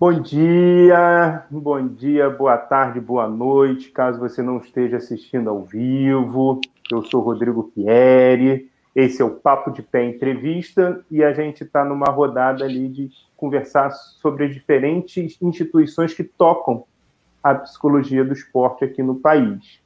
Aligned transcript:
Bom 0.00 0.20
dia, 0.20 1.42
bom 1.50 1.88
dia, 1.88 2.30
boa 2.30 2.56
tarde, 2.56 3.00
boa 3.00 3.28
noite, 3.28 3.90
caso 3.90 4.20
você 4.20 4.40
não 4.40 4.58
esteja 4.58 4.98
assistindo 4.98 5.50
ao 5.50 5.64
vivo. 5.64 6.60
Eu 6.88 7.02
sou 7.02 7.20
Rodrigo 7.20 7.72
Pieri, 7.74 8.70
esse 8.94 9.20
é 9.20 9.24
o 9.24 9.30
Papo 9.34 9.72
de 9.72 9.82
Pé 9.82 10.04
Entrevista 10.04 11.04
e 11.10 11.24
a 11.24 11.32
gente 11.32 11.64
está 11.64 11.84
numa 11.84 12.06
rodada 12.12 12.64
ali 12.64 12.88
de 12.88 13.10
conversar 13.36 13.90
sobre 13.90 14.44
as 14.44 14.54
diferentes 14.54 15.36
instituições 15.42 16.14
que 16.14 16.22
tocam 16.22 16.84
a 17.42 17.56
psicologia 17.56 18.24
do 18.24 18.32
esporte 18.32 18.84
aqui 18.84 19.02
no 19.02 19.16
país. 19.16 19.80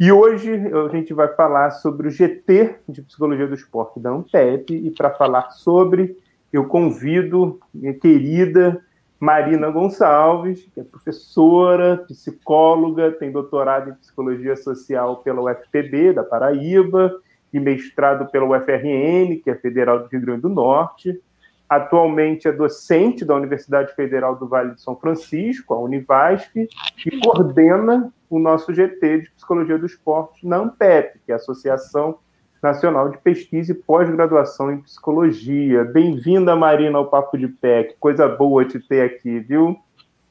E 0.00 0.10
hoje 0.10 0.50
a 0.50 0.88
gente 0.88 1.12
vai 1.12 1.28
falar 1.28 1.72
sobre 1.72 2.08
o 2.08 2.10
GT 2.10 2.76
de 2.88 3.02
Psicologia 3.02 3.46
do 3.46 3.54
Esporte 3.54 4.00
da 4.00 4.12
Ampep 4.12 4.74
e 4.74 4.90
para 4.92 5.10
falar 5.10 5.50
sobre, 5.50 6.16
eu 6.50 6.64
convido 6.64 7.60
minha 7.74 7.92
querida 7.92 8.82
Marina 9.22 9.70
Gonçalves, 9.70 10.68
que 10.74 10.80
é 10.80 10.82
professora, 10.82 12.04
psicóloga, 12.08 13.12
tem 13.12 13.30
doutorado 13.30 13.90
em 13.90 13.94
psicologia 13.94 14.56
social 14.56 15.18
pela 15.18 15.42
UFPB 15.42 16.12
da 16.12 16.24
Paraíba 16.24 17.20
e 17.54 17.60
mestrado 17.60 18.28
pela 18.32 18.46
UFRN, 18.46 19.36
que 19.36 19.48
é 19.48 19.54
Federal 19.54 20.00
do 20.00 20.08
Rio 20.08 20.22
Grande 20.22 20.42
do 20.42 20.48
Norte. 20.48 21.22
Atualmente 21.68 22.48
é 22.48 22.52
docente 22.52 23.24
da 23.24 23.36
Universidade 23.36 23.94
Federal 23.94 24.34
do 24.34 24.48
Vale 24.48 24.74
de 24.74 24.82
São 24.82 24.96
Francisco, 24.96 25.72
a 25.72 25.78
Univasf, 25.78 26.56
e 26.56 27.20
coordena 27.20 28.12
o 28.28 28.40
nosso 28.40 28.74
GT 28.74 29.20
de 29.20 29.30
Psicologia 29.30 29.78
do 29.78 29.86
Esporte 29.86 30.44
na 30.44 30.56
ANPEP, 30.56 31.20
que 31.24 31.30
é 31.30 31.34
a 31.34 31.36
Associação 31.36 32.18
Nacional 32.62 33.08
de 33.08 33.18
Pesquisa 33.18 33.72
e 33.72 33.74
Pós-Graduação 33.74 34.70
em 34.70 34.80
Psicologia. 34.82 35.82
Bem-vinda, 35.82 36.54
Marina, 36.54 36.96
ao 36.96 37.06
Papo 37.06 37.36
de 37.36 37.48
Pé. 37.48 37.82
Que 37.82 37.94
coisa 37.94 38.28
boa 38.28 38.64
te 38.64 38.78
ter 38.78 39.02
aqui, 39.02 39.40
viu? 39.40 39.76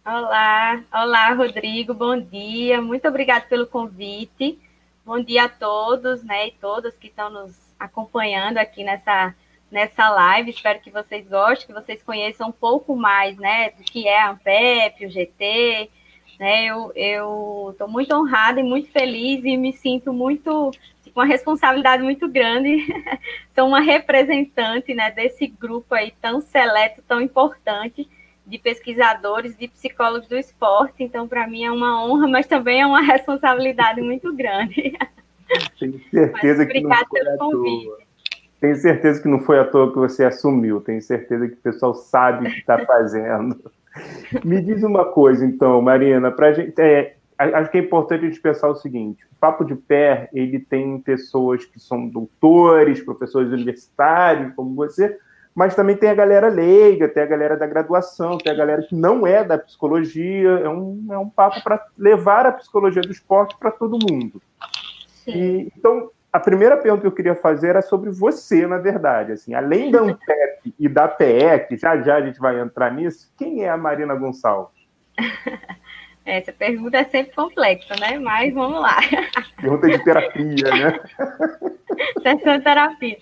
Olá, 0.05 0.81
olá, 0.93 1.33
Rodrigo, 1.33 1.93
bom 1.93 2.17
dia. 2.17 2.81
Muito 2.81 3.05
obrigada 3.05 3.45
pelo 3.49 3.67
convite. 3.67 4.57
Bom 5.05 5.19
dia 5.19 5.43
a 5.43 5.49
todos, 5.49 6.23
né, 6.23 6.47
e 6.47 6.51
todas 6.51 6.95
que 6.95 7.07
estão 7.07 7.29
nos 7.29 7.53
acompanhando 7.77 8.59
aqui 8.59 8.83
nessa 8.83 9.35
nessa 9.69 10.09
live. 10.09 10.51
Espero 10.51 10.79
que 10.79 10.89
vocês 10.89 11.27
gostem, 11.27 11.67
que 11.67 11.73
vocês 11.73 12.01
conheçam 12.01 12.49
um 12.49 12.51
pouco 12.51 12.95
mais, 12.95 13.37
né, 13.37 13.71
do 13.71 13.83
que 13.83 14.07
é 14.07 14.21
a 14.21 14.31
Ampep, 14.31 15.05
o 15.05 15.09
GT, 15.09 15.89
né? 16.39 16.67
Eu 16.67 17.69
estou 17.71 17.87
muito 17.89 18.15
honrada 18.15 18.59
e 18.61 18.63
muito 18.63 18.89
feliz 18.89 19.43
e 19.43 19.57
me 19.57 19.73
sinto 19.73 20.13
muito 20.13 20.71
uma 21.15 21.25
responsabilidade 21.25 22.03
muito 22.03 22.27
grande. 22.27 22.85
Sou 23.53 23.67
uma 23.67 23.81
representante 23.81 24.93
né, 24.93 25.11
desse 25.11 25.47
grupo 25.47 25.93
aí 25.93 26.13
tão 26.21 26.41
seleto, 26.41 27.01
tão 27.07 27.21
importante 27.21 28.07
de 28.45 28.57
pesquisadores, 28.57 29.57
de 29.57 29.67
psicólogos 29.67 30.27
do 30.27 30.37
esporte. 30.37 31.03
Então, 31.03 31.27
para 31.27 31.47
mim 31.47 31.63
é 31.63 31.71
uma 31.71 32.03
honra, 32.05 32.27
mas 32.27 32.47
também 32.47 32.81
é 32.81 32.85
uma 32.85 33.01
responsabilidade 33.05 34.01
muito 34.01 34.33
grande. 34.35 34.93
Tenho 35.79 35.99
certeza 36.09 36.65
que 36.65 36.81
não 36.81 36.91
foi 36.91 37.05
pelo 37.23 37.37
convite. 37.37 38.07
Tenho 38.59 38.75
certeza 38.75 39.21
que 39.21 39.27
não 39.27 39.39
foi 39.39 39.59
à 39.59 39.65
toa 39.65 39.91
que 39.91 39.97
você 39.97 40.23
assumiu. 40.23 40.79
Tenho 40.81 41.01
certeza 41.01 41.47
que 41.47 41.55
o 41.55 41.61
pessoal 41.61 41.95
sabe 41.95 42.47
o 42.47 42.51
que 42.51 42.59
está 42.59 42.77
fazendo. 42.85 43.59
Me 44.45 44.61
diz 44.61 44.83
uma 44.83 45.03
coisa, 45.05 45.45
então, 45.45 45.81
Marina, 45.81 46.31
para 46.31 46.53
gente. 46.53 46.79
É, 46.79 47.15
acho 47.49 47.71
que 47.71 47.77
é 47.77 47.81
importante 47.81 48.25
a 48.25 48.27
gente 48.27 48.41
pensar 48.41 48.69
o 48.69 48.75
seguinte: 48.75 49.25
o 49.31 49.35
Papo 49.39 49.63
de 49.63 49.75
Pé 49.75 50.29
ele 50.33 50.59
tem 50.59 50.99
pessoas 50.99 51.65
que 51.65 51.79
são 51.79 52.07
doutores, 52.07 53.01
professores 53.01 53.51
universitários, 53.51 54.53
como 54.55 54.75
você, 54.75 55.17
mas 55.53 55.75
também 55.75 55.97
tem 55.97 56.09
a 56.09 56.15
galera 56.15 56.47
leiga, 56.47 57.09
tem 57.09 57.23
a 57.23 57.27
galera 57.27 57.57
da 57.57 57.67
graduação, 57.67 58.37
tem 58.37 58.51
a 58.51 58.55
galera 58.55 58.83
que 58.83 58.95
não 58.95 59.27
é 59.27 59.43
da 59.43 59.57
psicologia. 59.57 60.49
É 60.49 60.69
um, 60.69 61.07
é 61.11 61.17
um 61.17 61.29
papo 61.29 61.61
para 61.63 61.85
levar 61.97 62.45
a 62.45 62.51
psicologia 62.51 63.01
do 63.01 63.11
esporte 63.11 63.57
para 63.57 63.71
todo 63.71 63.99
mundo. 63.99 64.41
E, 65.27 65.71
então, 65.75 66.09
a 66.31 66.39
primeira 66.39 66.77
pergunta 66.77 67.01
que 67.01 67.07
eu 67.07 67.11
queria 67.11 67.35
fazer 67.35 67.69
era 67.69 67.81
sobre 67.81 68.09
você, 68.09 68.65
na 68.65 68.77
verdade. 68.77 69.33
Assim, 69.33 69.53
além 69.53 69.91
da 69.91 69.99
Ampep 70.01 70.73
e 70.79 70.87
da 70.87 71.07
PE, 71.07 71.59
que 71.67 71.77
já 71.77 71.97
já 72.01 72.15
a 72.15 72.21
gente 72.21 72.39
vai 72.39 72.59
entrar 72.59 72.91
nisso, 72.91 73.31
quem 73.37 73.63
é 73.63 73.69
a 73.69 73.77
Marina 73.77 74.15
Gonçalves? 74.15 74.79
Essa 76.25 76.53
pergunta 76.53 76.97
é 76.97 77.03
sempre 77.05 77.33
complexa, 77.33 77.95
né? 77.99 78.19
Mas 78.19 78.53
vamos 78.53 78.79
lá. 78.79 78.97
Pergunta 79.59 79.87
de 79.87 80.03
terapia, 80.03 80.69
né? 80.69 80.99
Sessão 82.21 82.57
de 82.57 82.63
terapia. 82.63 83.17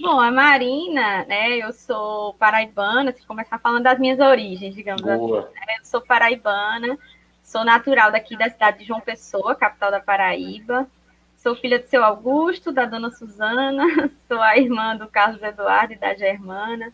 Bom, 0.00 0.20
a 0.20 0.30
Marina, 0.30 1.24
né? 1.24 1.56
Eu 1.58 1.72
sou 1.72 2.34
paraibana, 2.34 3.12
se 3.12 3.26
começar 3.26 3.58
falando 3.58 3.84
das 3.84 3.98
minhas 3.98 4.18
origens, 4.20 4.74
digamos 4.74 5.02
Boa. 5.02 5.40
assim. 5.40 5.54
Né? 5.54 5.76
Eu 5.80 5.84
sou 5.84 6.00
paraibana, 6.00 6.98
sou 7.42 7.64
natural 7.64 8.10
daqui 8.10 8.36
da 8.36 8.50
cidade 8.50 8.78
de 8.78 8.84
João 8.84 9.00
Pessoa, 9.00 9.54
capital 9.54 9.90
da 9.90 10.00
Paraíba. 10.00 10.88
Sou 11.36 11.54
filha 11.54 11.78
do 11.78 11.86
seu 11.86 12.02
Augusto, 12.02 12.72
da 12.72 12.86
dona 12.86 13.10
Suzana, 13.10 13.84
sou 14.26 14.40
a 14.40 14.56
irmã 14.56 14.96
do 14.96 15.06
Carlos 15.08 15.42
Eduardo 15.42 15.92
e 15.92 15.98
da 15.98 16.14
Germana, 16.14 16.92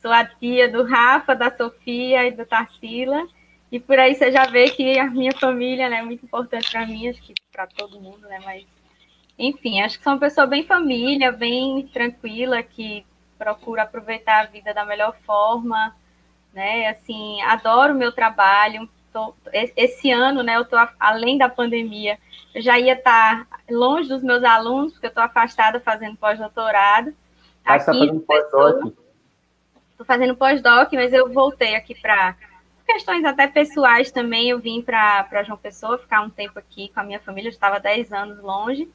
sou 0.00 0.10
a 0.10 0.24
tia 0.24 0.68
do 0.68 0.82
Rafa, 0.84 1.34
da 1.34 1.54
Sofia 1.54 2.26
e 2.26 2.32
do 2.32 2.46
Tarsila. 2.46 3.26
E 3.72 3.80
por 3.80 3.98
aí 3.98 4.14
você 4.14 4.30
já 4.30 4.44
vê 4.44 4.68
que 4.68 4.98
a 4.98 5.10
minha 5.10 5.32
família 5.32 5.88
né, 5.88 6.00
é 6.00 6.02
muito 6.02 6.26
importante 6.26 6.70
para 6.70 6.84
mim, 6.84 7.08
acho 7.08 7.22
que 7.22 7.32
para 7.50 7.66
todo 7.66 7.98
mundo, 7.98 8.28
né? 8.28 8.38
Mas, 8.44 8.66
enfim, 9.38 9.80
acho 9.80 9.96
que 9.96 10.04
sou 10.04 10.12
uma 10.12 10.18
pessoa 10.18 10.46
bem 10.46 10.62
família, 10.62 11.32
bem 11.32 11.88
tranquila, 11.90 12.62
que 12.62 13.06
procura 13.38 13.84
aproveitar 13.84 14.42
a 14.42 14.44
vida 14.44 14.74
da 14.74 14.84
melhor 14.84 15.16
forma, 15.24 15.96
né? 16.52 16.88
Assim, 16.88 17.40
adoro 17.40 17.94
o 17.94 17.96
meu 17.96 18.12
trabalho, 18.12 18.86
tô, 19.10 19.34
esse 19.52 20.10
ano, 20.10 20.42
né, 20.42 20.56
eu 20.56 20.62
estou 20.62 20.78
além 21.00 21.38
da 21.38 21.48
pandemia, 21.48 22.18
eu 22.54 22.60
já 22.60 22.78
ia 22.78 22.92
estar 22.92 23.46
tá 23.46 23.58
longe 23.70 24.06
dos 24.06 24.22
meus 24.22 24.44
alunos, 24.44 24.92
porque 24.92 25.06
eu 25.06 25.08
estou 25.08 25.24
afastada 25.24 25.80
fazendo 25.80 26.18
pós-doutorado. 26.18 27.14
Ah, 27.64 27.78
está 27.78 27.94
fazendo 27.94 28.20
pós-doc? 28.20 28.92
Estou 29.92 30.06
fazendo 30.06 30.36
pós-doc, 30.36 30.92
mas 30.92 31.10
eu 31.14 31.32
voltei 31.32 31.74
aqui 31.74 31.94
para 31.94 32.36
questões 32.84 33.24
até 33.24 33.46
pessoais 33.46 34.10
também. 34.10 34.48
Eu 34.50 34.58
vim 34.58 34.82
para 34.82 35.42
João 35.44 35.58
Pessoa 35.58 35.98
ficar 35.98 36.22
um 36.22 36.30
tempo 36.30 36.58
aqui 36.58 36.90
com 36.92 37.00
a 37.00 37.04
minha 37.04 37.20
família, 37.20 37.48
eu 37.48 37.52
estava 37.52 37.80
10 37.80 38.12
anos 38.12 38.42
longe. 38.42 38.88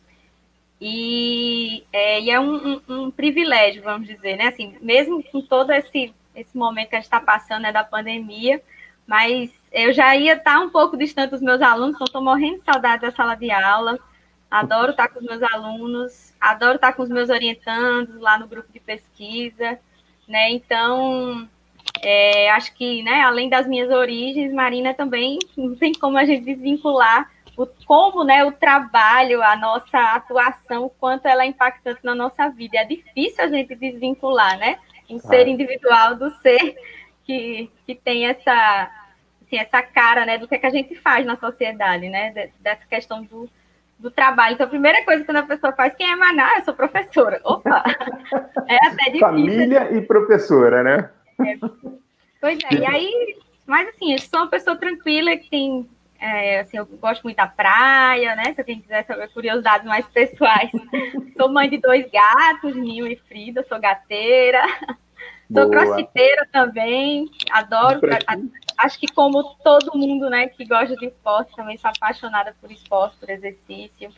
E 0.80 1.84
é, 1.92 2.22
e 2.22 2.30
é 2.30 2.40
um, 2.40 2.74
um, 2.74 2.81
um, 2.88 3.12
privilégio, 3.12 3.81
vamos 3.81 4.08
dizer, 4.08 4.38
né? 4.38 4.48
Assim, 4.48 4.78
mesmo 4.80 5.24
com 5.24 5.42
todo 5.42 5.72
esse, 5.72 6.14
esse 6.36 6.56
momento 6.56 6.90
que 6.90 6.96
a 6.96 7.00
gente 7.00 7.06
está 7.06 7.20
passando 7.20 7.64
né, 7.64 7.72
da 7.72 7.84
pandemia, 7.84 8.62
mas 9.08 9.52
eu 9.72 9.92
já 9.92 10.16
ia 10.16 10.34
estar 10.34 10.59
um 10.59 10.69
pouco 10.69 10.96
distante 10.96 11.31
dos 11.31 11.42
meus 11.42 11.62
alunos, 11.62 11.96
então 11.96 12.06
estou 12.06 12.22
morrendo 12.22 12.59
de 12.59 12.64
saudade 12.64 13.02
da 13.02 13.12
sala 13.12 13.36
de 13.36 13.50
aula. 13.50 13.98
Adoro 14.50 14.92
estar 14.92 15.09
com 15.09 15.19
os 15.19 15.25
meus 15.25 15.44
alunos, 15.44 16.34
adoro 16.40 16.75
estar 16.75 16.94
com 16.94 17.04
os 17.04 17.09
meus 17.09 17.30
orientandos 17.30 18.16
lá 18.22 18.38
no 18.38 18.48
grupo 18.48 18.72
de 18.72 18.80
pesquisa, 18.80 19.80
né? 20.28 20.52
Então, 20.52 21.50
é, 22.03 22.50
acho 22.52 22.74
que, 22.74 23.03
né, 23.03 23.22
além 23.22 23.50
das 23.50 23.68
minhas 23.68 23.90
origens, 23.90 24.53
Marina 24.53 24.94
também 24.94 25.40
não 25.56 25.75
tem 25.75 25.94
como 25.94 26.18
a 26.18 26.25
gente 26.25 26.44
desvincular 26.44 27.30
o 27.58 27.66
como, 27.88 28.24
né, 28.24 28.46
o 28.46 28.52
trabalho, 28.52 29.41
a 29.41 29.56
nossa 29.56 29.97
atuação, 30.13 30.86
o 30.86 30.90
quanto 30.90 31.28
ela 31.28 31.44
é 31.44 31.47
impactante 31.47 32.00
na 32.03 32.13
nossa 32.13 32.47
vida. 32.50 32.78
É 32.78 32.86
difícil 32.86 33.44
a 33.44 33.47
gente 33.47 33.75
desvincular, 33.75 34.59
né? 34.59 34.78
Um 35.09 35.18
ser 35.18 35.47
individual 35.47 36.16
do 36.16 36.30
ser 36.41 36.75
que, 37.25 37.72
que 37.86 37.96
tem 37.96 38.28
essa, 38.28 38.91
assim, 39.41 39.57
essa 39.57 39.81
cara 39.81 40.24
né, 40.24 40.38
do 40.38 40.47
que, 40.47 40.53
é 40.53 40.59
que 40.59 40.68
a 40.68 40.72
gente 40.72 40.94
faz 40.96 41.25
na 41.25 41.36
sociedade, 41.36 42.07
né? 42.09 42.52
Dessa 42.59 42.86
questão 42.86 43.24
do, 43.24 43.50
do 43.97 44.12
trabalho. 44.12 44.53
Então, 44.53 44.68
a 44.68 44.69
primeira 44.69 45.03
coisa 45.03 45.25
quando 45.25 45.38
a 45.38 45.44
pessoa 45.44 45.74
faz, 45.74 45.96
quem 45.96 46.12
é 46.12 46.16
Maná? 46.16 46.57
Eu 46.57 46.63
sou 46.63 46.75
professora. 46.75 47.41
Opa! 47.44 47.84
É 48.69 48.75
até 48.86 49.06
difícil. 49.06 49.19
Família 49.22 49.94
e 49.94 50.02
professora, 50.02 50.84
né? 50.84 51.09
É. 51.40 51.58
Pois 52.40 52.60
é, 52.72 52.75
e 52.75 52.86
aí, 52.86 53.38
mas 53.66 53.89
assim, 53.89 54.13
eu 54.13 54.19
sou 54.19 54.39
uma 54.42 54.50
pessoa 54.50 54.75
tranquila 54.75 55.36
que 55.38 55.50
tem. 55.50 55.89
É, 56.19 56.62
assim, 56.62 56.78
eu 56.78 56.86
gosto 56.86 57.24
muito 57.24 57.38
da 57.38 57.45
praia, 57.45 58.36
né? 58.36 58.54
Se 58.54 58.62
alguém 58.62 58.81
quiser 58.81 59.04
saber 59.06 59.30
curiosidades 59.30 59.86
mais 59.86 60.06
pessoais. 60.07 60.72
sou 61.38 61.50
mãe 61.50 61.69
de 61.69 61.78
dois 61.78 62.10
gatos, 62.10 62.75
Nil 62.75 63.07
e 63.07 63.16
Frida, 63.16 63.63
sou 63.68 63.80
gateira. 63.80 64.62
Sou 65.51 65.69
Boa. 65.69 65.69
crossfiteira 65.69 66.48
também, 66.51 67.30
adoro. 67.51 68.01
Acho 68.78 69.00
que 69.00 69.07
como 69.07 69.44
todo 69.63 69.98
mundo, 69.98 70.30
né, 70.30 70.48
que 70.48 70.66
gosta 70.66 70.95
de 70.95 71.07
esporte, 71.07 71.56
também 71.56 71.78
sou 71.78 71.90
apaixonada 71.90 72.54
por 72.60 72.72
esporte, 72.72 73.16
por 73.18 73.30
exercício. 73.30 74.12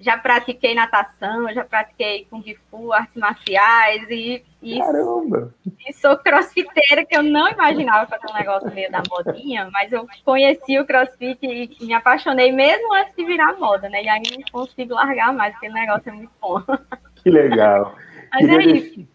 Já 0.00 0.18
pratiquei 0.18 0.74
natação, 0.74 1.52
já 1.54 1.64
pratiquei 1.64 2.26
kung 2.28 2.42
fu, 2.70 2.92
artes 2.92 3.14
marciais 3.14 4.04
e, 4.10 4.44
e, 4.60 4.78
Caramba. 4.78 5.54
e 5.86 5.92
sou 5.92 6.16
crossfiteira, 6.18 7.06
que 7.06 7.16
eu 7.16 7.22
não 7.22 7.48
imaginava 7.48 8.06
fazer 8.06 8.26
um 8.30 8.36
negócio 8.36 8.74
meio 8.74 8.90
da 8.90 9.02
modinha, 9.08 9.68
mas 9.72 9.92
eu 9.92 10.06
conheci 10.24 10.78
o 10.78 10.84
crossfit 10.84 11.38
e 11.42 11.86
me 11.86 11.94
apaixonei 11.94 12.52
mesmo 12.52 12.92
antes 12.92 13.14
de 13.16 13.24
virar 13.24 13.58
moda, 13.58 13.88
né? 13.88 14.02
E 14.02 14.08
aí 14.08 14.22
não 14.30 14.42
consigo 14.52 14.94
largar 14.94 15.32
mais, 15.32 15.52
porque 15.54 15.68
o 15.68 15.72
negócio 15.72 16.08
é 16.08 16.12
muito 16.12 16.32
bom. 16.40 16.60
Que 17.22 17.30
legal. 17.30 17.94
Mas 18.34 18.48
é 18.48 18.62
isso 18.62 19.14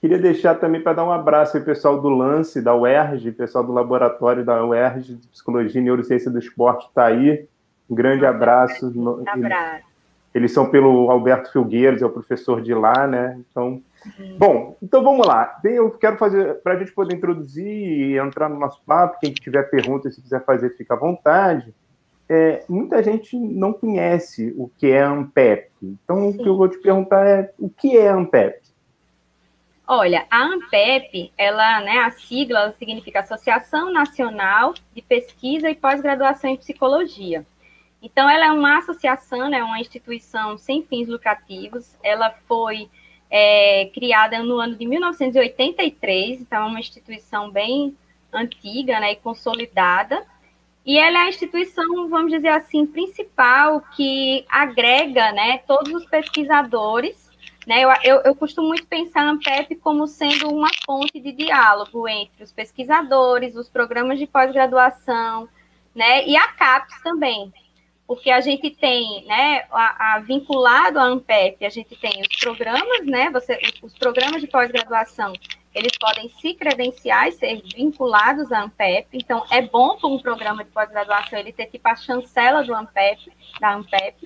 Queria 0.00 0.18
deixar 0.18 0.54
também 0.56 0.80
para 0.80 0.92
dar 0.92 1.04
um 1.04 1.10
abraço 1.10 1.56
ao 1.56 1.64
pessoal 1.64 2.00
do 2.00 2.08
Lance, 2.08 2.62
da 2.62 2.74
UERJ, 2.74 3.32
pessoal 3.32 3.64
do 3.64 3.72
laboratório 3.72 4.44
da 4.44 4.64
UERJ 4.64 5.14
de 5.14 5.26
Psicologia 5.28 5.80
e 5.80 5.84
Neurociência 5.84 6.30
do 6.30 6.38
Esporte 6.38 6.86
está 6.86 7.06
aí. 7.06 7.48
Um 7.88 7.94
grande 7.94 8.26
abraço. 8.26 8.92
Um 8.94 9.24
abraço. 9.26 9.85
Eles 10.36 10.52
são 10.52 10.68
pelo 10.68 11.10
Alberto 11.10 11.50
Filgueiros, 11.50 12.02
é 12.02 12.04
o 12.04 12.10
professor 12.10 12.60
de 12.60 12.74
lá, 12.74 13.06
né? 13.06 13.40
Então, 13.50 13.82
uhum. 14.18 14.36
bom, 14.36 14.76
então 14.82 15.02
vamos 15.02 15.26
lá. 15.26 15.58
Eu 15.64 15.90
quero 15.92 16.18
fazer, 16.18 16.56
para 16.56 16.74
a 16.74 16.78
gente 16.78 16.92
poder 16.92 17.16
introduzir 17.16 17.66
e 17.66 18.18
entrar 18.18 18.50
no 18.50 18.58
nosso 18.58 18.82
papo, 18.84 19.18
quem 19.18 19.32
tiver 19.32 19.62
perguntas, 19.70 20.14
se 20.14 20.20
quiser 20.20 20.44
fazer, 20.44 20.76
fica 20.76 20.92
à 20.92 20.98
vontade. 20.98 21.74
É, 22.28 22.62
muita 22.68 23.02
gente 23.02 23.34
não 23.34 23.72
conhece 23.72 24.54
o 24.58 24.68
que 24.76 24.88
é 24.90 25.00
ANPEP. 25.00 25.70
Então, 25.82 26.18
Sim. 26.18 26.28
o 26.28 26.42
que 26.42 26.48
eu 26.50 26.56
vou 26.58 26.68
te 26.68 26.76
perguntar 26.82 27.26
é 27.26 27.50
o 27.58 27.70
que 27.70 27.96
é 27.96 28.08
ANPEP? 28.08 28.60
Olha, 29.88 30.26
a 30.30 30.42
ANPEP, 30.42 31.32
ela, 31.38 31.80
né, 31.80 32.00
a 32.00 32.10
sigla 32.10 32.58
ela 32.58 32.72
significa 32.72 33.20
Associação 33.20 33.90
Nacional 33.90 34.74
de 34.92 35.00
Pesquisa 35.00 35.70
e 35.70 35.74
Pós-Graduação 35.74 36.50
em 36.50 36.58
Psicologia. 36.58 37.46
Então, 38.02 38.28
ela 38.28 38.46
é 38.46 38.52
uma 38.52 38.78
associação, 38.78 39.52
é 39.52 39.62
uma 39.62 39.80
instituição 39.80 40.56
sem 40.56 40.82
fins 40.82 41.08
lucrativos. 41.08 41.96
Ela 42.02 42.30
foi 42.46 42.88
é, 43.30 43.90
criada 43.92 44.42
no 44.42 44.58
ano 44.58 44.76
de 44.76 44.86
1983, 44.86 46.42
então 46.42 46.64
é 46.64 46.66
uma 46.66 46.80
instituição 46.80 47.50
bem 47.50 47.96
antiga 48.32 49.00
né, 49.00 49.12
e 49.12 49.16
consolidada. 49.16 50.24
E 50.84 50.98
ela 50.98 51.18
é 51.18 51.22
a 51.22 51.28
instituição, 51.28 52.08
vamos 52.08 52.30
dizer 52.30 52.50
assim, 52.50 52.86
principal 52.86 53.80
que 53.96 54.44
agrega 54.48 55.32
né, 55.32 55.58
todos 55.66 55.92
os 55.92 56.06
pesquisadores 56.06 57.26
né? 57.66 57.82
Eu, 57.82 57.90
eu, 58.04 58.22
eu, 58.26 58.34
costumo 58.36 58.68
muito 58.68 58.86
pensar 58.86 59.22
a 59.22 59.30
Ampep 59.30 59.74
como 59.76 60.06
sendo 60.06 60.48
uma 60.48 60.68
fonte 60.86 61.18
de 61.18 61.32
diálogo 61.32 62.06
entre 62.06 62.44
os 62.44 62.52
pesquisadores, 62.52 63.56
os 63.56 63.68
programas 63.68 64.20
de 64.20 64.26
pós-graduação, 64.26 65.48
né? 65.92 66.24
E 66.26 66.36
a 66.36 66.46
CAPES 66.46 67.02
também, 67.02 67.52
porque 68.06 68.30
a 68.30 68.40
gente 68.40 68.70
tem, 68.70 69.24
né, 69.26 69.64
a, 69.70 70.14
a, 70.14 70.18
vinculado 70.20 70.98
à 70.98 71.04
Ampep, 71.04 71.64
a 71.64 71.70
gente 71.70 71.96
tem 71.96 72.20
os 72.20 72.36
programas, 72.38 73.04
né? 73.06 73.30
Você, 73.30 73.58
os 73.82 73.94
programas 73.94 74.40
de 74.40 74.46
pós-graduação, 74.46 75.32
eles 75.74 75.92
podem 75.98 76.28
se 76.40 76.54
credenciar 76.54 77.28
e 77.28 77.32
ser 77.32 77.62
vinculados 77.74 78.52
à 78.52 78.62
Ampep. 78.62 79.08
Então, 79.12 79.44
é 79.50 79.60
bom 79.60 79.96
para 79.96 80.08
um 80.08 80.18
programa 80.18 80.64
de 80.64 80.70
pós-graduação 80.70 81.38
ele 81.38 81.52
ter 81.52 81.66
tipo 81.66 81.88
a 81.88 81.96
chancela 81.96 82.62
do 82.62 82.74
Ampep, 82.74 83.30
da 83.60 83.74
Ampep 83.74 84.16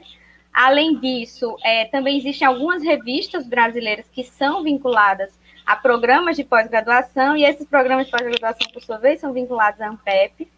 Além 0.53 0.99
disso, 0.99 1.57
é, 1.63 1.85
também 1.87 2.19
existem 2.19 2.47
algumas 2.47 2.83
revistas 2.83 3.47
brasileiras 3.47 4.07
que 4.13 4.25
são 4.25 4.63
vinculadas 4.63 5.39
a 5.65 5.77
programas 5.77 6.37
de 6.37 6.43
pós-graduação, 6.43 7.37
e 7.37 7.45
esses 7.45 7.67
programas 7.67 8.07
de 8.07 8.13
pós-graduação, 8.13 8.67
por 8.73 8.83
sua 8.83 8.99
vez, 8.99 9.21
são 9.21 9.33
vinculados 9.33 9.81
à 9.81 9.89
ANPEP. 9.89 10.51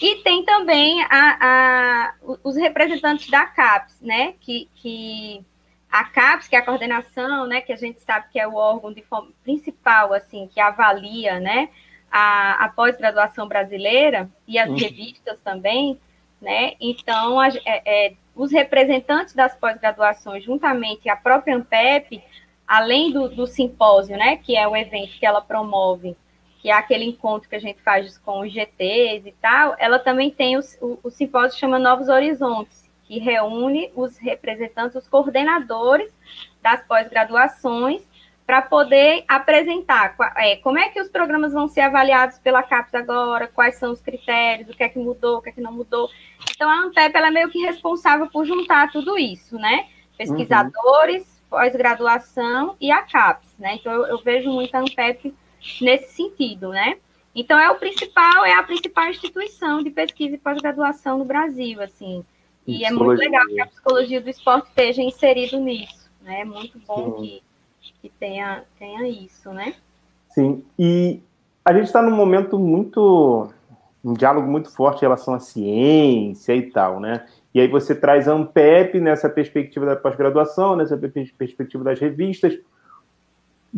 E 0.00 0.16
tem 0.16 0.44
também 0.44 1.02
a, 1.04 1.38
a, 1.40 2.14
os 2.42 2.56
representantes 2.56 3.28
da 3.30 3.46
CAPES, 3.46 4.00
né, 4.00 4.34
que, 4.40 4.68
que 4.74 5.44
a 5.90 6.04
CAPES, 6.04 6.48
que 6.48 6.56
é 6.56 6.58
a 6.58 6.64
coordenação, 6.64 7.46
né, 7.46 7.60
que 7.60 7.72
a 7.72 7.76
gente 7.76 8.00
sabe 8.00 8.26
que 8.32 8.40
é 8.40 8.46
o 8.46 8.54
órgão 8.54 8.92
de 8.92 9.04
principal, 9.44 10.12
assim, 10.12 10.48
que 10.52 10.60
avalia, 10.60 11.38
né, 11.38 11.68
a, 12.10 12.64
a 12.64 12.68
pós-graduação 12.70 13.46
brasileira, 13.46 14.28
e 14.48 14.58
as 14.58 14.68
uhum. 14.68 14.76
revistas 14.76 15.38
também, 15.40 16.00
né, 16.40 16.72
então, 16.80 17.38
a, 17.38 17.48
é, 17.48 17.62
é, 17.64 18.14
os 18.34 18.50
representantes 18.50 19.32
das 19.32 19.54
pós-graduações, 19.54 20.42
juntamente 20.42 21.08
a 21.08 21.14
própria 21.14 21.54
ANPEP, 21.54 22.20
além 22.66 23.12
do, 23.12 23.28
do, 23.28 23.46
simpósio, 23.46 24.16
né, 24.16 24.38
que 24.38 24.56
é 24.56 24.66
o 24.66 24.76
evento 24.76 25.16
que 25.18 25.24
ela 25.24 25.40
promove, 25.40 26.16
que 26.64 26.70
é 26.70 26.72
aquele 26.72 27.04
encontro 27.04 27.46
que 27.46 27.54
a 27.54 27.60
gente 27.60 27.82
faz 27.82 28.16
com 28.16 28.40
os 28.40 28.50
GTs 28.50 29.28
e 29.28 29.32
tal, 29.32 29.76
ela 29.78 29.98
também 29.98 30.30
tem 30.30 30.56
o, 30.56 30.60
o, 30.80 30.98
o 31.02 31.10
simpósio 31.10 31.50
que 31.52 31.60
chama 31.60 31.78
Novos 31.78 32.08
Horizontes, 32.08 32.90
que 33.04 33.18
reúne 33.18 33.92
os 33.94 34.16
representantes, 34.16 34.96
os 34.96 35.06
coordenadores 35.06 36.10
das 36.62 36.82
pós-graduações, 36.86 38.00
para 38.46 38.62
poder 38.62 39.24
apresentar 39.28 40.16
é, 40.38 40.56
como 40.56 40.78
é 40.78 40.88
que 40.88 40.98
os 40.98 41.10
programas 41.10 41.52
vão 41.52 41.68
ser 41.68 41.82
avaliados 41.82 42.38
pela 42.38 42.62
CAPES 42.62 42.94
agora, 42.94 43.46
quais 43.46 43.76
são 43.76 43.92
os 43.92 44.00
critérios, 44.00 44.70
o 44.70 44.72
que 44.72 44.84
é 44.84 44.88
que 44.88 44.98
mudou, 44.98 45.36
o 45.36 45.42
que 45.42 45.50
é 45.50 45.52
que 45.52 45.60
não 45.60 45.72
mudou. 45.72 46.08
Então, 46.50 46.70
a 46.70 46.76
ANTEP 46.76 47.14
ela 47.14 47.28
é 47.28 47.30
meio 47.30 47.50
que 47.50 47.58
responsável 47.58 48.26
por 48.28 48.46
juntar 48.46 48.90
tudo 48.90 49.18
isso, 49.18 49.58
né? 49.58 49.86
Pesquisadores, 50.16 51.24
uhum. 51.24 51.58
pós-graduação 51.58 52.74
e 52.80 52.90
a 52.90 53.02
CAPES, 53.02 53.58
né? 53.58 53.74
Então, 53.74 53.92
eu, 53.92 54.06
eu 54.06 54.22
vejo 54.22 54.50
muito 54.50 54.74
a 54.74 54.78
ANTEP 54.78 55.34
nesse 55.80 56.14
sentido, 56.14 56.70
né? 56.70 56.96
Então, 57.34 57.58
é 57.58 57.70
o 57.70 57.74
principal, 57.76 58.44
é 58.44 58.54
a 58.54 58.62
principal 58.62 59.08
instituição 59.08 59.82
de 59.82 59.90
pesquisa 59.90 60.36
e 60.36 60.38
pós-graduação 60.38 61.18
no 61.18 61.24
Brasil, 61.24 61.82
assim. 61.82 62.24
E 62.66 62.84
é 62.84 62.90
muito 62.90 63.18
legal 63.18 63.46
que 63.46 63.60
a 63.60 63.66
psicologia 63.66 64.20
do 64.20 64.30
esporte 64.30 64.68
esteja 64.68 65.02
inserido 65.02 65.58
nisso, 65.58 66.10
né? 66.22 66.40
É 66.40 66.44
muito 66.44 66.78
bom 66.86 67.12
que, 67.12 67.42
que 68.00 68.08
tenha, 68.08 68.64
tenha 68.78 69.06
isso, 69.08 69.50
né? 69.50 69.74
Sim, 70.30 70.64
e 70.78 71.20
a 71.64 71.72
gente 71.72 71.86
está 71.86 72.00
num 72.00 72.14
momento 72.14 72.58
muito 72.58 73.48
um 74.04 74.12
diálogo 74.12 74.50
muito 74.50 74.70
forte 74.70 74.98
em 74.98 75.00
relação 75.02 75.34
à 75.34 75.40
ciência 75.40 76.54
e 76.54 76.70
tal, 76.70 77.00
né? 77.00 77.26
E 77.54 77.60
aí 77.60 77.68
você 77.68 77.94
traz 77.94 78.28
a 78.28 78.32
Ampep 78.32 78.98
nessa 79.00 79.28
perspectiva 79.28 79.86
da 79.86 79.96
pós-graduação, 79.96 80.76
nessa 80.76 80.96
perspectiva 80.96 81.84
das 81.84 81.98
revistas. 81.98 82.58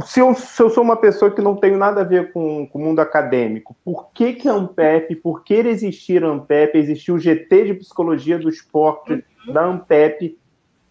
Se 0.04 0.20
eu, 0.20 0.34
se 0.34 0.62
eu, 0.62 0.68
sou 0.68 0.84
uma 0.84 0.96
pessoa 0.96 1.30
que 1.30 1.40
não 1.40 1.56
tenho 1.56 1.78
nada 1.78 2.02
a 2.02 2.04
ver 2.04 2.32
com, 2.32 2.66
com 2.66 2.78
o 2.78 2.82
mundo 2.82 3.00
acadêmico, 3.00 3.74
por 3.82 4.10
que, 4.12 4.34
que 4.34 4.48
a 4.48 4.52
Ampep, 4.52 5.14
por 5.16 5.42
que 5.42 5.54
existir 5.54 6.22
a 6.22 6.28
Ampep, 6.28 6.76
existir 6.76 7.12
o 7.12 7.18
GT 7.18 7.64
de 7.64 7.74
Psicologia 7.74 8.38
do 8.38 8.48
Esporte 8.48 9.24
uhum. 9.46 9.52
da 9.54 9.64
Ampep, 9.64 10.38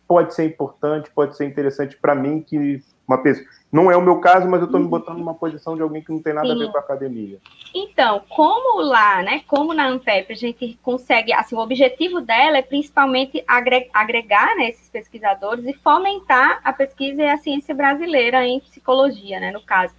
pode 0.07 0.33
ser 0.33 0.45
importante, 0.45 1.09
pode 1.09 1.35
ser 1.35 1.45
interessante 1.45 1.97
para 1.97 2.15
mim, 2.15 2.41
que 2.41 2.81
uma 3.07 3.21
pessoa. 3.21 3.45
Não 3.71 3.91
é 3.91 3.97
o 3.97 4.01
meu 4.01 4.19
caso, 4.19 4.47
mas 4.47 4.61
eu 4.61 4.65
estou 4.65 4.79
me 4.79 4.85
uhum. 4.85 4.91
botando 4.91 5.17
numa 5.17 5.33
posição 5.33 5.75
de 5.75 5.81
alguém 5.81 6.01
que 6.01 6.11
não 6.11 6.21
tem 6.21 6.33
nada 6.33 6.47
Sim. 6.47 6.53
a 6.53 6.57
ver 6.57 6.71
com 6.71 6.77
a 6.77 6.81
academia. 6.81 7.39
Então, 7.73 8.23
como 8.29 8.81
lá, 8.81 9.21
né? 9.21 9.43
Como 9.47 9.73
na 9.73 9.87
Ampep 9.87 10.31
a 10.31 10.35
gente 10.35 10.79
consegue, 10.81 11.33
assim, 11.33 11.55
o 11.55 11.59
objetivo 11.59 12.21
dela 12.21 12.57
é 12.57 12.61
principalmente 12.61 13.43
agregar 13.47 14.55
né, 14.55 14.69
esses 14.69 14.89
pesquisadores 14.89 15.65
e 15.65 15.73
fomentar 15.73 16.61
a 16.63 16.71
pesquisa 16.71 17.21
e 17.21 17.27
a 17.27 17.37
ciência 17.37 17.75
brasileira 17.75 18.45
em 18.45 18.59
psicologia, 18.59 19.39
né? 19.39 19.51
No 19.51 19.61
caso. 19.61 19.93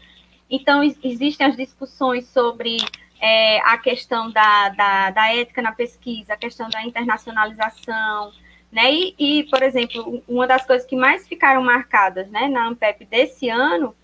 Então, 0.48 0.82
existem 0.82 1.46
as 1.46 1.56
discussões 1.56 2.26
sobre 2.28 2.78
é, 3.20 3.60
a 3.60 3.76
questão 3.78 4.30
da, 4.30 4.70
da, 4.70 5.10
da 5.10 5.34
ética 5.34 5.60
na 5.60 5.72
pesquisa, 5.72 6.32
a 6.32 6.36
questão 6.36 6.68
da 6.68 6.82
internacionalização, 6.82 8.32
né? 8.70 8.92
E, 8.92 9.14
e, 9.18 9.44
por 9.44 9.62
exemplo, 9.62 10.22
uma 10.28 10.46
das 10.46 10.66
coisas 10.66 10.86
que 10.86 10.96
mais 10.96 11.26
ficaram 11.26 11.62
marcadas 11.62 12.28
né, 12.30 12.48
na 12.48 12.66
ANPEP 12.66 13.04
desse 13.06 13.48
ano 13.48 13.94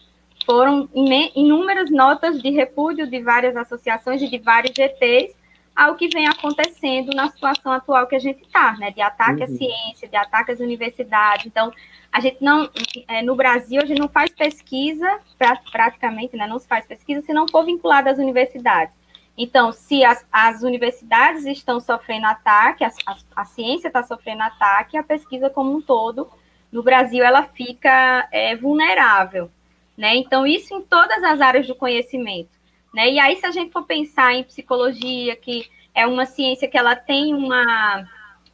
foram 0.44 0.88
inúmeras 1.34 1.90
notas 1.90 2.40
de 2.42 2.50
repúdio 2.50 3.06
de 3.06 3.20
várias 3.20 3.56
associações 3.56 4.20
e 4.22 4.28
de 4.28 4.38
vários 4.38 4.72
GTs 4.74 5.34
ao 5.74 5.94
que 5.94 6.08
vem 6.08 6.26
acontecendo 6.26 7.14
na 7.14 7.30
situação 7.30 7.72
atual 7.72 8.06
que 8.06 8.16
a 8.16 8.18
gente 8.18 8.42
está, 8.42 8.72
né? 8.76 8.90
De 8.90 9.00
ataque 9.00 9.42
uhum. 9.42 9.44
à 9.44 9.46
ciência, 9.46 10.08
de 10.08 10.16
ataque 10.16 10.52
às 10.52 10.60
universidades. 10.60 11.46
Então, 11.46 11.72
a 12.10 12.20
gente 12.20 12.38
não, 12.42 12.68
é, 13.08 13.22
no 13.22 13.34
Brasil, 13.34 13.80
a 13.80 13.86
gente 13.86 13.98
não 13.98 14.08
faz 14.08 14.30
pesquisa, 14.30 15.18
pra, 15.38 15.56
praticamente, 15.70 16.36
né? 16.36 16.46
Não 16.46 16.58
se 16.58 16.68
faz 16.68 16.86
pesquisa 16.86 17.22
se 17.22 17.32
não 17.32 17.48
for 17.48 17.64
vinculada 17.64 18.10
às 18.10 18.18
universidades. 18.18 18.94
Então, 19.36 19.72
se 19.72 20.04
as, 20.04 20.26
as 20.30 20.62
universidades 20.62 21.46
estão 21.46 21.80
sofrendo 21.80 22.26
ataque, 22.26 22.84
a, 22.84 22.92
a, 23.06 23.16
a 23.36 23.44
ciência 23.44 23.88
está 23.88 24.02
sofrendo 24.02 24.42
ataque, 24.42 24.96
a 24.96 25.02
pesquisa 25.02 25.48
como 25.48 25.74
um 25.74 25.80
todo, 25.80 26.28
no 26.70 26.82
Brasil, 26.82 27.24
ela 27.24 27.42
fica 27.42 28.28
é, 28.30 28.56
vulnerável. 28.56 29.50
Né? 29.96 30.16
Então, 30.16 30.46
isso 30.46 30.74
em 30.74 30.82
todas 30.82 31.22
as 31.22 31.40
áreas 31.40 31.66
do 31.66 31.74
conhecimento. 31.74 32.50
Né? 32.94 33.12
E 33.12 33.18
aí, 33.18 33.36
se 33.36 33.46
a 33.46 33.50
gente 33.50 33.72
for 33.72 33.84
pensar 33.84 34.34
em 34.34 34.44
psicologia, 34.44 35.36
que 35.36 35.70
é 35.94 36.06
uma 36.06 36.26
ciência 36.26 36.68
que 36.68 36.78
ela 36.78 36.96
tem 36.96 37.34
uma, 37.34 38.06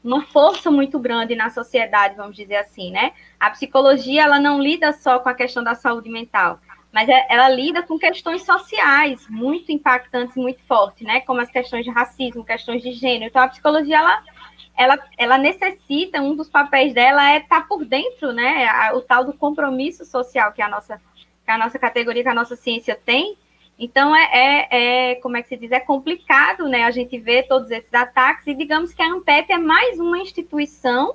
uma 0.03 0.23
força 0.23 0.71
muito 0.71 0.99
grande 0.99 1.35
na 1.35 1.51
sociedade, 1.51 2.17
vamos 2.17 2.37
dizer 2.37 2.57
assim, 2.57 2.91
né? 2.91 3.13
A 3.39 3.51
psicologia, 3.51 4.23
ela 4.25 4.41
não 4.41 4.61
lida 4.61 4.93
só 4.93 5.19
com 5.19 5.29
a 5.29 5.35
questão 5.35 5.63
da 5.63 5.75
saúde 5.75 6.09
mental, 6.11 6.61
mas 6.93 7.09
é, 7.09 7.27
ela 7.29 7.49
lida 7.49 7.83
com 7.83 7.99
questões 7.99 8.45
sociais 8.45 9.27
muito 9.29 9.71
impactantes, 9.71 10.35
muito 10.37 10.61
fortes, 10.63 11.07
né? 11.07 11.21
Como 11.21 11.41
as 11.41 11.51
questões 11.51 11.85
de 11.85 11.91
racismo, 11.91 12.45
questões 12.45 12.83
de 12.83 12.93
gênero. 12.93 13.27
Então, 13.27 13.43
a 13.43 13.49
psicologia, 13.49 13.99
ela, 13.99 14.23
ela, 14.77 14.99
ela 15.19 15.39
necessita, 15.39 16.21
um 16.21 16.35
dos 16.35 16.49
papéis 16.49 16.95
dela 16.95 17.31
é 17.33 17.39
estar 17.39 17.61
tá 17.61 17.67
por 17.67 17.85
dentro, 17.85 18.33
né? 18.33 18.93
O 18.95 19.01
tal 19.01 19.25
do 19.25 19.35
compromisso 19.35 20.05
social 20.05 20.53
que 20.53 20.63
a 20.63 20.69
nossa, 20.69 21.01
que 21.45 21.51
a 21.51 21.59
nossa 21.59 21.79
categoria, 21.79 22.23
que 22.23 22.29
a 22.29 22.35
nossa 22.35 22.57
ciência 22.57 22.95
tem. 22.97 23.37
Então, 23.79 24.17
é, 24.17 24.31
é, 24.33 25.13
é, 25.13 25.15
como 25.17 25.37
é 25.37 25.43
que 25.43 25.49
se 25.49 25.57
diz, 25.57 25.71
é 25.71 25.79
complicado, 25.79 26.67
né? 26.67 26.85
A 26.85 26.91
gente 26.91 27.19
ver 27.19 27.47
todos 27.47 27.71
esses 27.71 27.93
ataques 27.93 28.47
e 28.47 28.55
digamos 28.55 28.93
que 28.93 29.03
a 29.03 29.13
Ampep 29.13 29.53
é 29.53 29.59
mais 29.59 30.01
uma 30.01 30.19
instituição, 30.19 31.15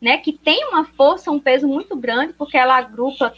né? 0.00 0.16
Que 0.16 0.32
tem 0.32 0.64
uma 0.68 0.84
força, 0.84 1.32
um 1.32 1.38
peso 1.38 1.68
muito 1.68 1.96
grande, 1.96 2.32
porque 2.32 2.56
ela 2.56 2.76
agrupa 2.76 3.34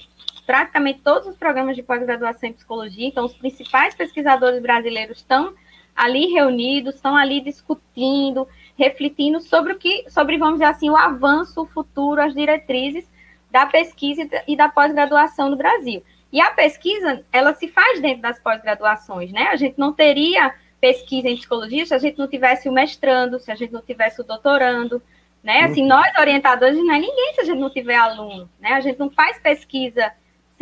praticamente 0.47 1.01
todos 1.01 1.29
os 1.29 1.37
programas 1.37 1.77
de 1.77 1.83
pós-graduação 1.83 2.49
em 2.49 2.53
psicologia, 2.53 3.07
então 3.07 3.25
os 3.25 3.35
principais 3.35 3.95
pesquisadores 3.95 4.61
brasileiros 4.61 5.19
estão 5.19 5.55
ali 5.95 6.27
reunidos, 6.27 6.95
estão 6.95 7.17
ali 7.17 7.41
discutindo, 7.41 8.49
refletindo 8.77 9.41
sobre 9.41 9.75
o 9.75 9.79
que, 9.79 10.05
sobre, 10.09 10.39
vamos 10.39 10.55
dizer 10.55 10.67
assim, 10.67 10.91
o 10.91 10.97
avanço, 10.97 11.63
o 11.63 11.67
futuro, 11.67 12.21
as 12.21 12.35
diretrizes 12.35 13.09
da 13.51 13.67
pesquisa 13.67 14.29
e 14.49 14.57
da 14.57 14.69
pós-graduação 14.69 15.51
no 15.51 15.57
Brasil. 15.57 16.03
E 16.33 16.41
a 16.41 16.51
pesquisa, 16.51 17.23
ela 17.31 17.53
se 17.55 17.69
faz 17.69 18.01
dentro 18.01 18.23
das 18.23 18.39
pós-graduações, 18.39 19.31
né? 19.31 19.49
A 19.49 19.57
gente 19.57 19.79
não 19.79 19.93
teria 19.93 20.55
pesquisa 20.81 21.29
em 21.29 21.37
psicologia 21.37 21.85
se 21.85 21.95
a 21.95 21.99
gente 21.99 22.19
não 22.19 22.27
tivesse 22.27 22.69
o 22.69 22.73
mestrando, 22.73 23.39
se 23.39 23.53
a 23.53 23.55
gente 23.55 23.73
não 23.73 23.83
tivesse 23.83 24.21
o 24.23 24.25
doutorando, 24.25 25.03
né? 25.43 25.61
Assim, 25.65 25.87
nós 25.87 26.11
orientadores 26.19 26.77
não 26.79 26.95
é 26.95 26.99
ninguém 26.99 27.35
se 27.35 27.43
a 27.43 27.45
gente 27.45 27.59
não 27.59 27.69
tiver 27.69 27.97
aluno, 27.97 28.49
né? 28.59 28.73
A 28.73 28.81
gente 28.81 28.99
não 28.99 29.11
faz 29.11 29.39
pesquisa 29.39 30.11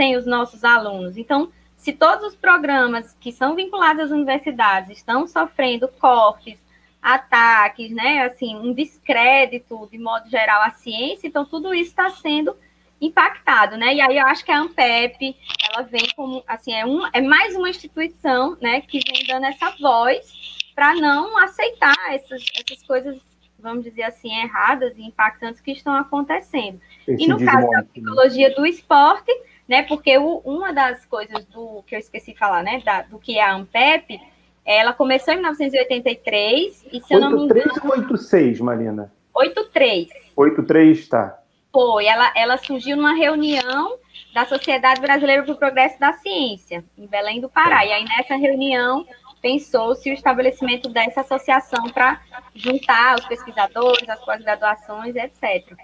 sem 0.01 0.17
os 0.17 0.25
nossos 0.25 0.65
alunos. 0.65 1.19
Então, 1.19 1.53
se 1.77 1.93
todos 1.93 2.25
os 2.25 2.35
programas 2.35 3.15
que 3.21 3.31
são 3.31 3.55
vinculados 3.55 4.05
às 4.05 4.11
universidades 4.11 4.97
estão 4.97 5.27
sofrendo 5.27 5.87
cortes, 5.89 6.59
ataques, 7.03 7.91
né? 7.91 8.23
Assim, 8.23 8.57
um 8.57 8.73
descrédito 8.73 9.87
de 9.93 9.99
modo 9.99 10.27
geral 10.31 10.63
à 10.63 10.71
ciência, 10.71 11.27
então 11.27 11.45
tudo 11.45 11.75
isso 11.75 11.91
está 11.91 12.09
sendo 12.09 12.57
impactado, 12.99 13.77
né? 13.77 13.95
E 13.95 14.01
aí 14.01 14.17
eu 14.17 14.27
acho 14.27 14.43
que 14.43 14.51
a 14.51 14.61
Ampep, 14.61 15.37
ela 15.71 15.83
vem 15.83 16.09
como, 16.17 16.43
assim, 16.47 16.73
é, 16.73 16.87
um, 16.87 17.07
é 17.13 17.21
mais 17.21 17.55
uma 17.55 17.69
instituição, 17.69 18.57
né, 18.59 18.81
que 18.81 19.01
vem 19.01 19.27
dando 19.27 19.45
essa 19.45 19.71
voz 19.79 20.33
para 20.75 20.95
não 20.95 21.37
aceitar 21.37 21.97
essas, 22.09 22.43
essas 22.57 22.83
coisas, 22.87 23.21
vamos 23.59 23.85
dizer 23.85 24.05
assim, 24.05 24.35
erradas 24.35 24.97
e 24.97 25.03
impactantes 25.03 25.61
que 25.61 25.73
estão 25.73 25.95
acontecendo. 25.95 26.81
Esse 27.07 27.23
e 27.23 27.29
no 27.29 27.43
caso 27.45 27.69
da 27.69 27.83
psicologia 27.83 28.55
do 28.55 28.65
esporte, 28.65 29.31
né, 29.71 29.85
porque 29.85 30.19
o, 30.19 30.39
uma 30.45 30.73
das 30.73 31.07
coisas 31.07 31.45
do 31.45 31.85
que 31.87 31.95
eu 31.95 32.01
esqueci 32.01 32.33
de 32.33 32.39
falar, 32.39 32.61
né, 32.61 32.83
da, 32.85 33.03
do 33.03 33.21
que 33.21 33.39
é 33.39 33.43
a 33.45 33.55
Ampep, 33.55 34.21
ela 34.67 34.93
começou 34.93 35.33
em 35.33 35.37
1983 35.37 36.87
e 36.93 37.01
se 37.01 37.15
83 37.15 37.15
eu 37.15 37.21
não 37.21 37.31
me 37.31 37.45
engano... 37.45 37.61
83 37.61 37.85
ou 37.85 37.91
86, 37.93 38.61
Marina? 38.61 39.13
83. 39.33 40.09
83, 40.37 41.09
tá. 41.09 41.39
Foi, 41.73 42.05
ela, 42.05 42.33
ela 42.35 42.57
surgiu 42.57 42.97
numa 42.97 43.15
reunião 43.15 43.97
da 44.35 44.45
Sociedade 44.45 45.01
Brasileira 45.01 45.45
para 45.45 45.53
o 45.53 45.57
Progresso 45.57 46.01
da 46.01 46.15
Ciência, 46.15 46.85
em 46.99 47.07
Belém 47.07 47.41
do 47.41 47.49
Pará. 47.49 47.87
E 47.87 47.93
aí, 47.93 48.05
nessa 48.05 48.35
reunião, 48.35 49.07
pensou-se 49.41 50.11
o 50.11 50.13
estabelecimento 50.13 50.89
dessa 50.89 51.21
associação 51.21 51.85
para 51.91 52.21
juntar 52.57 53.21
os 53.21 53.25
pesquisadores, 53.27 54.09
as 54.09 54.19
pós-graduações, 54.25 55.15
etc. 55.15 55.77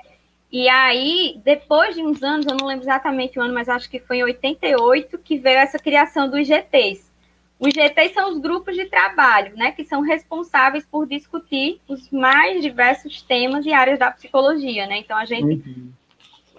E 0.59 0.71
aí, 0.71 1.39
depois 1.45 1.95
de 1.95 2.03
uns 2.03 2.23
anos, 2.23 2.47
eu 2.47 2.57
não 2.57 2.67
lembro 2.67 2.83
exatamente 2.83 3.39
o 3.39 3.43
ano, 3.43 3.53
mas 3.53 3.69
acho 3.69 3.91
que 3.91 4.01
foi 4.01 4.17
em 4.17 4.23
88 4.23 5.19
que 5.19 5.37
veio 5.37 5.59
essa 5.59 5.79
criação 5.79 6.31
dos 6.31 6.47
GTs, 6.47 7.13
os 7.61 7.75
GTs 7.75 8.15
são 8.15 8.31
os 8.31 8.39
grupos 8.39 8.75
de 8.75 8.87
trabalho, 8.87 9.55
né, 9.55 9.73
que 9.73 9.85
são 9.85 10.01
responsáveis 10.01 10.87
por 10.87 11.07
discutir 11.07 11.79
os 11.87 12.11
mais 12.11 12.63
diversos 12.63 13.21
temas 13.21 13.67
e 13.67 13.73
áreas 13.75 13.99
da 13.99 14.11
psicologia, 14.11 14.87
né? 14.87 14.97
Então 14.97 15.19
a 15.19 15.27
gente 15.27 15.63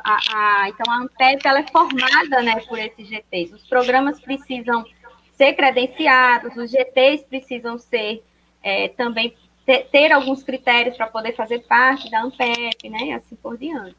a, 0.04 0.18
a, 0.32 0.70
então 0.70 0.94
a 0.94 1.00
Ampep 1.00 1.42
ela 1.44 1.62
é 1.62 1.68
formada, 1.68 2.44
né, 2.44 2.60
por 2.68 2.78
esses 2.78 3.08
GTs. 3.08 3.56
Os 3.56 3.68
programas 3.68 4.22
precisam 4.22 4.86
ser 5.32 5.54
credenciados, 5.54 6.56
os 6.56 6.70
GTs 6.70 7.26
precisam 7.26 7.80
ser 7.80 8.24
é, 8.62 8.90
também 8.90 9.34
ter, 9.68 9.90
ter, 9.92 10.14
alguns 10.14 10.42
critérios 10.42 10.96
para 10.96 11.08
poder 11.08 11.36
fazer 11.36 11.60
parte 11.68 12.10
da 12.10 12.24
Ampep, 12.24 12.90
né, 12.90 13.00
e 13.04 13.12
assim 13.12 13.36
por 13.36 13.58
diante. 13.58 13.96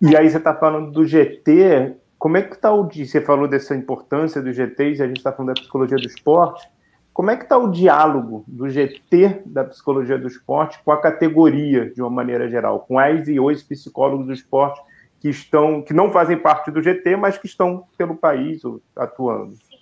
E 0.00 0.16
aí 0.16 0.28
você 0.28 0.38
está 0.38 0.54
falando 0.54 0.90
do 0.90 1.04
GT, 1.04 1.94
como 2.18 2.38
é 2.38 2.42
que 2.42 2.54
está 2.54 2.72
o 2.72 2.88
Você 2.88 3.20
falou 3.20 3.46
dessa 3.46 3.76
importância 3.76 4.40
dos 4.40 4.56
GTs, 4.56 4.98
e 4.98 5.02
a 5.02 5.06
gente 5.06 5.18
está 5.18 5.30
falando 5.30 5.54
da 5.54 5.60
psicologia 5.60 5.98
do 5.98 6.06
esporte. 6.06 6.66
Como 7.12 7.30
é 7.30 7.36
que 7.36 7.44
está 7.44 7.58
o 7.58 7.70
diálogo 7.70 8.44
do 8.46 8.68
GT 8.68 9.42
da 9.44 9.64
psicologia 9.64 10.18
do 10.18 10.26
esporte 10.26 10.78
com 10.82 10.90
a 10.90 11.00
categoria, 11.00 11.90
de 11.90 12.00
uma 12.00 12.10
maneira 12.10 12.48
geral, 12.48 12.80
com 12.80 12.98
as 12.98 13.28
e 13.28 13.38
os 13.38 13.62
psicólogos 13.62 14.26
do 14.26 14.32
esporte 14.32 14.80
que 15.20 15.28
estão, 15.28 15.82
que 15.82 15.92
não 15.92 16.10
fazem 16.10 16.38
parte 16.38 16.70
do 16.70 16.82
GT, 16.82 17.16
mas 17.16 17.38
que 17.38 17.46
estão 17.46 17.84
pelo 17.98 18.16
país 18.16 18.62
atuando? 18.94 19.52
Sim. 19.52 19.76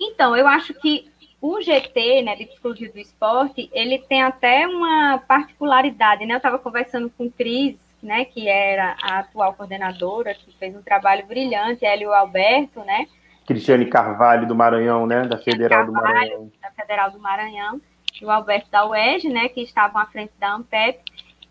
Então, 0.00 0.36
eu 0.36 0.46
acho 0.46 0.74
que 0.74 1.10
o 1.54 1.60
GT, 1.60 2.22
né, 2.22 2.36
de 2.36 2.46
psicologia 2.46 2.90
do 2.90 2.98
esporte, 2.98 3.68
ele 3.72 3.98
tem 3.98 4.22
até 4.22 4.66
uma 4.66 5.18
particularidade, 5.18 6.26
né? 6.26 6.34
Eu 6.34 6.38
estava 6.38 6.58
conversando 6.58 7.10
com 7.10 7.26
o 7.26 7.30
Cris 7.30 7.76
né, 8.02 8.24
que 8.24 8.48
era 8.48 8.96
a 9.02 9.18
atual 9.18 9.54
coordenadora, 9.54 10.34
que 10.34 10.56
fez 10.58 10.74
um 10.76 10.82
trabalho 10.82 11.26
brilhante, 11.26 11.84
ela 11.84 12.02
e 12.02 12.06
o 12.06 12.12
Alberto, 12.12 12.80
né? 12.80 13.06
Cristiane 13.46 13.86
Carvalho 13.86 14.46
do 14.46 14.54
Maranhão, 14.54 15.06
né, 15.06 15.22
da 15.22 15.38
Federal 15.38 15.84
Carvalho, 15.84 15.86
do 15.86 16.02
Maranhão. 16.02 16.52
Da 16.60 16.70
Federal 16.70 17.10
do 17.10 17.18
Maranhão, 17.18 17.80
e 18.20 18.24
o 18.24 18.30
Alberto 18.30 18.70
da 18.70 18.86
UERJ, 18.86 19.28
né, 19.28 19.48
que 19.48 19.60
estavam 19.62 20.00
à 20.00 20.06
frente 20.06 20.32
da 20.38 20.54
Ampep, 20.54 21.00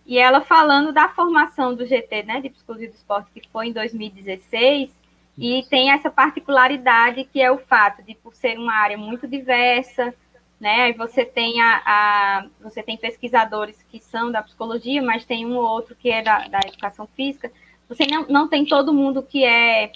e 0.05 0.17
ela 0.17 0.41
falando 0.41 0.93
da 0.93 1.09
formação 1.09 1.73
do 1.73 1.85
GT, 1.85 2.23
né, 2.23 2.41
de 2.41 2.49
Psicologia 2.49 2.89
do 2.89 2.95
Esporte, 2.95 3.31
que 3.33 3.47
foi 3.49 3.67
em 3.67 3.73
2016, 3.73 4.89
e 5.37 5.63
tem 5.69 5.91
essa 5.91 6.09
particularidade 6.09 7.25
que 7.25 7.41
é 7.41 7.51
o 7.51 7.57
fato 7.57 8.01
de, 8.03 8.15
por 8.15 8.33
ser 8.33 8.57
uma 8.57 8.73
área 8.73 8.97
muito 8.97 9.27
diversa, 9.27 10.13
né? 10.59 10.83
Aí 10.83 10.93
você 10.93 11.25
tem 11.25 11.61
a, 11.61 11.81
a, 11.85 12.45
você 12.61 12.81
tem 12.81 12.97
pesquisadores 12.97 13.83
que 13.91 13.99
são 13.99 14.31
da 14.31 14.41
psicologia, 14.41 15.01
mas 15.01 15.25
tem 15.25 15.45
um 15.45 15.57
ou 15.57 15.65
outro 15.65 15.95
que 15.95 16.09
é 16.09 16.21
da, 16.21 16.47
da 16.47 16.59
educação 16.65 17.07
física. 17.15 17.51
Você 17.89 18.07
não, 18.07 18.25
não 18.27 18.47
tem 18.47 18.65
todo 18.65 18.93
mundo 18.93 19.21
que 19.21 19.43
é 19.43 19.91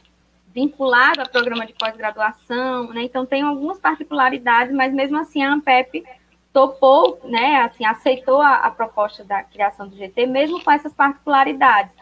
vinculado 0.53 1.21
a 1.21 1.25
programa 1.25 1.65
de 1.65 1.73
pós-graduação, 1.73 2.89
né? 2.89 3.03
Então 3.03 3.25
tem 3.25 3.41
algumas 3.41 3.79
particularidades, 3.79 4.73
mas 4.73 4.93
mesmo 4.93 5.17
assim 5.17 5.41
a 5.41 5.53
Ampep 5.53 6.03
topou, 6.51 7.19
né? 7.23 7.61
Assim, 7.61 7.85
aceitou 7.85 8.41
a, 8.41 8.55
a 8.55 8.71
proposta 8.71 9.23
da 9.23 9.43
criação 9.43 9.87
do 9.87 9.95
GT, 9.95 10.25
mesmo 10.25 10.61
com 10.61 10.71
essas 10.71 10.93
particularidades, 10.93 11.93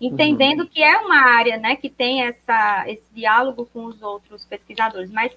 entendendo 0.00 0.60
uhum. 0.60 0.66
que 0.66 0.82
é 0.82 0.98
uma 0.98 1.16
área, 1.16 1.56
né? 1.56 1.76
Que 1.76 1.88
tem 1.88 2.22
essa, 2.22 2.84
esse 2.88 3.06
diálogo 3.12 3.68
com 3.72 3.84
os 3.84 4.02
outros 4.02 4.44
pesquisadores, 4.44 5.10
mas 5.10 5.32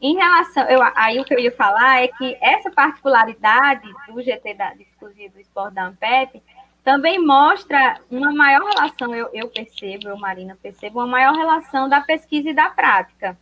em 0.00 0.16
relação, 0.16 0.64
eu, 0.64 0.80
aí 0.94 1.18
o 1.20 1.24
que 1.24 1.34
eu 1.34 1.38
ia 1.38 1.52
falar 1.52 2.02
é 2.02 2.08
que 2.08 2.36
essa 2.40 2.70
particularidade 2.70 3.88
do 4.08 4.22
GT 4.22 4.54
da 4.54 4.74
discussão 4.74 5.28
do 5.32 5.40
esporte 5.40 5.74
da 5.74 5.86
Ampep 5.86 6.42
também 6.82 7.18
mostra 7.18 7.98
uma 8.10 8.30
maior 8.32 8.62
relação, 8.68 9.14
eu, 9.14 9.30
eu 9.32 9.48
percebo, 9.48 10.08
eu, 10.08 10.18
Marina, 10.18 10.58
percebo, 10.60 10.98
uma 10.98 11.06
maior 11.06 11.34
relação 11.34 11.88
da 11.88 12.02
pesquisa 12.02 12.50
e 12.50 12.54
da 12.54 12.68
prática. 12.68 13.38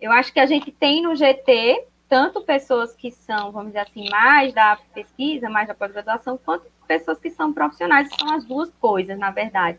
Eu 0.00 0.12
acho 0.12 0.32
que 0.32 0.38
a 0.38 0.46
gente 0.46 0.70
tem 0.70 1.02
no 1.02 1.16
GT 1.16 1.84
tanto 2.08 2.40
pessoas 2.40 2.94
que 2.94 3.10
são, 3.10 3.50
vamos 3.50 3.68
dizer 3.68 3.80
assim, 3.80 4.08
mais 4.08 4.54
da 4.54 4.78
pesquisa, 4.94 5.50
mais 5.50 5.66
da 5.66 5.74
pós-graduação, 5.74 6.38
quanto 6.38 6.66
pessoas 6.88 7.20
que 7.20 7.30
são 7.30 7.52
profissionais, 7.52 8.08
são 8.18 8.34
as 8.34 8.44
duas 8.44 8.74
coisas, 8.80 9.16
na 9.18 9.30
verdade. 9.30 9.78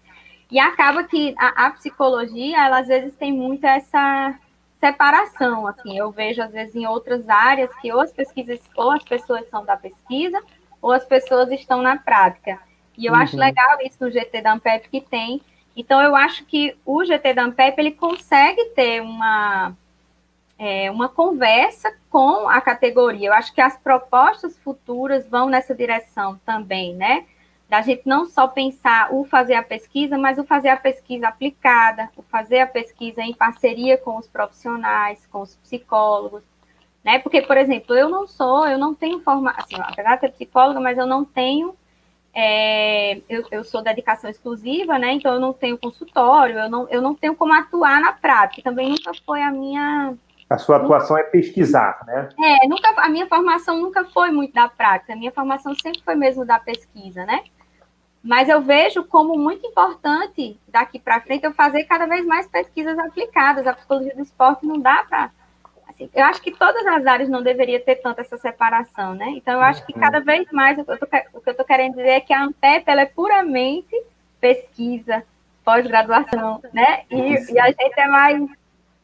E 0.52 0.60
acaba 0.60 1.04
que 1.04 1.36
a, 1.38 1.66
a 1.66 1.72
psicologia, 1.72 2.66
ela 2.66 2.80
às 2.80 2.88
vezes 2.88 3.16
tem 3.16 3.34
muito 3.34 3.66
essa 3.66 4.40
separação, 4.80 5.68
assim, 5.68 5.98
eu 5.98 6.10
vejo 6.10 6.42
às 6.42 6.54
vezes 6.54 6.74
em 6.74 6.88
outras 6.88 7.28
áreas 7.28 7.70
que 7.82 7.92
ou 7.92 8.00
as 8.00 8.14
pesquisas, 8.14 8.62
ou 8.78 8.92
as 8.92 9.04
pessoas 9.04 9.50
são 9.50 9.66
da 9.66 9.76
pesquisa, 9.76 10.42
ou 10.82 10.94
as 10.94 11.04
pessoas 11.04 11.52
estão 11.52 11.82
na 11.82 11.98
prática. 11.98 12.58
E 12.98 13.06
eu 13.06 13.14
uhum. 13.14 13.20
acho 13.20 13.36
legal 13.36 13.78
isso 13.82 13.98
no 14.00 14.10
GT 14.10 14.42
da 14.42 14.54
Ampep 14.54 14.88
que 14.90 15.02
tem. 15.02 15.42
Então 15.76 16.02
eu 16.02 16.16
acho 16.16 16.46
que 16.46 16.78
o 16.86 17.04
GT 17.04 17.34
da 17.34 17.44
Ampep 17.44 17.78
ele 17.78 17.92
consegue 17.92 18.66
ter 18.76 19.02
uma 19.02 19.76
é, 20.60 20.92
uma 20.92 21.10
conversa 21.10 21.92
com 22.12 22.48
a 22.48 22.62
categoria. 22.62 23.30
Eu 23.30 23.34
acho 23.34 23.54
que 23.54 23.62
as 23.62 23.78
propostas 23.78 24.60
futuras 24.60 25.28
vão 25.28 25.50
nessa 25.50 25.74
direção 25.74 26.40
também, 26.46 26.94
né? 26.94 27.26
da 27.70 27.84
gente 27.84 28.02
não 28.04 28.26
só 28.26 28.48
pensar 28.48 29.14
o 29.14 29.24
fazer 29.24 29.54
a 29.54 29.62
pesquisa, 29.62 30.18
mas 30.18 30.40
o 30.40 30.44
fazer 30.44 30.70
a 30.70 30.78
pesquisa 30.78 31.28
aplicada, 31.28 32.10
o 32.18 32.24
fazer 32.24 32.60
a 32.62 32.68
pesquisa 32.68 33.22
em 33.22 33.32
parceria 33.32 33.96
com 33.96 34.18
os 34.18 34.28
profissionais, 34.28 35.24
com 35.28 35.42
os 35.42 35.56
psicólogos, 35.58 36.42
né? 37.04 37.20
Porque, 37.20 37.44
por 37.44 37.56
exemplo, 37.58 37.96
eu 37.96 38.10
não 38.10 38.26
sou, 38.26 38.68
eu 38.68 38.80
não 38.80 38.96
tenho 38.96 39.20
formação, 39.20 39.64
assim, 39.64 39.76
apesar 39.80 40.16
de 40.16 40.22
ser 40.22 40.30
psicóloga, 40.30 40.80
mas 40.80 40.98
eu 40.98 41.06
não 41.06 41.24
tenho, 41.24 41.76
é, 42.34 43.22
eu, 43.30 43.46
eu 43.52 43.64
sou 43.64 43.84
dedicação 43.84 44.28
exclusiva, 44.28 44.98
né? 44.98 45.14
Então 45.14 45.32
eu 45.36 45.40
não 45.40 45.54
tenho 45.54 45.78
consultório, 45.78 46.58
eu 46.58 46.70
não, 46.72 46.90
eu 46.90 47.04
não 47.04 47.14
tenho 47.14 47.36
como 47.36 47.54
atuar 47.54 48.02
na 48.02 48.14
prática, 48.14 48.64
também 48.64 48.90
nunca 48.90 49.12
foi 49.24 49.44
a 49.44 49.52
minha 49.52 50.16
a 50.50 50.58
sua 50.58 50.78
atuação 50.78 51.18
é 51.18 51.24
pesquisar, 51.24 52.04
né? 52.08 52.30
É, 52.40 52.68
nunca, 52.68 52.90
a 52.98 53.08
minha 53.08 53.28
formação 53.28 53.80
nunca 53.80 54.04
foi 54.06 54.32
muito 54.32 54.54
da 54.54 54.68
prática, 54.68 55.14
a 55.14 55.16
minha 55.16 55.32
formação 55.32 55.76
sempre 55.76 56.02
foi 56.02 56.16
mesmo 56.16 56.44
da 56.44 56.60
pesquisa, 56.60 57.26
né? 57.26 57.44
Mas 58.24 58.50
eu 58.50 58.62
vejo 58.62 59.04
como 59.04 59.38
muito 59.38 59.66
importante 59.66 60.60
daqui 60.68 61.00
para 61.00 61.22
frente 61.22 61.46
eu 61.46 61.54
fazer 61.54 61.86
cada 61.86 62.06
vez 62.06 62.26
mais 62.26 62.48
pesquisas 62.48 62.98
aplicadas. 63.00 63.66
A 63.66 63.74
psicologia 63.74 64.14
do 64.14 64.22
esporte 64.22 64.66
não 64.66 64.78
dá 64.78 65.06
para. 65.08 65.32
Assim, 65.88 66.10
eu 66.14 66.26
acho 66.26 66.42
que 66.42 66.52
todas 66.52 66.86
as 66.86 67.06
áreas 67.06 67.30
não 67.30 67.42
deveria 67.42 67.80
ter 67.80 67.96
tanto 67.96 68.20
essa 68.20 68.38
separação, 68.38 69.14
né? 69.14 69.30
Então 69.30 69.54
eu 69.54 69.62
acho 69.62 69.86
que 69.86 69.94
uhum. 69.94 70.00
cada 70.00 70.20
vez 70.20 70.52
mais 70.52 70.78
o 70.78 70.84
que 70.84 70.92
eu 70.92 71.52
estou 71.52 71.66
querendo 71.66 71.96
dizer 71.96 72.10
é 72.10 72.20
que 72.20 72.34
a 72.34 72.44
Ampep 72.44 72.84
ela 72.86 73.02
é 73.02 73.06
puramente 73.06 73.96
pesquisa, 74.40 75.24
pós-graduação, 75.64 76.62
né? 76.74 77.04
E, 77.10 77.54
e, 77.54 77.60
a 77.60 77.68
gente 77.68 78.00
é 78.00 78.08
mais, 78.08 78.42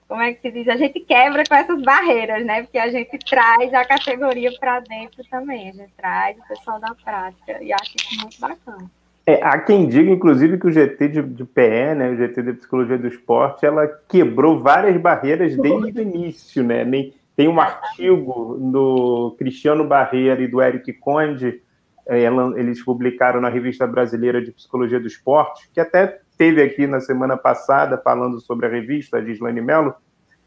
como 0.07 0.21
é 0.21 0.33
que 0.33 0.41
se 0.41 0.51
diz? 0.51 0.67
A 0.67 0.77
gente 0.77 0.99
quebra 0.99 1.43
com 1.47 1.55
essas 1.55 1.81
barreiras, 1.81 2.45
né? 2.45 2.61
Porque 2.63 2.77
a 2.77 2.89
gente 2.89 3.17
traz 3.19 3.73
a 3.73 3.83
categoria 3.83 4.51
para 4.59 4.79
dentro 4.81 5.23
também, 5.29 5.69
a 5.69 5.73
gente 5.73 5.91
traz 5.97 6.37
o 6.37 6.47
pessoal 6.47 6.79
da 6.79 6.93
prática, 7.03 7.63
e 7.63 7.73
acho 7.73 7.93
isso 7.95 8.21
muito 8.21 8.39
bacana. 8.39 8.89
É, 9.27 9.41
há 9.43 9.57
quem 9.57 9.87
diga, 9.87 10.11
inclusive, 10.11 10.59
que 10.59 10.67
o 10.67 10.71
GT 10.71 11.07
de, 11.07 11.21
de 11.23 11.43
PE, 11.43 11.95
né, 11.95 12.09
o 12.11 12.15
GT 12.15 12.43
de 12.43 12.53
Psicologia 12.53 12.97
do 12.97 13.07
Esporte, 13.07 13.65
ela 13.65 13.87
quebrou 14.07 14.59
várias 14.59 14.95
barreiras 15.01 15.57
desde 15.57 15.99
o 15.99 16.01
início, 16.01 16.63
né? 16.63 16.85
Tem 17.35 17.47
um 17.47 17.59
artigo 17.59 18.57
do 18.59 19.35
Cristiano 19.37 19.85
Barreira 19.85 20.41
e 20.41 20.47
do 20.47 20.61
Eric 20.61 20.93
Conde, 20.93 21.61
é, 22.07 22.25
eles 22.55 22.83
publicaram 22.83 23.41
na 23.41 23.49
Revista 23.49 23.87
Brasileira 23.87 24.39
de 24.39 24.51
Psicologia 24.51 24.99
do 24.99 25.07
Esporte, 25.07 25.67
que 25.73 25.79
até 25.79 26.19
teve 26.37 26.61
aqui 26.61 26.85
na 26.87 26.99
semana 26.99 27.37
passada 27.37 27.97
falando 27.97 28.39
sobre 28.39 28.65
a 28.65 28.69
revista 28.69 29.21
de 29.21 29.31
Islane 29.31 29.61
Mello, 29.61 29.95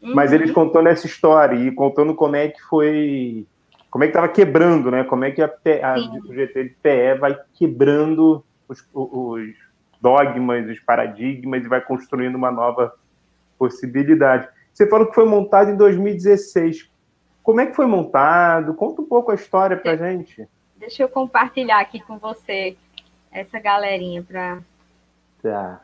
uhum. 0.01 0.13
mas 0.15 0.31
eles 0.31 0.51
contando 0.51 0.87
essa 0.87 1.05
história 1.05 1.55
e 1.55 1.71
contando 1.71 2.15
como 2.15 2.35
é 2.35 2.47
que 2.47 2.61
foi, 2.63 3.45
como 3.89 4.03
é 4.03 4.07
que 4.07 4.11
estava 4.11 4.29
quebrando, 4.29 4.91
né? 4.91 5.03
Como 5.03 5.25
é 5.25 5.31
que 5.31 5.41
a, 5.41 5.47
a, 5.47 5.95
o 6.27 6.33
GT 6.33 6.63
de 6.63 6.75
PE 6.81 7.19
vai 7.19 7.37
quebrando 7.53 8.43
os, 8.67 8.87
os 8.93 9.55
dogmas, 10.01 10.69
os 10.69 10.79
paradigmas 10.79 11.63
e 11.63 11.67
vai 11.67 11.81
construindo 11.81 12.35
uma 12.35 12.51
nova 12.51 12.93
possibilidade. 13.57 14.47
Você 14.73 14.87
falou 14.87 15.07
que 15.07 15.15
foi 15.15 15.25
montado 15.25 15.71
em 15.71 15.75
2016. 15.75 16.89
Como 17.43 17.59
é 17.59 17.65
que 17.65 17.75
foi 17.75 17.85
montado? 17.85 18.73
Conta 18.73 19.01
um 19.01 19.05
pouco 19.05 19.31
a 19.31 19.35
história 19.35 19.75
para 19.75 19.97
gente. 19.97 20.47
Deixa 20.77 21.03
eu 21.03 21.09
compartilhar 21.09 21.79
aqui 21.79 21.99
com 21.99 22.17
você 22.17 22.77
essa 23.31 23.59
galerinha 23.59 24.23
para 24.23 24.59
tá. 25.41 25.81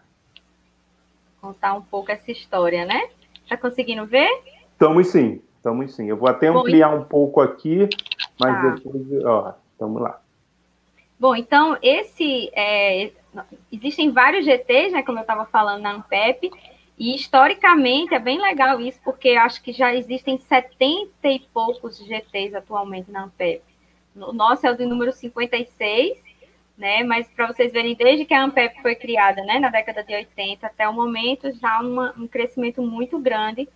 contar 1.41 1.73
um 1.73 1.81
pouco 1.81 2.11
essa 2.11 2.31
história, 2.31 2.85
né? 2.85 3.09
Tá 3.47 3.57
conseguindo 3.57 4.05
ver? 4.05 4.29
Estamos 4.71 5.07
sim, 5.07 5.41
estamos 5.57 5.93
sim. 5.93 6.07
Eu 6.09 6.17
vou 6.17 6.27
até 6.27 6.47
ampliar 6.47 6.89
Bom, 6.89 6.97
um 6.97 7.03
pouco 7.03 7.41
aqui, 7.41 7.87
mas 8.39 8.53
tá. 8.53 8.69
depois, 8.69 9.25
ó, 9.25 9.53
vamos 9.79 10.01
lá. 10.01 10.19
Bom, 11.19 11.35
então 11.35 11.77
esse 11.81 12.49
é, 12.53 13.11
existem 13.71 14.11
vários 14.11 14.45
GTs, 14.45 14.91
né, 14.91 15.03
como 15.03 15.17
eu 15.17 15.21
estava 15.21 15.45
falando 15.45 15.81
na 15.81 15.93
Ampep, 15.93 16.51
e 16.97 17.15
historicamente 17.15 18.13
é 18.13 18.19
bem 18.19 18.41
legal 18.41 18.79
isso, 18.79 18.99
porque 19.03 19.29
acho 19.29 19.61
que 19.61 19.71
já 19.71 19.93
existem 19.93 20.37
70 20.37 21.09
e 21.23 21.39
poucos 21.53 21.97
GTs 21.97 22.55
atualmente 22.55 23.11
na 23.11 23.25
Ampep. 23.25 23.61
O 24.15 24.31
nosso 24.31 24.65
é 24.65 24.71
o 24.71 24.77
de 24.77 24.85
número 24.85 25.11
56, 25.11 26.17
né? 26.77 27.03
Mas 27.03 27.27
para 27.29 27.47
vocês 27.47 27.71
verem, 27.71 27.95
desde 27.95 28.25
que 28.25 28.33
a 28.33 28.43
Ampep 28.43 28.81
foi 28.81 28.95
criada, 28.95 29.43
né, 29.43 29.59
na 29.59 29.69
década 29.69 30.03
de 30.03 30.13
80 30.13 30.67
até 30.67 30.87
o 30.87 30.93
momento, 30.93 31.51
já 31.59 31.79
uma, 31.79 32.13
um 32.17 32.27
crescimento 32.27 32.81
muito 32.81 33.17
grande, 33.19 33.67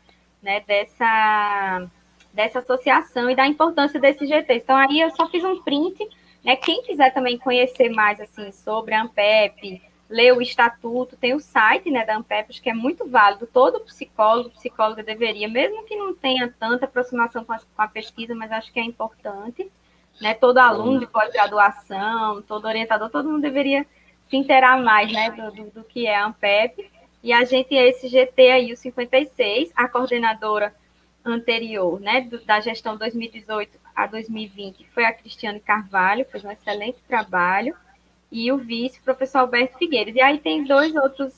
né, 0.41 0.61
dessa, 0.67 1.87
dessa 2.33 2.59
associação 2.59 3.29
e 3.29 3.35
da 3.35 3.47
importância 3.47 3.99
desse 3.99 4.25
GT. 4.25 4.53
Então 4.53 4.75
aí 4.75 5.01
eu 5.01 5.09
só 5.11 5.27
fiz 5.29 5.43
um 5.43 5.61
print, 5.63 6.07
né? 6.43 6.55
Quem 6.55 6.81
quiser 6.83 7.13
também 7.13 7.37
conhecer 7.37 7.89
mais 7.89 8.19
assim 8.19 8.51
sobre 8.51 8.93
a 8.93 9.03
Ampep, 9.03 9.81
ler 10.09 10.33
o 10.33 10.41
estatuto, 10.41 11.15
tem 11.17 11.33
o 11.35 11.39
site, 11.39 11.91
né, 11.91 12.05
da 12.05 12.17
Ampep, 12.17 12.59
que 12.61 12.69
é 12.69 12.73
muito 12.73 13.07
válido. 13.07 13.47
Todo 13.47 13.79
psicólogo, 13.81 14.49
psicóloga 14.51 15.03
deveria, 15.03 15.47
mesmo 15.47 15.85
que 15.85 15.95
não 15.95 16.15
tenha 16.15 16.53
tanta 16.59 16.85
aproximação 16.85 17.45
com 17.45 17.53
a, 17.53 17.59
com 17.59 17.81
a 17.81 17.87
pesquisa, 17.87 18.33
mas 18.35 18.51
acho 18.51 18.73
que 18.73 18.79
é 18.79 18.83
importante 18.83 19.69
né? 20.21 20.33
Todo 20.33 20.57
aluno 20.57 20.99
de 20.99 21.07
pós-graduação, 21.07 22.41
todo 22.41 22.65
orientador, 22.65 23.09
todo 23.09 23.29
mundo 23.29 23.41
deveria 23.41 23.85
se 24.29 24.37
inteirar 24.37 24.81
mais, 24.81 25.11
né, 25.11 25.31
do, 25.31 25.51
do, 25.51 25.71
do 25.71 25.83
que 25.83 26.05
é 26.05 26.15
a 26.15 26.27
Ampep. 26.27 26.89
E 27.23 27.33
a 27.33 27.43
gente, 27.43 27.73
esse 27.73 28.07
GT 28.07 28.51
aí, 28.51 28.71
o 28.71 28.77
56, 28.77 29.71
a 29.75 29.87
coordenadora 29.89 30.73
anterior, 31.25 31.99
né, 31.99 32.21
do, 32.21 32.43
da 32.45 32.59
gestão 32.59 32.95
2018 32.95 33.77
a 33.95 34.07
2020, 34.07 34.87
foi 34.93 35.03
a 35.03 35.13
Cristiane 35.13 35.59
Carvalho, 35.59 36.25
fez 36.25 36.45
um 36.45 36.51
excelente 36.51 36.99
trabalho, 37.07 37.75
e 38.31 38.51
o 38.51 38.57
vice, 38.57 38.99
o 38.99 39.03
professor 39.03 39.39
Alberto 39.39 39.77
Figueiredo. 39.77 40.17
E 40.17 40.21
aí 40.21 40.37
tem 40.37 40.63
dois 40.63 40.95
outros 40.95 41.33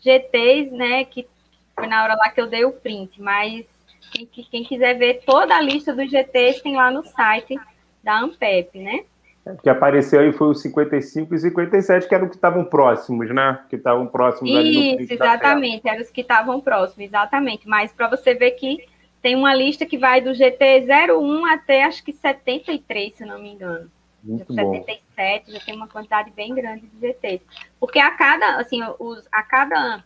GTs, 0.00 0.70
né, 0.70 1.04
que 1.04 1.26
foi 1.74 1.86
na 1.86 2.04
hora 2.04 2.14
lá 2.14 2.28
que 2.28 2.40
eu 2.40 2.46
dei 2.46 2.64
o 2.64 2.72
print, 2.72 3.20
mas 3.20 3.66
quem, 4.12 4.26
quem 4.26 4.64
quiser 4.64 4.94
ver 4.94 5.22
toda 5.24 5.56
a 5.56 5.60
lista 5.60 5.92
dos 5.92 6.10
GTs 6.10 6.62
tem 6.62 6.76
lá 6.76 6.90
no 6.90 7.02
site 7.02 7.58
da 8.02 8.20
Ampep, 8.20 8.78
né? 8.78 9.04
O 9.46 9.56
que 9.56 9.70
apareceu 9.70 10.20
aí 10.20 10.32
foi 10.32 10.48
os 10.48 10.60
55 10.60 11.34
e 11.34 11.38
57, 11.38 12.06
que 12.06 12.14
eram 12.14 12.28
que 12.28 12.34
estavam 12.34 12.64
próximos, 12.64 13.34
né? 13.34 13.60
Que 13.70 13.76
estavam 13.76 14.06
próximos 14.06 14.50
Isso, 14.50 14.58
ali 14.58 14.96
no 14.96 15.02
Isso, 15.02 15.14
exatamente, 15.14 15.88
eram 15.88 16.02
os 16.02 16.10
que 16.10 16.20
estavam 16.20 16.60
próximos, 16.60 17.06
exatamente. 17.06 17.66
Mas 17.66 17.92
para 17.92 18.08
você 18.08 18.34
ver 18.34 18.52
que 18.52 18.84
tem 19.22 19.34
uma 19.34 19.54
lista 19.54 19.86
que 19.86 19.96
vai 19.96 20.20
do 20.20 20.34
GT 20.34 20.86
01 21.10 21.46
até 21.46 21.84
acho 21.84 22.04
que 22.04 22.12
73, 22.12 23.14
se 23.14 23.24
não 23.24 23.38
me 23.40 23.52
engano. 23.52 23.90
Muito 24.22 24.52
77, 24.52 25.46
bom. 25.46 25.52
já 25.52 25.64
tem 25.64 25.74
uma 25.74 25.88
quantidade 25.88 26.30
bem 26.32 26.54
grande 26.54 26.86
de 26.86 27.06
GTs. 27.06 27.44
Porque 27.80 27.98
a 27.98 28.10
cada, 28.10 28.56
assim, 28.56 28.80
os, 28.98 29.26
a 29.32 29.42
cada, 29.42 30.04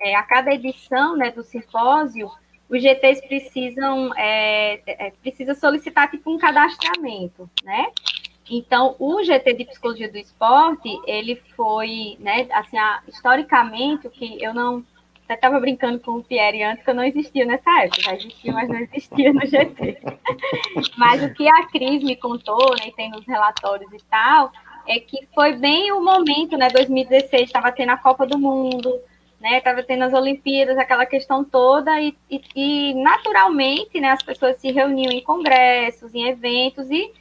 é, 0.00 0.14
a 0.14 0.22
cada 0.22 0.52
edição 0.52 1.16
né, 1.16 1.30
do 1.30 1.42
simpósio, 1.42 2.30
os 2.74 2.82
GTs 2.82 3.26
precisam 3.26 4.12
é, 4.16 4.80
é, 4.86 5.12
precisa 5.22 5.54
solicitar 5.54 6.10
tipo 6.10 6.30
um 6.30 6.38
cadastramento, 6.38 7.48
né? 7.62 7.86
Então, 8.50 8.96
o 8.98 9.22
GT 9.22 9.54
de 9.54 9.64
Psicologia 9.64 10.10
do 10.10 10.18
Esporte, 10.18 10.88
ele 11.06 11.36
foi, 11.56 12.16
né, 12.18 12.46
assim, 12.52 12.76
a, 12.76 13.00
historicamente, 13.08 14.06
o 14.06 14.10
que 14.10 14.42
eu 14.42 14.52
não, 14.52 14.84
até 15.24 15.34
estava 15.34 15.58
brincando 15.58 15.98
com 16.00 16.18
o 16.18 16.22
Pierre 16.22 16.62
antes, 16.62 16.84
que 16.84 16.90
eu 16.90 16.94
não 16.94 17.04
existia 17.04 17.46
nessa 17.46 17.70
época, 17.82 18.02
já 18.02 18.14
existia, 18.14 18.52
mas 18.52 18.68
não 18.68 18.76
existia 18.76 19.32
no 19.32 19.46
GT. 19.46 19.98
mas 20.98 21.22
o 21.22 21.32
que 21.32 21.48
a 21.48 21.66
Cris 21.68 22.02
me 22.02 22.16
contou, 22.16 22.70
né, 22.72 22.90
tem 22.94 23.10
nos 23.10 23.26
relatórios 23.26 23.90
e 23.92 24.04
tal, 24.10 24.52
é 24.86 25.00
que 25.00 25.26
foi 25.34 25.54
bem 25.54 25.90
o 25.92 26.04
momento, 26.04 26.58
né, 26.58 26.68
2016, 26.68 27.44
estava 27.44 27.72
tendo 27.72 27.90
a 27.90 27.96
Copa 27.96 28.26
do 28.26 28.38
Mundo, 28.38 29.00
né? 29.44 29.58
Estava 29.58 29.82
tendo 29.82 30.04
as 30.04 30.14
Olimpíadas, 30.14 30.78
aquela 30.78 31.04
questão 31.04 31.44
toda, 31.44 32.00
e, 32.00 32.16
e, 32.30 32.40
e, 32.56 32.94
naturalmente 32.94 34.00
né, 34.00 34.08
as 34.08 34.22
pessoas 34.22 34.56
se 34.56 34.72
reuniam 34.72 35.12
em 35.12 35.22
congressos, 35.22 36.14
em 36.14 36.26
eventos, 36.28 36.90
e 36.90 37.12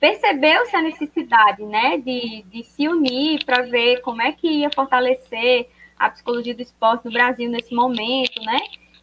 percebeu-se 0.00 0.74
a 0.74 0.82
necessidade 0.82 1.62
né, 1.62 1.96
de, 1.98 2.42
de 2.50 2.64
se 2.64 2.88
unir 2.88 3.44
para 3.44 3.62
ver 3.62 4.00
como 4.00 4.20
é 4.20 4.32
que 4.32 4.48
ia 4.48 4.70
fortalecer 4.74 5.68
a 5.96 6.10
psicologia 6.10 6.56
do 6.56 6.62
esporte 6.62 7.04
no 7.04 7.12
Brasil 7.12 7.48
nesse 7.48 7.72
momento, 7.72 8.42
né? 8.42 8.58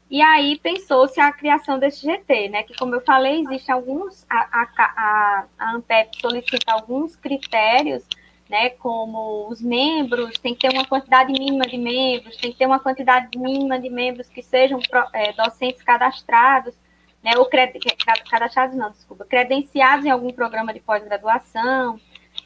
E 0.10 0.22
aí 0.22 0.60
pensou-se 0.60 1.20
a 1.22 1.32
criação 1.32 1.78
desse 1.80 2.06
GT, 2.06 2.50
né? 2.50 2.64
Que, 2.64 2.76
como 2.76 2.96
eu 2.96 3.02
falei, 3.02 3.42
existem 3.42 3.76
alguns, 3.76 4.26
a, 4.30 4.40
a, 4.40 4.68
a, 4.78 5.46
a 5.60 5.76
ANPEP 5.76 6.20
solicita 6.20 6.74
alguns 6.74 7.16
critérios 7.16 8.04
né, 8.50 8.70
como 8.70 9.48
os 9.50 9.62
membros, 9.62 10.38
tem 10.40 10.54
que 10.56 10.68
ter 10.68 10.74
uma 10.74 10.86
quantidade 10.86 11.32
mínima 11.32 11.66
de 11.66 11.78
membros, 11.78 12.38
tem 12.38 12.52
que 12.52 12.58
ter 12.58 12.66
uma 12.66 12.80
quantidade 12.80 13.38
mínima 13.38 13.80
de 13.80 13.90
membros 13.90 14.30
que 14.30 14.42
sejam 14.42 14.80
é, 15.14 15.34
docentes 15.34 15.82
cadastrados, 15.82 16.74
né, 17.24 17.32
ou 17.38 17.50
cadastrados 18.30 18.76
não, 18.76 18.92
desculpa, 18.92 19.26
credenciados 19.26 20.06
em 20.06 20.10
algum 20.10 20.32
programa 20.32 20.74
de 20.74 20.80
pós-graduação, 20.80 22.00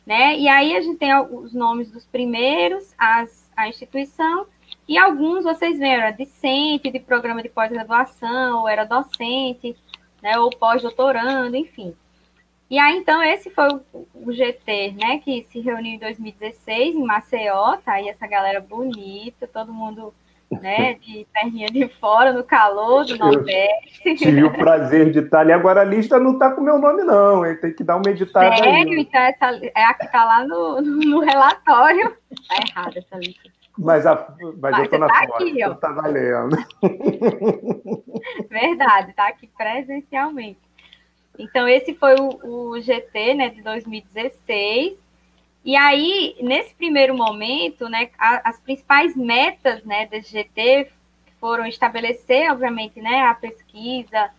né, 0.06 0.38
e 0.38 0.48
aí 0.48 0.76
a 0.76 0.82
gente 0.82 0.98
tem 0.98 1.14
os 1.16 1.54
nomes 1.54 1.92
dos 1.92 2.06
primeiros, 2.06 2.96
as, 2.98 3.52
a 3.56 3.68
instituição, 3.68 4.48
e 4.88 4.98
alguns 4.98 5.44
vocês 5.44 5.78
viram, 5.78 6.02
era 6.02 6.12
discente 6.12 6.90
de 6.90 7.00
programa 7.00 7.44
de 7.44 7.50
pós-graduação, 7.50 8.62
ou 8.62 8.68
era 8.68 8.86
docente, 8.86 9.76
né, 10.22 10.40
ou 10.40 10.50
pós-doutorando, 10.50 11.56
enfim. 11.56 11.96
E 12.72 12.80
aí, 12.80 12.96
então, 12.96 13.22
esse 13.22 13.50
foi 13.50 13.68
o, 13.92 14.32
GT, 14.32 14.94
né, 14.94 15.18
que 15.18 15.46
se 15.52 15.60
reuniu 15.60 15.96
em 15.96 16.00
2016 16.00 16.96
em 16.96 17.04
Maceió, 17.04 17.76
tá 17.84 17.96
aí 17.96 18.08
essa 18.08 18.26
galera 18.26 18.62
bonita, 18.62 19.46
todo 19.46 19.74
mundo, 19.74 20.14
né, 20.50 20.94
de 21.04 21.28
perninha 21.34 21.68
de 21.68 21.90
fora, 22.00 22.32
no 22.32 22.46
calor 22.46 23.04
do 23.04 23.18
Nordeste. 23.18 24.16
Tive 24.16 24.46
o 24.46 24.54
prazer 24.54 25.12
de 25.12 25.20
estar 25.20 25.42
ali, 25.42 25.52
agora 25.52 25.82
a 25.82 25.84
lista 25.84 26.18
não 26.18 26.40
tá 26.40 26.52
com 26.52 26.62
meu 26.62 26.80
nome, 26.80 27.04
não, 27.04 27.46
hein? 27.46 27.58
tem 27.58 27.74
que 27.74 27.84
dar 27.84 27.98
uma 27.98 28.10
editada 28.10 28.56
Sério? 28.56 28.94
aí. 28.94 29.02
Então, 29.02 29.20
essa, 29.20 29.60
é 29.76 29.84
a 29.84 29.94
que 29.94 30.10
tá 30.10 30.24
lá 30.24 30.48
no, 30.48 30.80
no 30.80 31.20
relatório. 31.20 32.16
Tá 32.48 32.56
errada 32.66 33.00
essa 33.00 33.18
lista. 33.18 33.50
Mas, 33.78 34.06
a, 34.06 34.16
mas, 34.40 34.56
mas 34.62 34.80
eu 34.80 34.90
tô 34.90 34.98
na 34.98 35.08
tá 35.08 35.28
foto, 35.28 35.44
aqui, 35.44 35.64
ó. 35.66 35.74
tá 35.74 35.90
valendo. 35.90 36.56
Verdade, 38.50 39.14
tá 39.14 39.28
aqui 39.28 39.50
presencialmente. 39.58 40.71
Então, 41.38 41.68
esse 41.68 41.94
foi 41.94 42.16
o, 42.16 42.74
o 42.74 42.82
GT 42.82 43.34
né, 43.34 43.50
de 43.50 43.62
2016. 43.62 44.98
E 45.64 45.76
aí, 45.76 46.36
nesse 46.42 46.74
primeiro 46.74 47.16
momento, 47.16 47.88
né, 47.88 48.10
a, 48.18 48.50
as 48.50 48.60
principais 48.60 49.16
metas 49.16 49.84
né, 49.84 50.06
desse 50.08 50.32
GT 50.32 50.92
foram 51.40 51.66
estabelecer, 51.66 52.52
obviamente, 52.52 53.02
né, 53.02 53.22
a 53.24 53.34
pesquisa, 53.34 54.32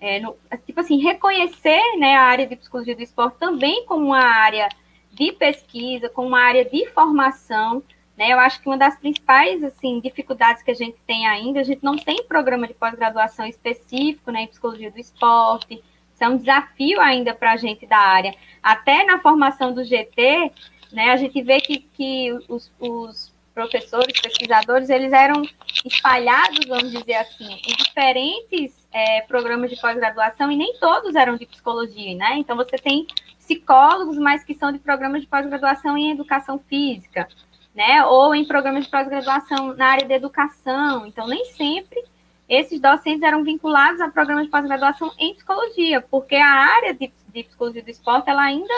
é, 0.00 0.20
no, 0.20 0.36
tipo 0.66 0.80
assim, 0.80 0.98
reconhecer 1.00 1.96
né, 1.98 2.14
a 2.14 2.22
área 2.22 2.46
de 2.46 2.56
psicologia 2.56 2.94
do 2.94 3.02
esporte 3.02 3.38
também 3.38 3.84
como 3.86 4.06
uma 4.06 4.22
área 4.22 4.68
de 5.10 5.32
pesquisa, 5.32 6.08
como 6.08 6.28
uma 6.28 6.40
área 6.40 6.64
de 6.64 6.86
formação, 6.90 7.82
Né? 8.16 8.32
Eu 8.32 8.38
acho 8.38 8.60
que 8.60 8.68
uma 8.68 8.76
das 8.78 8.96
principais 8.96 9.62
assim, 9.64 10.00
dificuldades 10.00 10.62
que 10.62 10.70
a 10.70 10.74
gente 10.74 10.96
tem 11.06 11.26
ainda, 11.26 11.60
a 11.60 11.64
gente 11.64 11.82
não 11.82 11.96
tem 11.96 12.24
programa 12.24 12.66
de 12.68 12.74
pós-graduação 12.74 13.46
específico 13.46 14.30
né, 14.30 14.42
em 14.42 14.46
psicologia 14.46 14.90
do 14.90 14.98
esporte. 14.98 15.82
É 16.24 16.28
um 16.28 16.38
desafio 16.38 17.00
ainda 17.00 17.34
para 17.34 17.52
a 17.52 17.56
gente 17.56 17.86
da 17.86 17.98
área. 17.98 18.34
Até 18.62 19.04
na 19.04 19.18
formação 19.20 19.74
do 19.74 19.84
GT, 19.84 20.50
né, 20.90 21.10
a 21.10 21.16
gente 21.16 21.42
vê 21.42 21.60
que, 21.60 21.80
que 21.80 22.32
os, 22.48 22.72
os 22.80 23.34
professores, 23.54 24.20
pesquisadores, 24.20 24.88
eles 24.88 25.12
eram 25.12 25.42
espalhados, 25.84 26.66
vamos 26.66 26.90
dizer 26.90 27.14
assim, 27.14 27.46
em 27.46 27.76
diferentes 27.76 28.72
é, 28.90 29.20
programas 29.22 29.70
de 29.70 29.80
pós-graduação 29.80 30.50
e 30.50 30.56
nem 30.56 30.76
todos 30.78 31.14
eram 31.14 31.36
de 31.36 31.46
psicologia, 31.46 32.16
né? 32.16 32.36
Então 32.38 32.56
você 32.56 32.76
tem 32.76 33.06
psicólogos, 33.38 34.16
mas 34.16 34.42
que 34.42 34.54
são 34.54 34.72
de 34.72 34.78
programas 34.78 35.20
de 35.20 35.28
pós-graduação 35.28 35.96
em 35.96 36.10
educação 36.10 36.58
física, 36.58 37.28
né? 37.74 38.04
Ou 38.06 38.34
em 38.34 38.44
programas 38.46 38.84
de 38.84 38.90
pós-graduação 38.90 39.74
na 39.74 39.86
área 39.88 40.08
da 40.08 40.14
educação. 40.14 41.06
Então 41.06 41.28
nem 41.28 41.44
sempre 41.44 42.02
esses 42.48 42.80
docentes 42.80 43.22
eram 43.22 43.42
vinculados 43.42 44.00
a 44.00 44.08
programas 44.08 44.44
de 44.44 44.50
pós-graduação 44.50 45.12
em 45.18 45.34
psicologia, 45.34 46.00
porque 46.00 46.36
a 46.36 46.46
área 46.46 46.92
de, 46.92 47.10
de, 47.32 47.44
psicologia 47.44 47.82
do 47.82 47.90
esporte 47.90 48.28
ela 48.28 48.42
ainda 48.42 48.74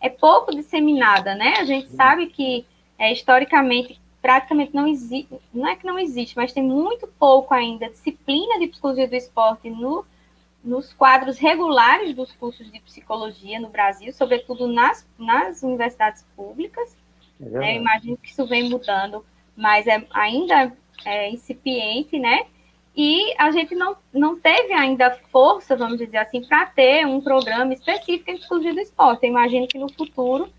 é 0.00 0.08
pouco 0.08 0.54
disseminada, 0.54 1.34
né? 1.34 1.54
A 1.58 1.64
gente 1.64 1.88
sabe 1.90 2.26
que 2.26 2.64
é, 2.98 3.12
historicamente 3.12 4.00
praticamente 4.20 4.74
não 4.74 4.86
existe, 4.86 5.28
não 5.54 5.66
é 5.66 5.76
que 5.76 5.86
não 5.86 5.98
existe, 5.98 6.36
mas 6.36 6.52
tem 6.52 6.62
muito 6.62 7.06
pouco 7.06 7.54
ainda 7.54 7.88
disciplina 7.88 8.58
de 8.58 8.66
psicologia 8.66 9.06
do 9.06 9.14
esporte 9.14 9.70
no, 9.70 10.04
nos 10.62 10.92
quadros 10.92 11.38
regulares 11.38 12.14
dos 12.14 12.32
cursos 12.32 12.70
de 12.70 12.80
psicologia 12.80 13.60
no 13.60 13.68
Brasil, 13.68 14.12
sobretudo 14.12 14.66
nas, 14.66 15.06
nas 15.18 15.62
universidades 15.62 16.24
públicas. 16.36 16.96
É 17.40 17.46
Eu 17.46 17.80
imagino 17.80 18.16
que 18.16 18.28
isso 18.28 18.46
vem 18.46 18.68
mudando, 18.68 19.24
mas 19.56 19.86
é, 19.86 20.04
ainda 20.10 20.72
é 21.04 21.30
incipiente, 21.30 22.18
né? 22.18 22.46
E 23.00 23.32
a 23.38 23.52
gente 23.52 23.76
não, 23.76 23.96
não 24.12 24.40
teve 24.40 24.72
ainda 24.72 25.12
força, 25.30 25.76
vamos 25.76 25.98
dizer 25.98 26.16
assim, 26.16 26.44
para 26.44 26.66
ter 26.66 27.06
um 27.06 27.20
programa 27.20 27.72
específico 27.72 28.36
psicologia 28.36 28.74
do 28.74 28.80
esporte. 28.80 29.22
Eu 29.22 29.30
imagino 29.30 29.68
que 29.68 29.78
no 29.78 29.88
futuro 29.88 30.52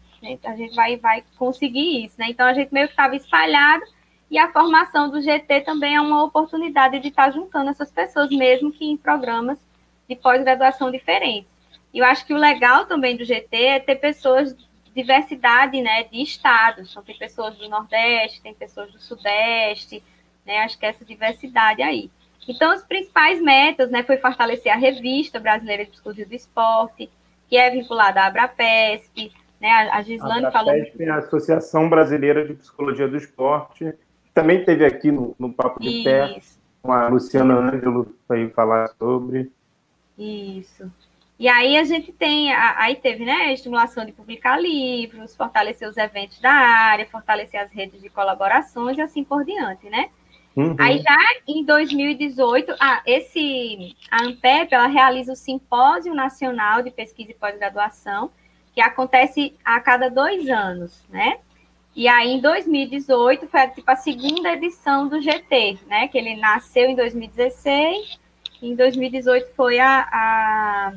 a 0.46 0.56
gente 0.56 0.74
vai, 0.74 0.96
vai 0.96 1.22
conseguir 1.38 2.06
isso, 2.06 2.16
né? 2.18 2.28
Então 2.30 2.46
a 2.46 2.54
gente 2.54 2.74
meio 2.74 2.88
que 2.88 2.94
estava 2.94 3.14
espalhado 3.14 3.84
e 4.32 4.38
a 4.38 4.50
formação 4.54 5.10
do 5.10 5.22
GT 5.22 5.62
também 5.62 5.98
é 5.98 6.00
uma 6.00 6.24
oportunidade 6.24 6.98
de 7.00 7.10
estar 7.10 7.26
tá 7.26 7.32
juntando 7.32 7.72
essas 7.72 7.92
pessoas, 7.92 8.30
mesmo 8.30 8.72
que 8.72 8.86
em 8.86 8.96
programas 8.96 9.60
de 10.08 10.16
pós-graduação 10.16 10.90
diferentes. 10.90 11.52
E 11.94 12.00
eu 12.00 12.06
acho 12.06 12.26
que 12.26 12.34
o 12.34 12.38
legal 12.38 12.86
também 12.86 13.18
do 13.18 13.26
GT 13.26 13.58
é 13.58 13.80
ter 13.82 13.98
pessoas 13.98 14.56
diversidade, 14.96 15.82
né, 15.82 16.06
de 16.06 16.22
estados. 16.22 16.90
Então 16.90 17.04
tem 17.04 17.18
pessoas 17.18 17.58
do 17.58 17.68
Nordeste, 17.68 18.42
tem 18.42 18.54
pessoas 18.54 18.90
do 18.94 19.00
Sudeste, 19.00 20.02
né? 20.46 20.60
Acho 20.60 20.80
que 20.80 20.86
é 20.86 20.90
essa 20.90 21.04
diversidade 21.04 21.82
aí. 21.82 22.10
Então, 22.50 22.72
as 22.72 22.84
principais 22.84 23.40
metas, 23.40 23.92
né, 23.92 24.04
foi 24.04 24.18
fortalecer 24.18 24.72
a 24.72 24.76
revista 24.76 25.40
brasileira 25.40 25.86
de 25.86 25.92
psicologia 25.92 26.26
do 26.26 26.34
esporte, 26.34 27.10
que 27.48 27.56
é 27.56 27.70
vinculada 27.70 28.22
à 28.22 28.26
Abrapesp, 28.26 29.32
né? 29.60 29.70
A 29.92 30.02
Gislane 30.02 30.46
a 30.46 30.52
falou. 30.52 30.74
A 30.74 31.16
Associação 31.16 31.90
Brasileira 31.90 32.46
de 32.46 32.54
Psicologia 32.54 33.08
do 33.08 33.18
Esporte, 33.18 33.94
também 34.34 34.64
teve 34.64 34.86
aqui 34.86 35.12
no, 35.12 35.36
no 35.38 35.52
Papo 35.52 35.80
de 35.80 35.90
Isso. 35.90 36.04
Pé, 36.04 36.40
com 36.82 36.94
a 36.94 37.08
Luciana 37.08 37.56
Ângelo 37.56 38.16
para 38.28 38.50
falar 38.52 38.88
sobre. 38.98 39.52
Isso. 40.18 40.90
E 41.38 41.48
aí 41.48 41.78
a 41.78 41.84
gente 41.84 42.12
tem, 42.12 42.54
aí 42.54 42.96
teve, 42.96 43.24
né, 43.24 43.32
a 43.32 43.54
estimulação 43.54 44.06
de 44.06 44.12
publicar 44.12 44.60
livros, 44.60 45.36
fortalecer 45.36 45.88
os 45.88 45.98
eventos 45.98 46.40
da 46.42 46.52
área, 46.52 47.06
fortalecer 47.06 47.62
as 47.62 47.72
redes 47.72 48.02
de 48.02 48.10
colaborações 48.10 48.98
e 48.98 49.02
assim 49.02 49.24
por 49.24 49.46
diante, 49.46 49.90
né? 49.90 50.10
Uhum. 50.60 50.76
Aí 50.78 51.02
já 51.02 51.18
em 51.48 51.64
2018, 51.64 52.76
ah, 52.82 53.02
esse, 53.06 53.96
a 54.12 54.26
ANPEP, 54.26 54.74
ela 54.74 54.88
realiza 54.88 55.32
o 55.32 55.36
Simpósio 55.36 56.14
Nacional 56.14 56.84
de 56.84 56.92
Pesquisa 56.92 57.32
e 57.32 57.34
Pós-Graduação, 57.34 58.30
que 58.76 58.82
acontece 58.82 59.56
a 59.64 59.80
cada 59.80 60.10
dois 60.10 60.50
anos, 60.50 61.02
né? 61.10 61.38
E 61.96 62.10
aí, 62.10 62.34
em 62.34 62.42
2018, 62.42 63.48
foi 63.48 63.68
tipo, 63.70 63.90
a 63.90 63.96
segunda 63.96 64.52
edição 64.52 65.08
do 65.08 65.22
GT, 65.22 65.80
né? 65.88 66.10
Que 66.10 66.18
ele 66.18 66.36
nasceu 66.36 66.90
em 66.90 66.96
2016, 66.96 68.20
e 68.62 68.70
em 68.70 68.76
2018 68.76 69.54
foi 69.56 69.80
a, 69.80 70.10
a, 70.12 70.94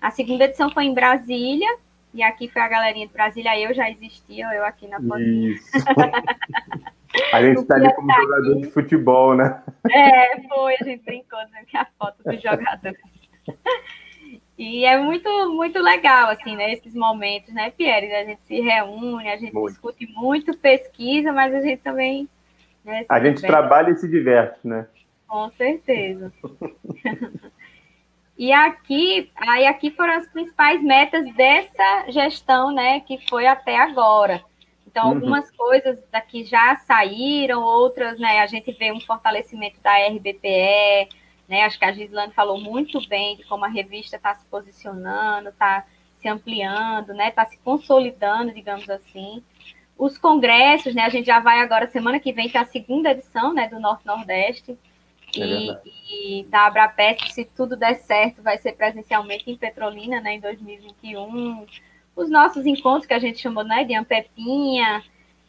a 0.00 0.10
segunda 0.12 0.44
edição 0.44 0.70
foi 0.70 0.84
em 0.84 0.94
Brasília, 0.94 1.68
e 2.14 2.22
aqui 2.22 2.48
foi 2.48 2.62
a 2.62 2.68
galerinha 2.68 3.06
de 3.06 3.12
Brasília, 3.12 3.60
eu 3.60 3.74
já 3.74 3.90
existia, 3.90 4.46
eu 4.54 4.64
aqui 4.64 4.86
na 4.86 4.98
fotinha. 4.98 5.56
a 7.32 7.42
gente 7.42 7.60
está 7.60 7.76
ali 7.76 7.92
como 7.94 8.12
jogador 8.12 8.52
aqui. 8.52 8.60
de 8.60 8.70
futebol, 8.70 9.34
né? 9.34 9.62
É, 9.90 10.40
foi, 10.48 10.74
a 10.80 10.84
gente 10.84 11.04
brincou 11.04 11.38
aqui 11.38 11.76
a 11.76 11.86
foto 11.98 12.22
do 12.24 12.32
jogador. 12.40 12.94
E 14.56 14.84
é 14.84 14.96
muito, 14.96 15.28
muito 15.50 15.80
legal, 15.80 16.30
assim, 16.30 16.54
né, 16.54 16.72
esses 16.72 16.94
momentos, 16.94 17.52
né, 17.52 17.70
Pierre? 17.70 18.14
A 18.14 18.24
gente 18.24 18.42
se 18.44 18.60
reúne, 18.60 19.28
a 19.28 19.36
gente 19.36 19.52
muito. 19.52 19.72
discute 19.72 20.06
muito, 20.14 20.56
pesquisa, 20.56 21.32
mas 21.32 21.52
a 21.52 21.60
gente 21.60 21.82
também. 21.82 22.28
Né, 22.84 23.04
a 23.08 23.18
gente 23.18 23.36
diverte. 23.36 23.46
trabalha 23.46 23.90
e 23.90 23.96
se 23.96 24.08
diverte, 24.08 24.60
né? 24.62 24.86
Com 25.26 25.50
certeza. 25.50 26.32
e 28.38 28.52
aqui, 28.52 29.28
aí 29.36 29.66
aqui 29.66 29.90
foram 29.90 30.14
as 30.14 30.28
principais 30.28 30.80
metas 30.80 31.26
dessa 31.34 32.10
gestão, 32.10 32.72
né, 32.72 33.00
que 33.00 33.18
foi 33.28 33.46
até 33.46 33.76
agora. 33.76 34.40
Então, 34.94 35.08
uhum. 35.08 35.14
algumas 35.14 35.50
uhum. 35.50 35.56
coisas 35.56 35.98
daqui 36.08 36.44
já 36.44 36.76
saíram, 36.86 37.64
outras, 37.64 38.16
né, 38.16 38.38
a 38.38 38.46
gente 38.46 38.70
vê 38.70 38.92
um 38.92 39.00
fortalecimento 39.00 39.80
da 39.82 39.90
RBPE, 40.06 41.08
né? 41.48 41.62
Acho 41.64 41.76
que 41.76 41.84
a 41.84 41.90
Gislane 41.90 42.32
falou 42.32 42.60
muito 42.60 43.04
bem 43.08 43.36
de 43.36 43.44
como 43.44 43.64
a 43.64 43.68
revista 43.68 44.14
está 44.14 44.32
se 44.36 44.46
posicionando, 44.46 45.48
está 45.48 45.84
se 46.20 46.28
ampliando, 46.28 47.12
né? 47.12 47.30
Está 47.30 47.44
se 47.44 47.58
consolidando, 47.58 48.54
digamos 48.54 48.88
assim. 48.88 49.42
Os 49.98 50.16
congressos, 50.16 50.94
né? 50.94 51.02
A 51.02 51.08
gente 51.08 51.26
já 51.26 51.40
vai 51.40 51.58
agora, 51.58 51.88
semana 51.88 52.20
que 52.20 52.32
vem, 52.32 52.48
ter 52.48 52.58
a 52.58 52.64
segunda 52.64 53.10
edição 53.10 53.52
né, 53.52 53.66
do 53.66 53.80
Norte-Nordeste. 53.80 54.78
É 55.36 55.40
e, 55.40 56.40
e 56.40 56.44
da 56.44 56.66
Abrapesp, 56.66 57.32
se 57.32 57.44
tudo 57.44 57.76
der 57.76 57.96
certo, 57.96 58.42
vai 58.42 58.58
ser 58.58 58.74
presencialmente 58.74 59.50
em 59.50 59.56
Petrolina, 59.56 60.20
né, 60.20 60.34
em 60.34 60.40
2021. 60.40 61.66
Os 62.16 62.30
nossos 62.30 62.64
encontros, 62.66 63.06
que 63.06 63.14
a 63.14 63.18
gente 63.18 63.40
chamou 63.40 63.64
né, 63.64 63.84
de 63.84 63.94
Ampepinha, 63.94 65.02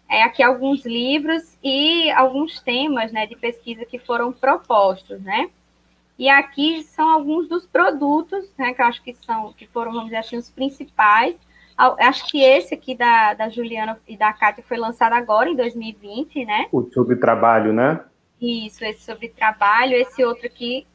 é, 0.09 0.23
aqui 0.23 0.43
alguns 0.43 0.85
livros 0.85 1.57
e 1.63 2.09
alguns 2.11 2.59
temas 2.59 3.11
né, 3.11 3.25
de 3.25 3.35
pesquisa 3.35 3.85
que 3.85 3.99
foram 3.99 4.31
propostos, 4.31 5.21
né? 5.21 5.49
E 6.17 6.29
aqui 6.29 6.83
são 6.83 7.09
alguns 7.09 7.47
dos 7.47 7.65
produtos, 7.65 8.53
né, 8.57 8.73
que 8.73 8.81
eu 8.81 8.85
acho 8.85 9.03
que 9.03 9.13
são, 9.13 9.51
que 9.53 9.67
foram, 9.67 9.91
vamos 9.91 10.05
dizer 10.05 10.17
assim, 10.17 10.37
os 10.37 10.49
principais. 10.49 11.35
Acho 11.77 12.25
que 12.27 12.41
esse 12.41 12.73
aqui 12.73 12.95
da, 12.95 13.33
da 13.33 13.49
Juliana 13.49 13.99
e 14.07 14.15
da 14.15 14.31
Cátia 14.31 14.63
foi 14.65 14.77
lançado 14.77 15.11
agora, 15.11 15.49
em 15.49 15.55
2020, 15.55 16.45
né? 16.45 16.67
O 16.71 16.83
sobre 16.93 17.17
trabalho, 17.17 17.73
né? 17.73 17.99
Isso, 18.41 18.85
esse 18.85 19.03
sobre 19.03 19.27
trabalho, 19.27 19.93
esse 19.93 20.23
outro 20.23 20.45
aqui. 20.45 20.87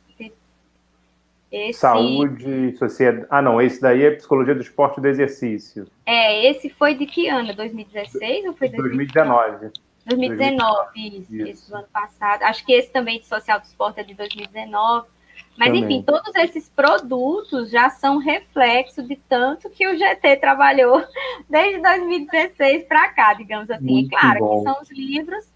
Esse... 1.50 1.80
Saúde, 1.80 2.76
sociedade. 2.76 3.26
Ah, 3.28 3.42
não, 3.42 3.60
esse 3.60 3.80
daí 3.80 4.04
é 4.04 4.10
Psicologia 4.12 4.54
do 4.54 4.62
Esporte 4.62 4.98
e 4.98 5.00
do 5.02 5.08
Exercício. 5.08 5.86
É, 6.06 6.46
esse 6.48 6.70
foi 6.70 6.94
de 6.94 7.06
que 7.06 7.28
ano? 7.28 7.54
2016 7.54 8.46
ou 8.46 8.52
foi 8.54 8.68
2019? 8.68 9.70
2019, 10.06 10.88
isso, 10.96 11.34
isso. 11.34 11.46
isso, 11.46 11.70
do 11.70 11.76
ano 11.76 11.88
passado. 11.92 12.42
Acho 12.44 12.64
que 12.64 12.72
esse 12.72 12.90
também 12.90 13.18
de 13.18 13.26
Social 13.26 13.58
do 13.58 13.64
Esporte 13.64 14.00
é 14.00 14.04
de 14.04 14.14
2019. 14.14 15.08
Mas, 15.56 15.68
também. 15.68 15.84
enfim, 15.84 16.02
todos 16.02 16.34
esses 16.36 16.68
produtos 16.68 17.70
já 17.70 17.90
são 17.90 18.18
reflexo 18.18 19.02
de 19.02 19.16
tanto 19.16 19.68
que 19.68 19.86
o 19.86 19.98
GT 19.98 20.36
trabalhou 20.36 21.04
desde 21.50 21.82
2016 21.82 22.84
para 22.84 23.08
cá, 23.08 23.34
digamos 23.34 23.70
assim. 23.70 23.84
Muito 23.84 24.16
é 24.16 24.20
claro 24.20 24.38
bom. 24.38 24.58
que 24.58 24.70
são 24.70 24.80
os 24.80 24.90
livros, 24.90 25.52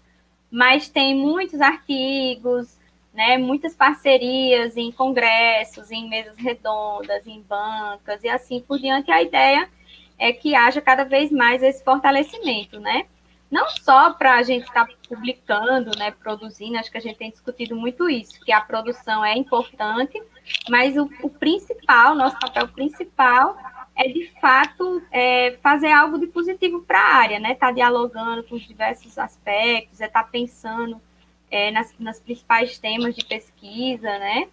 mas 0.51 0.89
tem 0.89 1.15
muitos 1.15 1.59
artigos, 1.61 2.77
né, 3.15 3.37
muitas 3.37 3.73
parcerias 3.73 4.75
em 4.77 4.91
congressos, 4.91 5.89
em 5.89 6.07
mesas 6.09 6.35
redondas, 6.37 7.25
em 7.25 7.41
bancas 7.41 8.23
e 8.23 8.29
assim 8.29 8.59
por 8.59 8.77
diante. 8.77 9.11
A 9.11 9.21
ideia 9.21 9.69
é 10.19 10.33
que 10.33 10.53
haja 10.53 10.81
cada 10.81 11.03
vez 11.03 11.31
mais 11.31 11.63
esse 11.63 11.83
fortalecimento, 11.83 12.79
né? 12.79 13.05
não 13.49 13.69
só 13.69 14.11
para 14.13 14.35
a 14.35 14.43
gente 14.43 14.63
estar 14.63 14.85
tá 14.85 14.93
publicando, 15.07 15.97
né, 15.97 16.11
produzindo, 16.11 16.77
acho 16.77 16.91
que 16.91 16.97
a 16.97 17.01
gente 17.01 17.17
tem 17.17 17.29
discutido 17.29 17.75
muito 17.75 18.09
isso, 18.09 18.39
que 18.43 18.51
a 18.51 18.59
produção 18.59 19.23
é 19.23 19.37
importante, 19.37 20.21
mas 20.69 20.97
o, 20.97 21.09
o 21.23 21.29
principal, 21.29 22.15
nosso 22.15 22.37
papel 22.39 22.67
principal 22.67 23.57
é 23.95 24.09
de 24.09 24.29
fato 24.41 25.01
é, 25.09 25.57
fazer 25.63 25.91
algo 25.91 26.19
de 26.19 26.27
positivo 26.27 26.81
para 26.81 26.99
a 26.99 27.15
área, 27.15 27.39
né? 27.39 27.53
Estar 27.53 27.67
tá 27.67 27.71
dialogando 27.71 28.43
com 28.43 28.55
os 28.55 28.61
diversos 28.63 29.17
aspectos, 29.17 30.01
é 30.01 30.07
estar 30.07 30.23
tá 30.23 30.29
pensando 30.29 31.01
é, 31.49 31.71
nas, 31.71 31.93
nas 31.99 32.19
principais 32.19 32.77
temas 32.77 33.15
de 33.15 33.25
pesquisa, 33.25 34.07
né? 34.19 34.47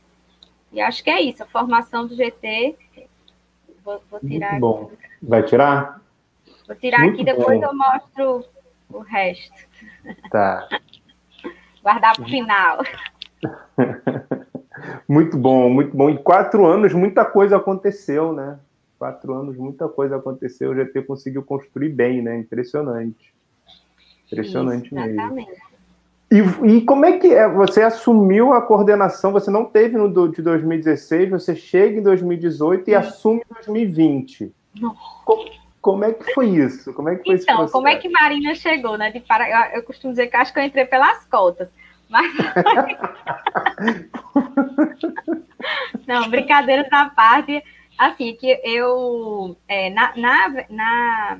E 0.72 0.80
acho 0.80 1.02
que 1.04 1.10
é 1.10 1.20
isso, 1.20 1.42
a 1.42 1.46
formação 1.46 2.06
do 2.06 2.14
GT. 2.14 2.76
Vou, 3.84 4.02
vou 4.10 4.20
tirar. 4.20 4.52
Muito 4.52 4.60
bom. 4.60 4.90
Vai 5.22 5.42
tirar? 5.42 6.00
Vou 6.66 6.76
tirar 6.76 7.00
Muito 7.00 7.14
aqui, 7.14 7.24
depois 7.24 7.60
bom. 7.60 7.66
eu 7.66 7.74
mostro 7.74 8.44
o 8.90 9.00
resto. 9.00 9.52
Tá. 10.30 10.68
Guardar 11.82 12.14
para 12.14 12.24
o 12.24 12.28
final. 12.28 12.78
muito 15.08 15.36
bom, 15.36 15.68
muito 15.68 15.96
bom. 15.96 16.08
Em 16.08 16.16
quatro 16.16 16.64
anos, 16.64 16.94
muita 16.94 17.24
coisa 17.24 17.56
aconteceu, 17.56 18.32
né? 18.32 18.58
Quatro 18.98 19.34
anos, 19.34 19.56
muita 19.56 19.88
coisa 19.88 20.16
aconteceu. 20.16 20.70
O 20.70 20.74
GT 20.74 21.02
conseguiu 21.02 21.42
construir 21.42 21.88
bem, 21.88 22.22
né? 22.22 22.38
Impressionante. 22.38 23.34
Impressionante 24.26 24.86
Isso, 24.86 24.94
mesmo. 24.94 25.46
E, 26.32 26.76
e, 26.76 26.80
como 26.80 27.04
é 27.04 27.18
que 27.18 27.26
é? 27.26 27.46
Você 27.46 27.82
assumiu 27.82 28.54
a 28.54 28.62
coordenação, 28.62 29.32
você 29.32 29.50
não 29.50 29.66
teve 29.66 29.98
no 29.98 30.08
do, 30.08 30.28
de 30.28 30.40
2016, 30.40 31.28
você 31.28 31.54
chega 31.54 31.98
em 31.98 32.02
2018 32.02 32.88
e 32.88 32.94
assume 32.94 33.42
em 33.42 33.54
2020. 33.54 34.50
Como, 35.26 35.50
como, 35.78 36.04
é 36.04 36.14
que 36.14 36.32
foi 36.32 36.48
isso? 36.48 36.94
Como 36.94 37.10
é 37.10 37.16
que 37.16 37.24
foi 37.24 37.34
então, 37.34 37.68
como 37.68 37.86
é 37.86 37.96
que 37.96 38.08
Marina 38.08 38.54
chegou, 38.54 38.96
né? 38.96 39.10
De 39.10 39.20
para... 39.20 39.46
eu, 39.46 39.76
eu 39.76 39.82
costumo 39.82 40.14
dizer 40.14 40.28
que 40.28 40.36
acho 40.36 40.54
que 40.54 40.58
eu 40.58 40.64
entrei 40.64 40.86
pelas 40.86 41.22
cotas. 41.26 41.68
Mas. 42.08 42.34
não, 46.08 46.30
brincadeiras 46.30 46.90
à 46.90 47.10
parte. 47.10 47.62
Assim, 47.98 48.34
que 48.36 48.58
eu. 48.64 49.54
É, 49.68 49.90
na, 49.90 50.16
na, 50.16 50.48
na 50.70 51.38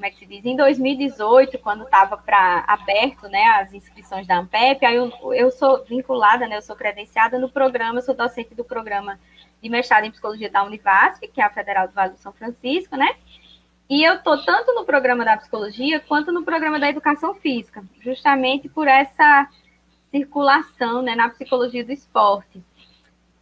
como 0.00 0.06
é 0.06 0.10
que 0.10 0.20
se 0.20 0.24
diz, 0.24 0.46
em 0.46 0.56
2018, 0.56 1.58
quando 1.58 1.84
estava 1.84 2.16
para 2.16 2.64
aberto, 2.66 3.28
né, 3.28 3.44
as 3.60 3.74
inscrições 3.74 4.26
da 4.26 4.38
Ampep, 4.38 4.82
aí 4.86 4.96
eu, 4.96 5.12
eu 5.34 5.50
sou 5.50 5.84
vinculada, 5.84 6.48
né, 6.48 6.56
eu 6.56 6.62
sou 6.62 6.74
credenciada 6.74 7.38
no 7.38 7.50
programa, 7.50 8.00
sou 8.00 8.14
docente 8.14 8.54
do 8.54 8.64
programa 8.64 9.20
de 9.62 9.68
mestrado 9.68 10.04
em 10.04 10.10
psicologia 10.10 10.48
da 10.48 10.64
Univasf, 10.64 11.20
que 11.28 11.38
é 11.38 11.44
a 11.44 11.50
Federal 11.50 11.86
do 11.86 11.92
Vale 11.92 12.14
do 12.14 12.18
São 12.18 12.32
Francisco, 12.32 12.96
né? 12.96 13.14
E 13.90 14.02
eu 14.02 14.22
tô 14.22 14.38
tanto 14.38 14.74
no 14.74 14.86
programa 14.86 15.22
da 15.22 15.36
psicologia 15.36 16.00
quanto 16.00 16.32
no 16.32 16.44
programa 16.44 16.80
da 16.80 16.88
educação 16.88 17.34
física, 17.34 17.84
justamente 18.00 18.70
por 18.70 18.88
essa 18.88 19.50
circulação, 20.10 21.02
né, 21.02 21.14
na 21.14 21.28
psicologia 21.28 21.84
do 21.84 21.92
esporte. 21.92 22.64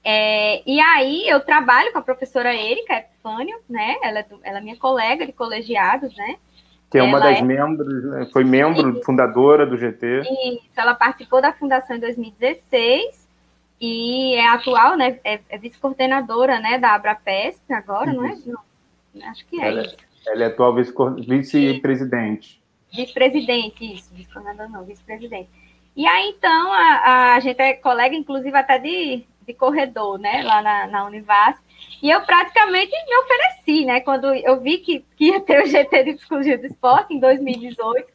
É, 0.03 0.61
e 0.69 0.81
aí 0.81 1.29
eu 1.29 1.39
trabalho 1.39 1.93
com 1.93 1.99
a 1.99 2.03
professora 2.03 2.53
Erika 2.53 2.95
Epifânio, 2.95 3.61
né? 3.69 3.97
Ela, 4.03 4.19
é 4.21 4.27
ela 4.43 4.59
é 4.59 4.61
minha 4.61 4.77
colega 4.77 5.25
de 5.25 5.33
colegiados, 5.33 6.17
né? 6.17 6.37
Que 6.91 6.99
é 6.99 7.03
uma 7.03 7.21
das 7.21 7.39
é... 7.39 7.43
membros, 7.43 8.05
né? 8.05 8.27
foi 8.33 8.45
membro, 8.45 8.93
Isso. 8.93 9.05
fundadora 9.05 9.67
do 9.67 9.77
GT. 9.77 10.21
Isso, 10.21 10.71
ela 10.77 10.95
participou 10.95 11.43
da 11.43 11.53
fundação 11.53 11.97
em 11.97 12.01
2016 12.01 13.29
e 13.81 14.35
é 14.35 14.49
atual, 14.49 14.97
né? 14.97 15.21
É, 15.23 15.41
é 15.49 15.59
vice-coordenadora, 15.59 16.59
né, 16.59 16.79
da 16.79 16.95
Abrapesp 16.95 17.61
agora, 17.73 18.13
não 18.13 18.25
é? 18.25 18.37
Não, 19.15 19.29
acho 19.31 19.47
que 19.47 19.61
é 19.61 19.69
ela, 19.69 19.83
isso. 19.83 19.97
Ela 20.27 20.45
é 20.45 20.47
atual 20.47 20.75
vice-presidente. 20.75 22.61
Vice-presidente, 22.91 23.95
isso, 23.95 24.13
vice-coordenadora 24.15 24.69
não, 24.69 24.85
vice-presidente. 24.85 25.51
E 25.95 26.07
aí, 26.07 26.31
então, 26.31 26.73
a, 26.73 27.35
a 27.35 27.41
gente 27.41 27.61
é 27.61 27.75
colega, 27.75 28.15
inclusive, 28.15 28.57
até 28.57 28.79
de, 28.79 29.25
de 29.49 29.55
corredor, 29.55 30.19
né, 30.19 30.43
lá 30.45 30.63
na, 30.63 30.87
na 30.87 31.05
Univasf. 31.07 31.59
E 32.03 32.11
eu 32.11 32.21
praticamente 32.21 32.93
me 32.93 33.17
ofereci, 33.19 33.85
né, 33.85 34.01
quando 34.01 34.33
eu 34.33 34.61
vi 34.61 34.79
que, 34.79 35.05
que 35.17 35.31
ia 35.31 35.41
ter 35.41 35.63
o 35.63 35.67
GT 35.67 36.05
de 36.05 36.15
Psicologia 36.15 36.59
do 36.59 36.67
Esporte 36.67 37.15
em 37.15 37.19
2018. 37.19 38.07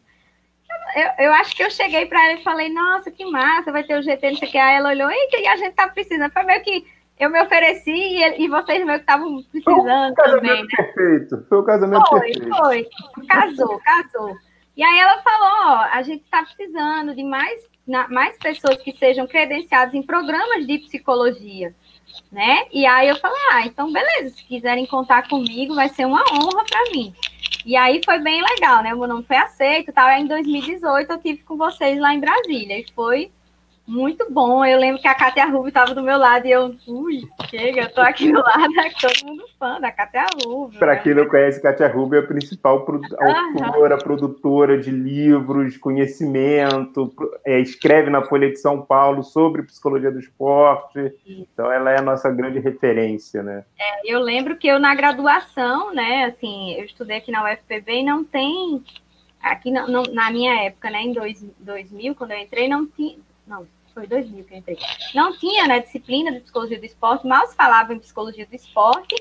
Eu, 0.96 1.26
eu 1.26 1.34
acho 1.34 1.56
que 1.56 1.63
eu 1.63 1.72
cheguei 1.72 2.06
para 2.06 2.24
ela 2.24 2.39
e 2.39 2.43
falei, 2.43 2.69
nossa, 2.72 3.12
que 3.12 3.26
massa, 3.26 3.72
vai 3.72 3.84
ter 3.84 3.98
o 3.98 4.02
GT, 4.02 4.32
não 4.32 4.38
sei 4.38 4.48
o 4.48 4.52
que. 4.52 4.58
Aí 4.58 4.76
ela 4.76 4.89
olhou, 4.89 5.10
e 5.12 5.48
a 5.48 5.56
gente 5.58 5.74
tá 5.74 5.88
precisando. 5.88 6.32
Foi 6.32 6.43
meio 6.43 6.62
que 6.62 6.86
eu 7.19 7.30
me 7.30 7.41
ofereci 7.41 7.91
e, 7.91 8.43
e 8.43 8.48
vocês 8.48 8.86
meio 8.86 9.00
que 9.00 9.04
estavam 9.04 9.43
precisando 9.43 10.15
foi 10.15 10.26
também, 10.26 10.62
né? 10.62 10.67
Perfeito, 10.76 11.46
foi 11.50 11.58
o 11.60 11.63
casamento 11.63 12.08
foi, 12.08 12.19
perfeito. 12.22 12.56
Foi, 12.56 12.88
foi. 13.15 13.26
Casou, 13.28 13.80
casou. 13.80 14.36
E 14.76 14.84
aí 14.84 15.00
ela 15.00 15.22
falou, 15.22 15.50
ó, 15.67 15.88
a 15.91 16.02
gente 16.02 16.24
está 16.24 16.43
precisando 16.43 17.15
de 17.15 17.24
mais 17.24 17.73
na, 17.88 18.08
mais 18.08 18.38
pessoas 18.38 18.78
que 18.82 18.91
sejam 18.93 19.28
credenciadas 19.28 19.93
em 19.93 20.02
programas 20.02 20.65
de 20.65 20.80
psicologia, 20.80 21.76
né? 22.32 22.65
E 22.72 22.86
aí 22.86 23.10
eu 23.10 23.15
falei, 23.17 23.38
ah, 23.52 23.65
então 23.65 23.91
beleza, 23.91 24.36
se 24.36 24.43
quiserem 24.46 24.86
contar 24.86 25.28
comigo, 25.28 25.76
vai 25.76 25.89
ser 25.89 26.06
uma 26.06 26.24
honra 26.34 26.63
para 26.65 26.91
mim. 26.91 27.13
E 27.65 27.76
aí 27.76 28.02
foi 28.04 28.19
bem 28.19 28.41
legal, 28.41 28.84
né? 28.84 28.93
O 28.93 29.00
meu 29.00 29.08
nome 29.08 29.24
foi 29.24 29.38
aceito, 29.38 29.93
tal. 29.93 30.08
Aí 30.08 30.22
em 30.22 30.28
2018 30.28 31.12
eu 31.12 31.17
tive 31.19 31.43
com 31.43 31.56
vocês 31.56 32.00
lá 32.00 32.13
em 32.13 32.19
Brasília 32.19 32.80
e 32.80 32.86
foi 32.93 33.32
muito 33.86 34.32
bom. 34.32 34.63
Eu 34.63 34.80
lembro 34.80 35.02
que 35.02 35.08
a 35.08 35.15
Cátia 35.15 35.46
Rubio 35.46 35.67
estava 35.67 35.93
do 35.93 36.02
meu 36.02 36.17
lado 36.17 36.48
e 36.48 36.52
eu, 36.52 36.74
ui, 36.88 37.22
chega, 37.50 37.82
eu 37.82 37.93
tô 37.93 38.02
aqui 38.02 38.32
do 38.32 38.39
lado, 38.39 38.80
é 38.80 38.89
todo 39.00 39.28
mundo 39.28 39.43
fã 39.60 39.80
da 39.80 39.91
Cátia 39.91 40.26
Rubio. 40.46 40.80
Para 40.80 40.96
né? 40.96 41.02
quem 41.02 41.13
não 41.13 41.28
conhece, 41.28 41.62
Cátia 41.62 41.88
Rubio 41.88 42.19
é 42.19 42.24
a 42.24 42.28
principal 42.28 42.86
autora, 42.86 43.98
produtora 43.98 44.78
de 44.78 44.89
livros, 44.89 45.78
conhecimento, 45.78 47.13
é, 47.46 47.60
escreve 47.60 48.10
na 48.10 48.24
Folha 48.24 48.50
de 48.50 48.58
São 48.58 48.82
Paulo 48.82 49.22
sobre 49.22 49.63
psicologia 49.63 50.12
do 50.12 50.19
esporte. 50.19 51.13
Então, 51.26 51.72
ela 51.72 51.91
é 51.91 52.00
a 52.00 52.04
nossa 52.04 52.32
grande 52.32 52.60
referência, 52.60 53.43
né? 53.43 53.65
É, 53.78 54.13
eu 54.13 54.19
lembro 54.19 54.56
que 54.56 54.67
eu, 54.67 54.80
na 54.80 54.96
graduação, 54.96 55.93
né, 55.93 56.26
assim, 56.26 56.74
eu 56.76 56.86
estudei 56.86 57.17
aqui 57.17 57.32
na 57.32 57.43
UFPB 57.43 58.00
e 58.00 58.04
não 58.04 58.24
tem. 58.24 58.82
Aqui 59.41 59.69
não, 59.69 59.88
não, 59.89 60.04
na 60.04 60.32
minha 60.32 60.63
época, 60.63 60.89
né, 60.89 61.02
em 61.02 61.12
dois, 61.12 61.46
2000, 61.60 62.15
quando 62.15 62.32
eu 62.32 62.38
entrei, 62.38 62.69
não 62.69 62.86
tinha 62.86 63.17
não, 63.45 63.67
foi 63.93 64.08
2000 64.08 64.43
que 64.45 64.53
eu 64.53 64.58
entrei. 64.58 64.77
Não 65.13 65.38
tinha, 65.38 65.67
né, 65.67 65.79
disciplina 65.79 66.32
de 66.32 66.39
psicologia 66.39 66.79
do 66.79 66.86
esporte, 66.86 67.27
mal 67.27 67.45
se 67.47 67.56
falava 67.56 67.93
em 67.93 67.99
psicologia 67.99 68.45
do 68.45 68.56
esporte, 68.56 69.15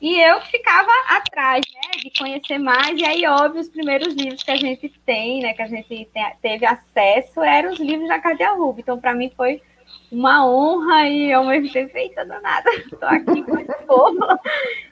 e 0.00 0.18
eu 0.20 0.40
ficava 0.42 0.90
atrás, 1.08 1.64
né, 1.74 1.98
de 2.02 2.18
conhecer 2.18 2.58
mais, 2.58 2.98
e 2.98 3.04
aí, 3.04 3.26
óbvio, 3.26 3.60
os 3.60 3.68
primeiros 3.68 4.14
livros 4.14 4.42
que 4.42 4.50
a 4.50 4.56
gente 4.56 4.88
tem, 5.04 5.42
né, 5.42 5.52
que 5.54 5.62
a 5.62 5.68
gente 5.68 6.08
teve 6.40 6.66
acesso, 6.66 7.40
eram 7.40 7.72
os 7.72 7.78
livros 7.78 8.08
da 8.08 8.18
Cátia 8.18 8.52
Rubio, 8.52 8.80
então, 8.80 9.00
para 9.00 9.14
mim, 9.14 9.30
foi 9.36 9.62
uma 10.10 10.46
honra 10.46 11.08
e 11.08 11.32
ao 11.32 11.44
mesmo 11.44 11.72
tempo, 11.72 11.92
feita 11.92 12.24
danada, 12.24 12.70
estou 12.76 13.08
aqui 13.08 13.42
com 13.42 13.58
esse 13.58 13.74
povo. 13.86 14.18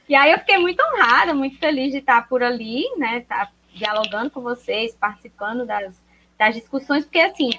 E 0.09 0.15
aí 0.15 0.33
eu 0.33 0.39
fiquei 0.39 0.59
muito 0.59 0.83
honrada, 0.83 1.35
muito 1.35 1.59
feliz 1.59 1.93
de 1.93 1.99
estar 1.99 2.29
por 2.29 2.43
ali, 2.43 2.85
né, 2.97 3.19
estar 3.19 3.47
tá 3.47 3.53
dialogando 3.73 4.31
com 4.31 4.41
vocês, 4.41 4.95
participando 4.95 5.65
das, 5.65 5.95
das 6.37 6.55
discussões, 6.55 7.05
porque, 7.05 7.21
assim, 7.21 7.51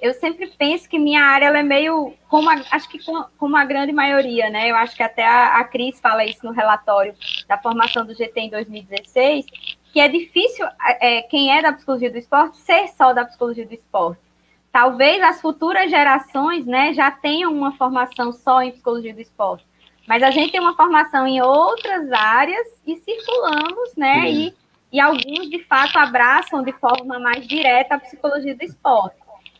eu 0.00 0.14
sempre 0.14 0.46
penso 0.56 0.88
que 0.88 0.98
minha 0.98 1.22
área 1.22 1.46
ela 1.46 1.58
é 1.58 1.62
meio 1.62 2.14
como 2.28 2.48
a, 2.48 2.54
acho 2.70 2.88
que 2.88 2.98
como 3.36 3.56
a 3.56 3.64
grande 3.64 3.92
maioria, 3.92 4.48
né? 4.48 4.70
Eu 4.70 4.76
acho 4.76 4.94
que 4.94 5.02
até 5.02 5.26
a, 5.26 5.58
a 5.58 5.64
Cris 5.64 6.00
fala 6.00 6.24
isso 6.24 6.44
no 6.44 6.52
relatório 6.52 7.14
da 7.48 7.58
formação 7.58 8.06
do 8.06 8.14
GT 8.14 8.40
em 8.40 8.50
2016, 8.50 9.46
que 9.92 9.98
é 9.98 10.06
difícil 10.06 10.66
é, 11.00 11.22
quem 11.22 11.56
é 11.56 11.60
da 11.60 11.72
psicologia 11.72 12.10
do 12.10 12.18
esporte 12.18 12.56
ser 12.58 12.88
só 12.88 13.12
da 13.12 13.24
psicologia 13.24 13.66
do 13.66 13.74
esporte. 13.74 14.20
Talvez 14.70 15.20
as 15.22 15.40
futuras 15.40 15.90
gerações, 15.90 16.64
né, 16.66 16.92
já 16.92 17.10
tenham 17.10 17.52
uma 17.52 17.72
formação 17.72 18.32
só 18.32 18.62
em 18.62 18.70
psicologia 18.70 19.12
do 19.12 19.20
esporte, 19.20 19.66
mas 20.06 20.22
a 20.22 20.30
gente 20.30 20.52
tem 20.52 20.60
uma 20.60 20.76
formação 20.76 21.26
em 21.26 21.42
outras 21.42 22.12
áreas 22.12 22.66
e 22.86 22.96
circulamos, 22.96 23.96
né? 23.96 24.30
E, 24.30 24.54
e 24.92 25.00
alguns 25.00 25.50
de 25.50 25.62
fato 25.64 25.98
abraçam 25.98 26.62
de 26.62 26.72
forma 26.72 27.18
mais 27.18 27.46
direta 27.46 27.96
a 27.96 28.00
psicologia 28.00 28.54
do 28.54 28.62
esporte. 28.62 29.16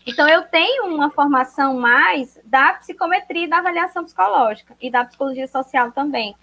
Então, 0.09 0.27
eu 0.27 0.40
tenho 0.44 0.87
uma 0.87 1.11
formação 1.11 1.79
mais 1.79 2.40
da 2.42 2.73
psicometria 2.73 3.44
e 3.44 3.47
da 3.47 3.59
avaliação 3.59 4.05
psicológica 4.05 4.75
e 4.81 4.90
da 4.90 5.05
psicologia 5.05 5.47
social 5.47 5.92
também. 5.92 6.35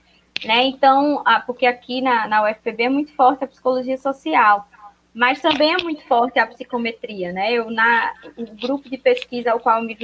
Né? 0.46 0.66
Então, 0.66 1.24
porque 1.48 1.66
aqui 1.66 2.00
na, 2.00 2.28
na 2.28 2.44
UFPB 2.44 2.84
é 2.84 2.90
muito 2.90 3.12
forte 3.14 3.44
a 3.44 3.48
psicologia 3.48 3.98
social, 3.98 4.68
mas 5.12 5.42
também 5.42 5.74
é 5.74 5.82
muito 5.82 6.04
forte 6.04 6.38
a 6.38 6.46
psicometria. 6.46 7.34
Né? 7.34 7.54
Eu, 7.54 7.72
na, 7.72 8.14
o 8.38 8.46
grupo 8.56 8.88
de 8.88 9.00
pesquisa 9.00 9.54
ao 9.54 9.60
qual 9.60 9.82
me, 9.82 9.98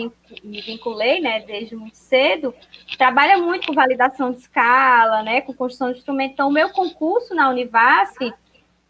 me 0.43 0.61
vinculei 0.61 1.21
né, 1.21 1.41
desde 1.41 1.75
muito 1.75 1.97
cedo, 1.97 2.55
trabalha 2.97 3.37
muito 3.37 3.67
com 3.67 3.73
validação 3.73 4.31
de 4.31 4.39
escala, 4.39 5.21
né, 5.21 5.39
com 5.41 5.53
construção 5.53 5.91
de 5.91 5.99
instrumento. 5.99 6.31
Então, 6.31 6.49
o 6.49 6.51
meu 6.51 6.71
concurso 6.71 7.35
na 7.35 7.47
Univasf 7.51 8.17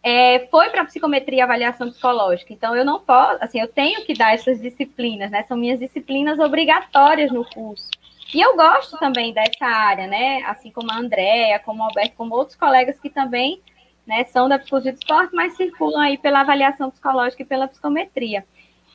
é, 0.03 0.47
foi 0.49 0.69
para 0.69 0.85
psicometria 0.85 1.39
e 1.39 1.41
avaliação 1.41 1.89
psicológica. 1.89 2.53
Então, 2.53 2.75
eu 2.75 2.83
não 2.83 2.99
posso, 2.99 3.43
assim, 3.43 3.59
eu 3.59 3.67
tenho 3.67 4.03
que 4.05 4.13
dar 4.13 4.33
essas 4.33 4.59
disciplinas, 4.59 5.29
né? 5.29 5.43
São 5.43 5.55
minhas 5.57 5.79
disciplinas 5.79 6.39
obrigatórias 6.39 7.31
no 7.31 7.45
curso. 7.45 7.89
E 8.33 8.39
eu 8.39 8.55
gosto 8.55 8.97
também 8.97 9.33
dessa 9.33 9.65
área, 9.65 10.07
né? 10.07 10.41
Assim 10.45 10.71
como 10.71 10.91
a 10.91 10.97
Andréa, 10.97 11.59
como 11.59 11.81
o 11.81 11.85
Alberto, 11.85 12.15
como 12.15 12.35
outros 12.35 12.55
colegas 12.55 12.99
que 12.99 13.09
também 13.09 13.61
né, 14.05 14.23
são 14.25 14.49
da 14.49 14.57
psicologia 14.57 14.91
do 14.91 14.97
esporte, 14.97 15.35
mas 15.35 15.55
circulam 15.55 16.01
aí 16.01 16.17
pela 16.17 16.41
avaliação 16.41 16.89
psicológica 16.89 17.43
e 17.43 17.45
pela 17.45 17.67
psicometria. 17.67 18.45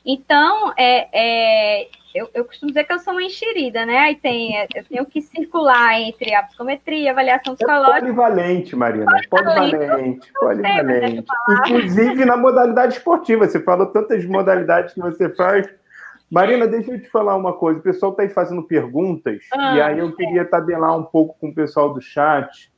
Então, 0.09 0.71
é, 0.77 1.09
é, 1.11 1.87
eu, 2.15 2.29
eu, 2.33 2.45
costumo 2.45 2.71
dizer 2.71 2.85
que 2.85 2.93
eu 2.93 2.99
sou 2.99 3.11
uma 3.11 3.21
enxerida, 3.21 3.85
né? 3.85 3.97
Aí 3.97 4.15
tem, 4.15 4.55
eu 4.73 4.85
tenho 4.85 5.05
que 5.05 5.21
circular 5.21 5.99
entre 5.99 6.33
a 6.33 6.43
psicometria, 6.43 7.11
avaliação 7.11 7.51
é 7.51 7.55
psicológica. 7.57 7.97
É 7.97 7.99
polivalente, 7.99 8.73
Marina. 8.73 9.05
Polivalente, 9.29 10.31
polivalente. 10.39 11.25
Inclusive 11.59 12.23
na 12.23 12.37
modalidade 12.37 12.93
esportiva. 12.93 13.45
Você 13.45 13.59
falou 13.59 13.87
tantas 13.87 14.23
modalidades 14.23 14.93
que 14.93 15.01
você 15.01 15.27
faz. 15.35 15.67
Marina, 16.31 16.65
deixa 16.67 16.91
eu 16.91 17.01
te 17.01 17.09
falar 17.09 17.35
uma 17.35 17.51
coisa. 17.51 17.79
O 17.79 17.83
pessoal 17.83 18.13
está 18.13 18.23
aí 18.23 18.29
fazendo 18.29 18.63
perguntas, 18.63 19.39
ah, 19.53 19.75
e 19.75 19.81
aí 19.81 19.99
eu 19.99 20.13
queria 20.13 20.45
tabelar 20.45 20.97
um 20.97 21.03
pouco 21.03 21.37
com 21.37 21.49
o 21.49 21.53
pessoal 21.53 21.93
do 21.93 21.99
chat. 21.99 22.71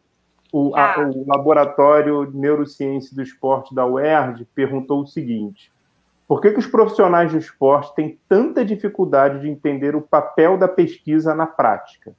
O, 0.51 0.75
ah. 0.75 0.95
a, 0.95 1.07
o 1.07 1.27
Laboratório 1.27 2.25
de 2.25 2.35
Neurociência 2.35 3.15
do 3.15 3.21
Esporte 3.21 3.73
da 3.75 3.85
UERJ 3.85 4.47
perguntou 4.55 5.01
o 5.01 5.07
seguinte: 5.07 5.71
Por 6.29 6.39
que, 6.39 6.51
que 6.51 6.59
os 6.59 6.67
profissionais 6.67 7.31
do 7.31 7.39
esporte 7.39 7.95
têm 7.95 8.19
tanta 8.29 8.63
dificuldade 8.63 9.39
de 9.41 9.49
entender 9.49 9.95
o 9.95 10.01
papel 10.01 10.59
da 10.59 10.67
pesquisa 10.67 11.33
na 11.33 11.47
prática? 11.47 12.15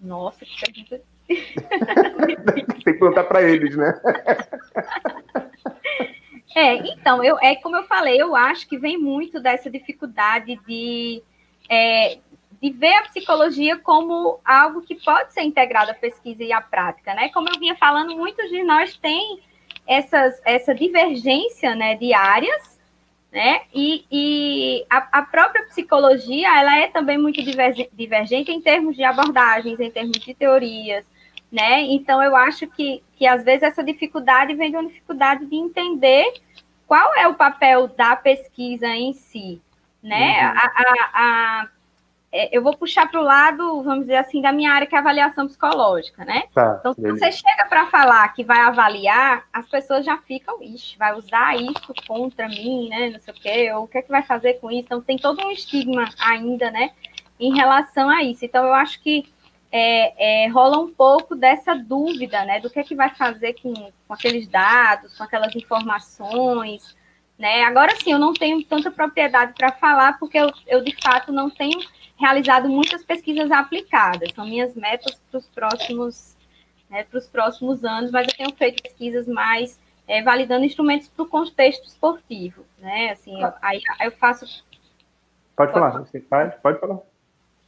Nossa, 0.00 0.46
que 0.46 0.58
pergunta. 0.58 1.02
Tem 2.54 2.64
que 2.64 2.82
perguntar 2.82 3.24
para 3.24 3.42
eles, 3.42 3.76
né? 3.76 3.92
É, 6.54 6.74
então, 6.92 7.24
eu, 7.24 7.38
é 7.40 7.54
como 7.56 7.76
eu 7.76 7.84
falei, 7.84 8.20
eu 8.20 8.36
acho 8.36 8.68
que 8.68 8.76
vem 8.76 8.98
muito 8.98 9.40
dessa 9.40 9.70
dificuldade 9.70 10.60
de, 10.66 11.22
é, 11.66 12.18
de 12.60 12.70
ver 12.70 12.94
a 12.96 13.02
psicologia 13.04 13.78
como 13.78 14.38
algo 14.44 14.82
que 14.82 14.94
pode 14.96 15.32
ser 15.32 15.40
integrado 15.44 15.92
à 15.92 15.94
pesquisa 15.94 16.44
e 16.44 16.52
à 16.52 16.60
prática, 16.60 17.14
né? 17.14 17.30
Como 17.30 17.48
eu 17.48 17.58
vinha 17.58 17.74
falando, 17.74 18.14
muitos 18.14 18.50
de 18.50 18.62
nós 18.64 18.94
têm 18.98 19.40
essas, 19.86 20.42
essa 20.44 20.74
divergência 20.74 21.74
né, 21.74 21.94
de 21.94 22.12
áreas, 22.12 22.71
né? 23.32 23.62
E, 23.72 24.04
e 24.12 24.86
a, 24.90 25.20
a, 25.20 25.22
própria 25.22 25.64
psicologia, 25.64 26.48
ela 26.60 26.76
é 26.76 26.88
também 26.88 27.16
muito 27.16 27.42
divergente 27.42 28.52
em 28.52 28.60
termos 28.60 28.94
de 28.94 29.02
abordagens, 29.02 29.80
em 29.80 29.90
termos 29.90 30.18
de 30.18 30.34
teorias, 30.34 31.06
né? 31.50 31.80
Então, 31.80 32.22
eu 32.22 32.36
acho 32.36 32.66
que, 32.66 33.02
que 33.16 33.26
às 33.26 33.42
vezes 33.42 33.62
essa 33.62 33.82
dificuldade 33.82 34.54
vem 34.54 34.70
de 34.70 34.76
uma 34.76 34.86
dificuldade 34.86 35.46
de 35.46 35.56
entender 35.56 36.30
qual 36.86 37.14
é 37.14 37.26
o 37.26 37.34
papel 37.34 37.88
da 37.88 38.14
pesquisa 38.14 38.88
em 38.88 39.14
si, 39.14 39.62
né? 40.02 40.42
Uhum. 40.42 40.58
A, 40.58 40.64
a, 40.64 41.10
a, 41.14 41.68
eu 42.32 42.62
vou 42.62 42.74
puxar 42.76 43.10
para 43.10 43.20
o 43.20 43.24
lado, 43.24 43.82
vamos 43.82 44.02
dizer 44.02 44.16
assim, 44.16 44.40
da 44.40 44.50
minha 44.52 44.72
área 44.72 44.86
que 44.86 44.94
é 44.94 44.98
avaliação 44.98 45.46
psicológica, 45.46 46.24
né? 46.24 46.44
Tá, 46.54 46.76
então, 46.80 46.94
se 46.94 47.00
beleza. 47.00 47.18
você 47.18 47.32
chega 47.32 47.66
para 47.66 47.86
falar 47.86 48.26
que 48.28 48.42
vai 48.42 48.60
avaliar, 48.60 49.44
as 49.52 49.68
pessoas 49.68 50.04
já 50.04 50.16
ficam, 50.16 50.62
ixi, 50.62 50.96
vai 50.96 51.14
usar 51.14 51.56
isso 51.56 51.92
contra 52.06 52.48
mim, 52.48 52.88
né? 52.88 53.10
Não 53.10 53.20
sei 53.20 53.34
o 53.34 53.36
quê, 53.36 53.72
ou 53.74 53.84
o 53.84 53.88
que 53.88 53.98
é 53.98 54.02
que 54.02 54.08
vai 54.08 54.22
fazer 54.22 54.54
com 54.54 54.70
isso? 54.70 54.86
Então, 54.86 55.02
tem 55.02 55.18
todo 55.18 55.44
um 55.44 55.50
estigma 55.50 56.08
ainda, 56.18 56.70
né? 56.70 56.92
Em 57.38 57.54
relação 57.54 58.08
a 58.08 58.22
isso. 58.22 58.44
Então, 58.44 58.64
eu 58.64 58.72
acho 58.72 59.02
que 59.02 59.30
é, 59.70 60.44
é, 60.44 60.48
rola 60.48 60.78
um 60.78 60.92
pouco 60.92 61.34
dessa 61.34 61.74
dúvida, 61.74 62.44
né, 62.44 62.60
do 62.60 62.68
que 62.68 62.78
é 62.78 62.84
que 62.84 62.94
vai 62.94 63.08
fazer 63.08 63.54
com, 63.62 63.72
com 63.72 64.14
aqueles 64.14 64.46
dados, 64.46 65.16
com 65.16 65.24
aquelas 65.24 65.56
informações, 65.56 66.94
né? 67.38 67.64
Agora 67.64 67.96
sim, 67.96 68.12
eu 68.12 68.18
não 68.18 68.34
tenho 68.34 68.62
tanta 68.62 68.90
propriedade 68.90 69.54
para 69.54 69.72
falar, 69.72 70.18
porque 70.18 70.38
eu, 70.38 70.52
eu, 70.66 70.84
de 70.84 70.94
fato 71.02 71.32
não 71.32 71.48
tenho 71.48 71.80
realizado 72.22 72.68
muitas 72.68 73.04
pesquisas 73.04 73.50
aplicadas, 73.50 74.32
são 74.32 74.44
minhas 74.44 74.74
metas 74.76 75.20
para 75.28 75.38
os 75.38 75.46
próximos, 75.48 76.36
né, 76.88 77.02
para 77.02 77.18
os 77.18 77.26
próximos 77.26 77.84
anos, 77.84 78.12
mas 78.12 78.28
eu 78.28 78.36
tenho 78.36 78.56
feito 78.56 78.80
pesquisas 78.80 79.26
mais 79.26 79.80
é, 80.06 80.22
validando 80.22 80.64
instrumentos 80.64 81.08
para 81.08 81.24
o 81.24 81.28
contexto 81.28 81.84
esportivo, 81.84 82.64
né? 82.78 83.10
Assim, 83.10 83.42
eu, 83.42 83.52
aí, 83.60 83.80
eu 84.00 84.12
faço. 84.12 84.64
Pode 85.56 85.72
falar, 85.72 85.90
você 85.98 86.20
pode, 86.20 86.56
pode 86.60 86.78
falar. 86.78 86.98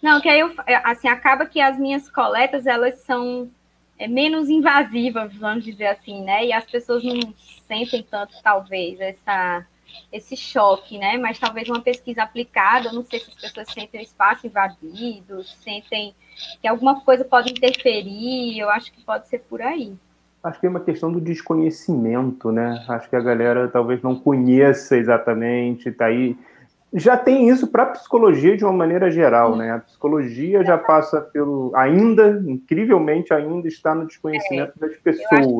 Não, 0.00 0.20
que 0.20 0.28
aí 0.28 0.38
eu, 0.38 0.54
é, 0.66 0.76
assim, 0.84 1.08
acaba 1.08 1.46
que 1.46 1.60
as 1.60 1.76
minhas 1.76 2.08
coletas, 2.08 2.64
elas 2.64 3.00
são 3.00 3.50
é, 3.98 4.06
menos 4.06 4.48
invasivas, 4.48 5.34
vamos 5.34 5.64
dizer 5.64 5.86
assim, 5.86 6.22
né? 6.22 6.46
E 6.46 6.52
as 6.52 6.64
pessoas 6.64 7.02
não 7.02 7.34
sentem 7.66 8.06
tanto, 8.08 8.34
talvez, 8.40 9.00
essa, 9.00 9.66
esse 10.12 10.36
choque, 10.36 10.98
né? 10.98 11.16
Mas 11.18 11.38
talvez 11.38 11.68
uma 11.68 11.80
pesquisa 11.80 12.22
aplicada, 12.22 12.92
não 12.92 13.04
sei 13.04 13.20
se 13.20 13.30
as 13.30 13.34
pessoas 13.34 13.72
sentem 13.72 14.00
o 14.00 14.04
espaço 14.04 14.46
invadido, 14.46 15.42
sentem 15.62 16.14
que 16.60 16.68
alguma 16.68 17.00
coisa 17.00 17.24
pode 17.24 17.50
interferir, 17.50 18.58
eu 18.58 18.68
acho 18.70 18.92
que 18.92 19.02
pode 19.02 19.28
ser 19.28 19.40
por 19.40 19.62
aí. 19.62 19.94
Acho 20.42 20.60
que 20.60 20.66
é 20.66 20.70
uma 20.70 20.80
questão 20.80 21.10
do 21.10 21.20
desconhecimento, 21.20 22.52
né? 22.52 22.84
Acho 22.88 23.08
que 23.08 23.16
a 23.16 23.20
galera 23.20 23.68
talvez 23.68 24.02
não 24.02 24.14
conheça 24.14 24.96
exatamente, 24.96 25.90
tá 25.90 26.06
aí 26.06 26.36
já 26.94 27.16
tem 27.16 27.48
isso 27.48 27.66
para 27.66 27.82
a 27.82 27.86
psicologia 27.86 28.56
de 28.56 28.64
uma 28.64 28.72
maneira 28.72 29.10
geral, 29.10 29.56
né? 29.56 29.72
A 29.72 29.78
psicologia 29.80 30.64
já 30.64 30.78
passa 30.78 31.20
pelo. 31.20 31.72
Ainda, 31.74 32.40
incrivelmente, 32.46 33.34
ainda 33.34 33.66
está 33.66 33.92
no 33.94 34.06
desconhecimento 34.06 34.74
é, 34.76 34.86
das 34.86 34.96
pessoas. 34.98 35.58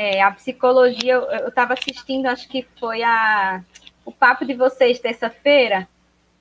A, 0.00 0.02
é, 0.02 0.22
a 0.22 0.30
psicologia, 0.30 1.14
eu 1.14 1.48
estava 1.48 1.74
assistindo, 1.74 2.26
acho 2.26 2.48
que 2.48 2.66
foi 2.78 3.02
a, 3.02 3.62
o 4.04 4.10
papo 4.10 4.46
de 4.46 4.54
vocês 4.54 4.98
terça-feira. 4.98 5.86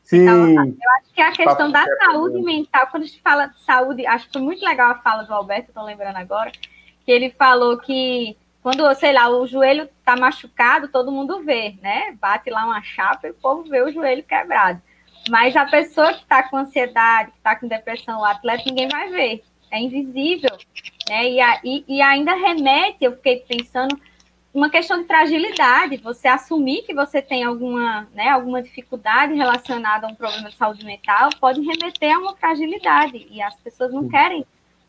Sim. 0.03 0.27
Eu 0.27 0.59
acho 0.97 1.13
que 1.13 1.21
é 1.21 1.27
a 1.27 1.31
questão 1.31 1.69
da 1.69 1.85
saúde 1.85 2.41
mental, 2.41 2.87
quando 2.87 3.03
a 3.03 3.05
gente 3.05 3.21
fala 3.21 3.47
de 3.47 3.59
saúde, 3.59 4.07
acho 4.07 4.27
que 4.27 4.33
foi 4.33 4.41
muito 4.41 4.63
legal 4.63 4.91
a 4.91 4.95
fala 4.95 5.23
do 5.23 5.33
Alberto, 5.33 5.69
estou 5.69 5.83
lembrando 5.83 6.15
agora, 6.15 6.51
que 7.05 7.11
ele 7.11 7.29
falou 7.29 7.77
que 7.77 8.35
quando, 8.63 8.93
sei 8.95 9.13
lá, 9.13 9.29
o 9.29 9.45
joelho 9.45 9.87
tá 10.03 10.15
machucado, 10.15 10.87
todo 10.87 11.11
mundo 11.11 11.41
vê, 11.41 11.75
né? 11.81 12.17
Bate 12.19 12.49
lá 12.49 12.65
uma 12.65 12.81
chapa 12.81 13.27
e 13.27 13.31
o 13.31 13.35
povo 13.35 13.63
vê 13.69 13.81
o 13.81 13.91
joelho 13.91 14.23
quebrado. 14.23 14.81
Mas 15.29 15.55
a 15.55 15.65
pessoa 15.65 16.13
que 16.13 16.23
está 16.23 16.43
com 16.43 16.57
ansiedade, 16.57 17.31
que 17.31 17.37
está 17.37 17.55
com 17.55 17.67
depressão, 17.67 18.21
o 18.21 18.25
atleta, 18.25 18.63
ninguém 18.65 18.87
vai 18.87 19.09
ver. 19.09 19.43
É 19.71 19.79
invisível. 19.79 20.57
Né? 21.07 21.31
E, 21.31 21.41
a, 21.41 21.61
e, 21.63 21.83
e 21.87 22.01
ainda 22.01 22.33
remete, 22.35 23.03
eu 23.03 23.15
fiquei 23.15 23.37
pensando, 23.37 23.99
uma 24.53 24.69
questão 24.69 24.99
de 24.99 25.07
fragilidade. 25.07 25.97
Você 25.97 26.27
assumir 26.27 26.83
que 26.83 26.93
você 26.93 27.21
tem 27.21 27.43
alguma, 27.43 28.07
né, 28.13 28.29
alguma 28.29 28.61
dificuldade 28.61 29.33
relacionada 29.33 30.07
a 30.07 30.09
um 30.09 30.15
problema 30.15 30.49
de 30.49 30.55
saúde 30.55 30.85
mental 30.85 31.29
pode 31.39 31.61
remeter 31.61 32.15
a 32.15 32.19
uma 32.19 32.35
fragilidade. 32.35 33.27
E 33.29 33.41
as 33.41 33.55
pessoas 33.55 33.93
não 33.93 34.07
querem 34.07 34.45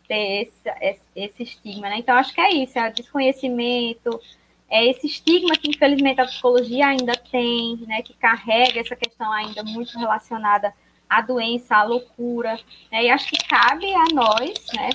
ter 0.09 0.43
esse, 0.43 1.01
esse 1.15 1.43
estigma, 1.43 1.89
né? 1.89 1.99
Então, 1.99 2.17
acho 2.17 2.35
que 2.35 2.41
é 2.41 2.51
isso, 2.51 2.79
é 2.79 2.89
o 2.89 2.93
desconhecimento, 2.93 4.21
é 4.69 4.87
esse 4.87 5.07
estigma 5.07 5.55
que, 5.55 5.71
infelizmente, 5.71 6.21
a 6.21 6.27
psicologia 6.27 6.89
ainda 6.89 7.13
tem, 7.31 7.77
né? 7.87 8.03
Que 8.03 8.15
carrega 8.15 8.81
essa 8.81 8.97
questão 8.97 9.31
ainda 9.31 9.63
muito 9.63 9.97
relacionada 9.97 10.75
à 11.11 11.21
doença, 11.21 11.75
à 11.75 11.83
loucura, 11.83 12.57
né? 12.93 13.05
E 13.05 13.11
acho 13.11 13.29
que 13.29 13.49
cabe 13.49 13.93
a 13.93 14.05
nós, 14.15 14.55
né? 14.77 14.91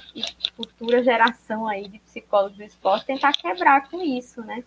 Futura 0.56 1.04
geração 1.04 1.68
aí 1.68 1.90
de 1.90 2.00
psicólogos 2.00 2.58
do 2.58 2.64
esporte, 2.64 3.06
tentar 3.06 3.34
quebrar 3.34 3.90
com 3.90 4.02
isso, 4.02 4.42
né? 4.42 4.64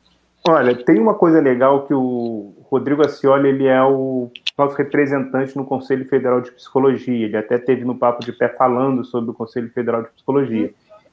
Olha, 0.46 0.74
tem 0.74 1.00
uma 1.00 1.14
coisa 1.14 1.40
legal 1.40 1.86
que 1.86 1.94
o 1.94 2.54
Rodrigo 2.70 3.04
Acioli, 3.04 3.48
ele 3.48 3.66
é 3.66 3.82
o 3.82 4.30
nosso 4.56 4.76
representante 4.76 5.56
no 5.56 5.64
Conselho 5.64 6.06
Federal 6.06 6.40
de 6.40 6.52
Psicologia. 6.52 7.26
Ele 7.26 7.36
até 7.36 7.58
teve 7.58 7.84
no 7.84 7.98
Papo 7.98 8.24
de 8.24 8.32
Pé 8.32 8.48
falando 8.48 9.04
sobre 9.04 9.30
o 9.30 9.34
Conselho 9.34 9.70
Federal 9.70 10.02
de 10.02 10.10
Psicologia. 10.10 10.72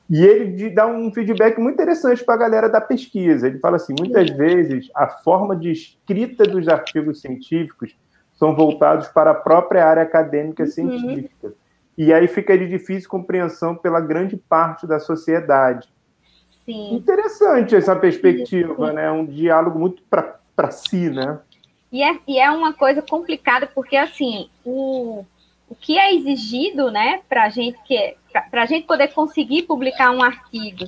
E 0.10 0.24
ele 0.24 0.70
dá 0.70 0.86
um 0.86 1.12
feedback 1.12 1.60
muito 1.60 1.74
interessante 1.74 2.24
para 2.24 2.36
a 2.36 2.38
galera 2.38 2.70
da 2.70 2.80
pesquisa. 2.80 3.48
Ele 3.48 3.58
fala 3.58 3.78
assim: 3.78 3.96
muitas 3.98 4.30
vezes 4.30 4.90
a 4.94 5.08
forma 5.08 5.56
de 5.56 5.72
escrita 5.72 6.44
dos 6.44 6.68
artigos 6.68 7.22
científicos 7.22 7.96
são 8.36 8.56
voltados 8.56 9.08
para 9.08 9.32
a 9.32 9.36
própria 9.36 9.86
área 9.86 10.04
acadêmica 10.04 10.64
uhum. 10.64 10.70
científica. 10.70 11.54
E 11.98 12.14
aí 12.14 12.28
fica 12.28 12.58
de 12.58 12.68
difícil 12.68 13.10
compreensão 13.10 13.76
pela 13.76 14.02
grande 14.02 14.36
parte 14.36 14.86
da 14.86 15.00
sociedade. 15.00 15.88
Sim. 16.66 16.96
Interessante 16.96 17.76
essa 17.76 17.96
perspectiva, 17.96 18.92
né? 18.92 19.10
Um 19.12 19.26
diálogo 19.26 19.80
muito 19.80 20.04
para 20.10 20.72
si, 20.72 21.10
né? 21.10 21.40
E 21.92 22.04
é, 22.04 22.18
e 22.28 22.40
é 22.40 22.50
uma 22.52 22.74
coisa 22.74 23.02
complicada, 23.02 23.68
porque 23.68 23.96
assim, 23.96 24.50
o, 24.66 25.24
o 25.70 25.76
que 25.76 25.98
é 25.98 26.14
exigido, 26.14 26.92
né, 26.92 27.22
para 27.30 27.44
a 27.46 27.50
gente 27.50 27.80
que 27.86 28.16
para 28.52 28.64
a 28.64 28.66
gente 28.66 28.86
poder 28.86 29.14
conseguir 29.14 29.64
publicar 29.64 30.12
um 30.12 30.22
artigo 30.22 30.84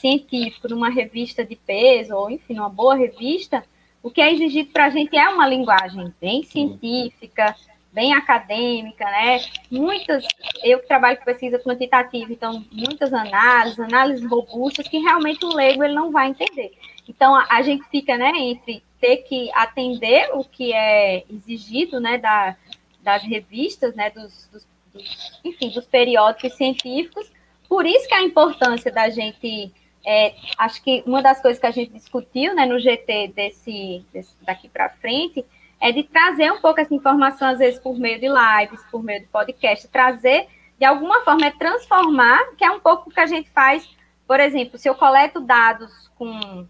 científico 0.00 0.68
numa 0.68 0.88
revista 0.88 1.44
de 1.44 1.56
peso, 1.56 2.14
ou 2.14 2.30
enfim, 2.30 2.54
numa 2.54 2.68
boa 2.68 2.94
revista, 2.94 3.64
o 4.02 4.10
que 4.10 4.20
é 4.20 4.32
exigido 4.32 4.70
para 4.72 4.86
a 4.86 4.90
gente 4.90 5.16
é 5.16 5.28
uma 5.28 5.46
linguagem 5.46 6.12
bem 6.20 6.42
científica, 6.42 7.54
bem 7.92 8.14
acadêmica, 8.14 9.04
né? 9.04 9.44
Muitas, 9.70 10.26
eu 10.64 10.80
que 10.80 10.88
trabalho 10.88 11.18
com 11.18 11.24
pesquisa 11.24 11.58
quantitativa, 11.58 12.32
então 12.32 12.64
muitas 12.72 13.12
análises, 13.12 13.78
análises 13.78 14.28
robustas 14.28 14.88
que 14.88 14.98
realmente 14.98 15.44
o 15.44 15.54
leigo 15.54 15.84
ele 15.84 15.94
não 15.94 16.10
vai 16.10 16.28
entender. 16.28 16.72
Então 17.08 17.34
a, 17.34 17.46
a 17.50 17.62
gente 17.62 17.84
fica, 17.90 18.16
né, 18.16 18.32
entre 18.34 18.82
ter 19.00 19.18
que 19.18 19.50
atender 19.52 20.30
o 20.32 20.44
que 20.44 20.72
é 20.72 21.24
exigido, 21.28 22.00
né, 22.00 22.18
da, 22.18 22.56
das 23.02 23.22
revistas, 23.22 23.94
né, 23.94 24.10
dos, 24.10 24.48
dos, 24.50 24.66
dos, 24.94 25.40
enfim, 25.44 25.68
dos 25.70 25.84
periódicos 25.84 26.54
científicos. 26.54 27.30
Por 27.68 27.84
isso 27.84 28.08
que 28.08 28.14
a 28.14 28.22
importância 28.22 28.90
da 28.90 29.10
gente, 29.10 29.72
é, 30.04 30.34
acho 30.58 30.82
que 30.82 31.02
uma 31.06 31.22
das 31.22 31.40
coisas 31.40 31.60
que 31.60 31.66
a 31.66 31.70
gente 31.70 31.92
discutiu, 31.92 32.54
né, 32.54 32.66
no 32.66 32.78
GT 32.78 33.32
desse, 33.34 34.04
desse 34.12 34.34
daqui 34.42 34.68
para 34.68 34.88
frente 34.88 35.44
é 35.80 35.92
de 35.92 36.02
trazer 36.02 36.52
um 36.52 36.60
pouco 36.60 36.80
essa 36.80 36.94
informação, 36.94 37.48
às 37.48 37.58
vezes, 37.58 37.78
por 37.80 37.98
meio 37.98 38.20
de 38.20 38.28
lives, 38.28 38.84
por 38.90 39.02
meio 39.02 39.20
de 39.20 39.26
podcast, 39.26 39.88
trazer, 39.88 40.48
de 40.78 40.84
alguma 40.84 41.20
forma, 41.22 41.46
é 41.46 41.50
transformar, 41.50 42.54
que 42.56 42.64
é 42.64 42.70
um 42.70 42.80
pouco 42.80 43.08
o 43.10 43.12
que 43.12 43.20
a 43.20 43.26
gente 43.26 43.50
faz, 43.50 43.88
por 44.26 44.40
exemplo, 44.40 44.78
se 44.78 44.88
eu 44.88 44.94
coleto 44.94 45.40
dados 45.40 46.08
com, 46.16 46.66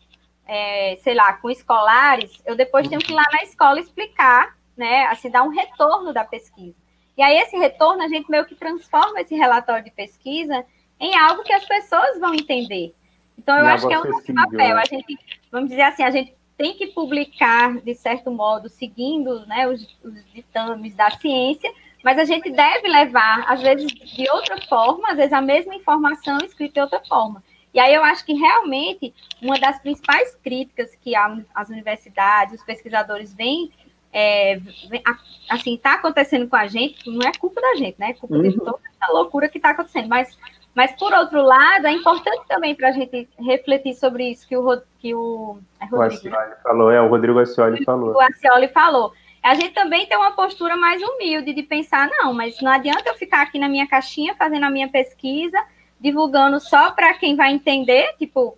é, 0.47 0.97
sei 1.03 1.15
lá, 1.15 1.35
com 1.35 1.51
escolares, 1.51 2.43
eu 2.45 2.57
depois 2.57 2.89
tenho 2.89 3.01
que 3.01 3.13
ir 3.13 3.15
lá 3.15 3.25
na 3.33 3.43
escola 3.43 3.81
explicar, 3.81 4.57
né, 4.77 5.05
assim, 5.07 5.31
dar 5.31 5.43
um 5.43 5.51
retorno 5.51 6.13
da 6.13 6.25
pesquisa. 6.25 6.77
E 7.17 7.23
aí, 7.23 7.37
esse 7.39 7.57
retorno, 7.57 8.03
a 8.03 8.09
gente 8.09 8.31
meio 8.31 8.47
que 8.47 8.55
transforma 8.55 9.21
esse 9.21 9.35
relatório 9.35 9.85
de 9.85 9.91
pesquisa 9.91 10.65
em 10.99 11.15
algo 11.17 11.43
que 11.43 11.53
as 11.53 11.65
pessoas 11.67 12.19
vão 12.19 12.35
entender. 12.35 12.95
Então, 13.43 13.59
eu 13.59 13.67
acho 13.67 13.89
que 13.89 13.95
é 13.95 13.99
um 13.99 14.35
papel. 14.35 14.79
A 14.79 14.85
gente, 14.85 15.19
vamos 15.51 15.69
dizer 15.69 15.83
assim, 15.83 16.03
a 16.05 16.11
gente 16.11 16.35
tem 16.57 16.75
que 16.75 16.87
publicar, 16.89 17.81
de 17.81 17.95
certo 17.95 18.31
modo, 18.31 18.69
seguindo 18.69 19.45
né, 19.47 19.67
os, 19.67 19.83
os 20.05 20.25
ditames 20.33 20.95
da 20.95 21.11
ciência, 21.11 21.71
mas 22.05 22.19
a 22.19 22.25
gente 22.25 22.51
deve 22.51 22.89
levar, 22.89 23.45
às 23.49 23.61
vezes, 23.61 23.93
de 23.93 24.31
outra 24.31 24.61
forma, 24.69 25.11
às 25.11 25.17
vezes 25.17 25.33
a 25.33 25.41
mesma 25.41 25.75
informação 25.75 26.39
escrita 26.39 26.75
de 26.75 26.81
outra 26.81 27.03
forma. 27.07 27.43
E 27.75 27.81
aí 27.81 27.95
eu 27.95 28.05
acho 28.05 28.25
que 28.25 28.35
realmente 28.35 29.15
uma 29.41 29.59
das 29.59 29.81
principais 29.81 30.37
críticas 30.37 30.95
que 31.01 31.15
as 31.17 31.69
universidades, 31.69 32.61
os 32.61 32.65
pesquisadores 32.65 33.35
vêm, 33.35 33.73
é, 34.13 34.61
assim, 35.49 35.75
está 35.75 35.95
acontecendo 35.95 36.47
com 36.47 36.57
a 36.57 36.67
gente, 36.67 37.09
não 37.11 37.27
é 37.27 37.33
culpa 37.33 37.61
da 37.61 37.75
gente, 37.77 37.99
né? 37.99 38.11
É 38.11 38.15
culpa 38.15 38.37
uhum. 38.37 38.43
de 38.43 38.57
toda 38.59 38.79
essa 38.87 39.13
loucura 39.13 39.49
que 39.49 39.57
está 39.57 39.71
acontecendo. 39.71 40.09
Mas, 40.09 40.37
mas, 40.75 40.93
por 40.93 41.13
outro 41.13 41.43
lado, 41.43 41.87
é 41.87 41.93
importante 41.93 42.47
também 42.49 42.75
para 42.75 42.89
a 42.89 42.93
gente 42.93 43.29
refletir 43.39 43.95
sobre 43.95 44.31
isso 44.31 44.49
que 44.49 44.57
o, 44.57 44.83
que 44.99 45.15
o, 45.15 45.59
é 45.81 45.85
Rodrigo, 45.85 46.29
o 46.29 46.31
né? 46.31 46.57
falou, 46.63 46.91
é, 46.91 47.01
o 47.01 47.09
Rodrigo 47.09 47.39
Acioli 47.39 47.85
falou. 47.85 48.15
O 48.15 48.21
Acioli 48.21 48.69
falou. 48.69 49.13
A 49.43 49.55
gente 49.55 49.73
também 49.73 50.07
tem 50.07 50.17
uma 50.17 50.31
postura 50.31 50.77
mais 50.77 51.03
humilde 51.03 51.53
de 51.53 51.63
pensar, 51.63 52.09
não, 52.09 52.33
mas 52.33 52.61
não 52.61 52.71
adianta 52.71 53.11
eu 53.11 53.15
ficar 53.15 53.43
aqui 53.43 53.59
na 53.59 53.69
minha 53.69 53.89
caixinha 53.89 54.35
fazendo 54.35 54.65
a 54.65 54.71
minha 54.71 54.89
pesquisa 54.89 55.59
divulgando 56.01 56.59
só 56.59 56.91
para 56.91 57.15
quem 57.15 57.37
vai 57.37 57.53
entender, 57.53 58.15
tipo, 58.19 58.57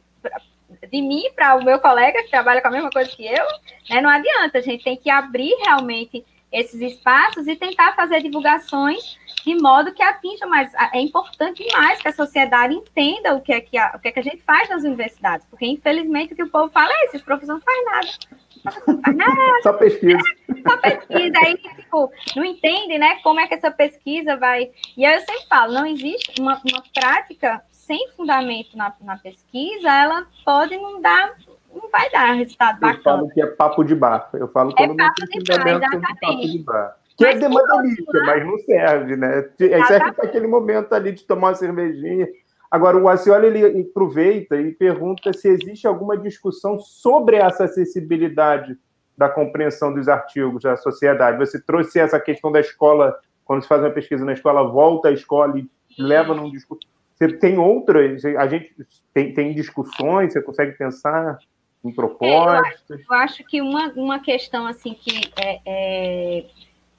de 0.91 1.03
mim 1.03 1.25
para 1.35 1.57
o 1.57 1.65
meu 1.65 1.79
colega 1.79 2.23
que 2.23 2.31
trabalha 2.31 2.61
com 2.63 2.69
a 2.69 2.71
mesma 2.71 2.91
coisa 2.91 3.11
que 3.11 3.27
eu, 3.27 3.45
né? 3.91 4.01
Não 4.01 4.09
adianta, 4.09 4.59
a 4.59 4.63
gente 4.63 4.85
tem 4.85 4.97
que 4.97 5.11
abrir 5.11 5.55
realmente 5.65 6.25
esses 6.55 6.81
espaços 6.81 7.49
e 7.49 7.57
tentar 7.57 7.95
fazer 7.95 8.23
divulgações 8.23 9.19
de 9.45 9.55
modo 9.57 9.93
que 9.93 10.03
atinja 10.03 10.47
mais. 10.47 10.73
É 10.93 11.01
importante 11.01 11.65
demais 11.65 12.01
que 12.01 12.09
a 12.09 12.13
sociedade 12.13 12.75
entenda 12.75 13.35
o 13.35 13.41
que 13.41 13.53
é 13.53 13.61
que 13.61 13.77
a, 13.77 13.93
o 13.97 13.99
que, 13.99 14.09
é 14.09 14.13
que 14.13 14.21
a 14.21 14.23
gente 14.23 14.43
faz 14.43 14.69
nas 14.71 14.85
universidades, 14.85 15.47
porque 15.51 15.67
infelizmente 15.67 16.33
o 16.33 16.37
que 16.37 16.45
o 16.45 16.51
povo 16.51 16.73
fala 16.73 16.91
é: 16.93 17.07
esses 17.07 17.21
professores 17.21 17.61
não 17.61 17.61
fazem 17.61 17.85
nada. 17.85 19.15
Não. 19.15 19.61
Só 19.63 19.73
pesquisa. 19.75 20.17
É, 20.17 20.71
só 20.71 20.77
pesquisa. 20.79 21.39
Aí, 21.45 21.59
tipo, 21.59 22.11
não 22.35 22.45
entende, 22.45 22.97
né, 22.97 23.17
como 23.23 23.39
é 23.39 23.47
que 23.47 23.55
essa 23.55 23.71
pesquisa 23.71 24.37
vai. 24.37 24.71
E 24.97 25.05
aí 25.05 25.17
eu 25.17 25.21
sempre 25.21 25.47
falo: 25.49 25.75
não 25.75 25.85
existe 25.85 26.41
uma, 26.41 26.61
uma 26.65 26.83
prática 26.95 27.63
sem 27.71 28.09
fundamento 28.17 28.75
na, 28.77 28.95
na 29.03 29.19
pesquisa, 29.19 29.91
ela 29.91 30.27
pode 30.45 30.75
não 30.79 31.03
dar 31.03 31.35
não 31.75 31.91
vai 31.91 32.11
dar 32.11 32.33
resultado 32.33 32.81
bacana. 32.81 32.99
Eu 32.99 33.03
falo 33.03 33.29
que 33.31 33.43
é 33.43 33.47
papo 33.47 33.85
de 33.85 33.95
bar. 33.95 34.29
Eu 34.35 34.49
falo 34.49 34.75
que 34.75 34.83
é 34.83 34.87
papo 34.89 35.27
de 35.27 36.65
bar. 36.65 36.97
Que 37.17 37.25
mas 37.25 37.37
é 37.37 37.39
demanda 37.39 37.83
mística, 37.83 38.21
mas 38.25 38.45
não 38.45 38.59
serve, 38.59 39.17
né? 39.17 39.49
Serve 39.57 40.13
para 40.13 40.25
aquele 40.25 40.49
momento 40.49 40.93
ali 40.93 41.13
de 41.13 41.25
tomar 41.25 41.49
uma 41.49 41.55
cervejinha. 41.55 42.27
Agora, 42.71 42.97
o 42.99 43.09
Acioli, 43.09 43.47
ele 43.47 43.83
aproveita 43.83 44.57
e 44.57 44.73
pergunta 44.73 45.33
se 45.33 45.49
existe 45.49 45.87
alguma 45.87 46.17
discussão 46.19 46.77
sobre 46.79 47.37
essa 47.37 47.65
acessibilidade 47.65 48.77
da 49.17 49.29
compreensão 49.29 49.95
dos 49.95 50.09
artigos 50.09 50.65
da 50.65 50.77
sociedade. 50.77 51.39
Você 51.39 51.61
trouxe 51.61 52.01
essa 52.01 52.19
questão 52.19 52.51
da 52.51 52.59
escola, 52.59 53.17
quando 53.45 53.63
se 53.63 53.69
faz 53.69 53.81
uma 53.81 53.91
pesquisa 53.91 54.25
na 54.25 54.33
escola, 54.33 54.69
volta 54.69 55.09
à 55.09 55.13
escola 55.13 55.57
e 55.57 55.71
leva 55.97 56.35
num 56.35 56.51
discurso. 56.51 56.89
Você 57.15 57.29
tem 57.29 57.59
outras, 57.59 58.25
a 58.25 58.49
gente 58.49 58.75
tem, 59.13 59.33
tem 59.33 59.55
discussões, 59.55 60.33
você 60.33 60.43
consegue 60.43 60.73
pensar 60.73 61.39
em 61.85 61.93
propostas? 61.93 62.91
É, 62.91 62.95
eu, 62.95 62.97
acho, 62.97 63.05
eu, 63.11 63.17
acho, 63.17 63.45
que 63.45 63.61
uma, 63.61 63.89
uma 63.95 64.19
questão 64.19 64.67
assim 64.67 64.95
que 64.95 65.31
é, 65.37 65.61
é 65.67 66.47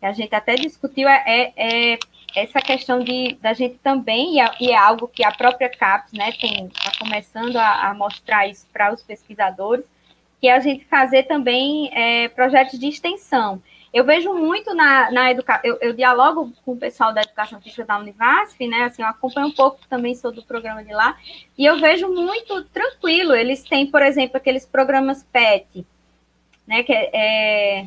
a 0.02 0.12
gente 0.12 0.36
até 0.36 0.56
discutiu 0.56 1.08
é, 1.08 1.24
é, 1.26 1.94
é 1.94 2.00
essa 2.36 2.60
questão 2.60 3.00
de 3.00 3.38
da 3.42 3.54
gente 3.54 3.78
também, 3.78 4.36
e 4.36 4.40
é, 4.40 4.72
é 4.74 4.76
algo 4.76 5.08
que 5.08 5.24
a 5.24 5.32
própria 5.32 5.70
CAPES 5.70 6.12
né, 6.14 6.30
está 6.30 6.92
começando 7.00 7.56
a, 7.56 7.90
a, 7.90 7.94
mostrar 7.94 8.48
isso 8.48 8.68
para 8.72 8.94
os 8.94 9.02
pesquisadores, 9.02 9.86
que 10.40 10.48
é 10.48 10.54
a 10.54 10.60
gente 10.60 10.84
fazer 10.86 11.24
também 11.24 11.90
é, 11.94 12.28
projetos 12.28 12.78
de 12.78 12.88
extensão. 12.88 13.62
Eu 13.96 14.04
vejo 14.04 14.34
muito 14.34 14.74
na, 14.74 15.10
na 15.10 15.32
educação, 15.32 15.62
eu, 15.64 15.78
eu, 15.80 15.94
dialogo 15.94 16.52
com 16.66 16.74
o 16.74 16.78
pessoal 16.78 17.14
da 17.14 17.22
educação 17.22 17.62
física 17.62 17.86
da 17.86 17.98
Univasf, 17.98 18.60
né? 18.68 18.84
Assim, 18.84 19.02
eu 19.02 19.08
acompanho 19.08 19.48
um 19.48 19.54
pouco 19.54 19.80
também, 19.88 20.14
sou 20.14 20.34
do 20.34 20.44
programa 20.44 20.84
de 20.84 20.94
lá, 20.94 21.18
e 21.58 21.66
eu 21.66 21.80
vejo 21.80 22.10
muito 22.10 22.62
tranquilo. 22.66 23.34
Eles 23.34 23.64
têm, 23.64 23.88
por 23.88 24.02
exemplo, 24.02 24.36
aqueles 24.36 24.66
programas 24.66 25.24
PET, 25.24 25.88
né? 26.68 26.84
Que 26.84 26.92
é, 26.92 27.10
é 27.14 27.86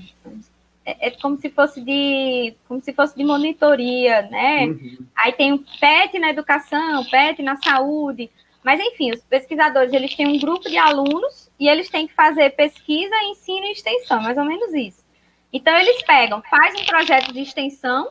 é, 0.86 1.11
como 1.11 1.36
se 1.36 1.50
fosse 1.50 1.82
de 1.82 2.54
como 2.66 2.80
se 2.80 2.94
fosse 2.94 3.14
de 3.14 3.22
monitoria, 3.22 4.22
né? 4.22 4.64
Uhum. 4.64 5.06
Aí 5.14 5.32
tem 5.32 5.52
o 5.52 5.59
PET 5.59 6.18
na 6.18 6.30
educação, 6.30 7.04
PET 7.04 7.42
na 7.42 7.56
saúde, 7.56 8.30
mas 8.64 8.80
enfim, 8.80 9.11
os 9.12 9.20
pesquisadores 9.20 9.92
eles 9.92 10.14
têm 10.14 10.26
um 10.26 10.38
grupo 10.38 10.70
de 10.70 10.78
alunos 10.78 11.50
e 11.61 11.68
eles 11.68 11.90
têm 11.90 12.06
que 12.06 12.14
fazer 12.14 12.56
pesquisa, 12.56 13.14
ensino 13.24 13.66
e 13.66 13.72
extensão, 13.72 14.22
mais 14.22 14.38
ou 14.38 14.44
menos 14.46 14.72
isso. 14.72 15.06
Então 15.53 15.76
eles 15.76 16.03
pegam, 16.03 16.42
faz 16.42 16.74
um 16.80 16.84
projeto 16.84 17.32
de 17.32 17.40
extensão, 17.40 18.09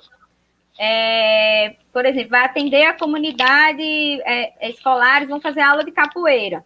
é, 0.80 1.76
por 1.92 2.06
exemplo, 2.06 2.30
vai 2.30 2.46
atender 2.46 2.86
a 2.86 2.94
comunidade 2.94 3.82
é, 4.24 4.70
escolares, 4.70 5.28
vão 5.28 5.42
fazer 5.42 5.62
aula 5.62 5.84
de 5.84 5.92
capoeira. 5.92 6.64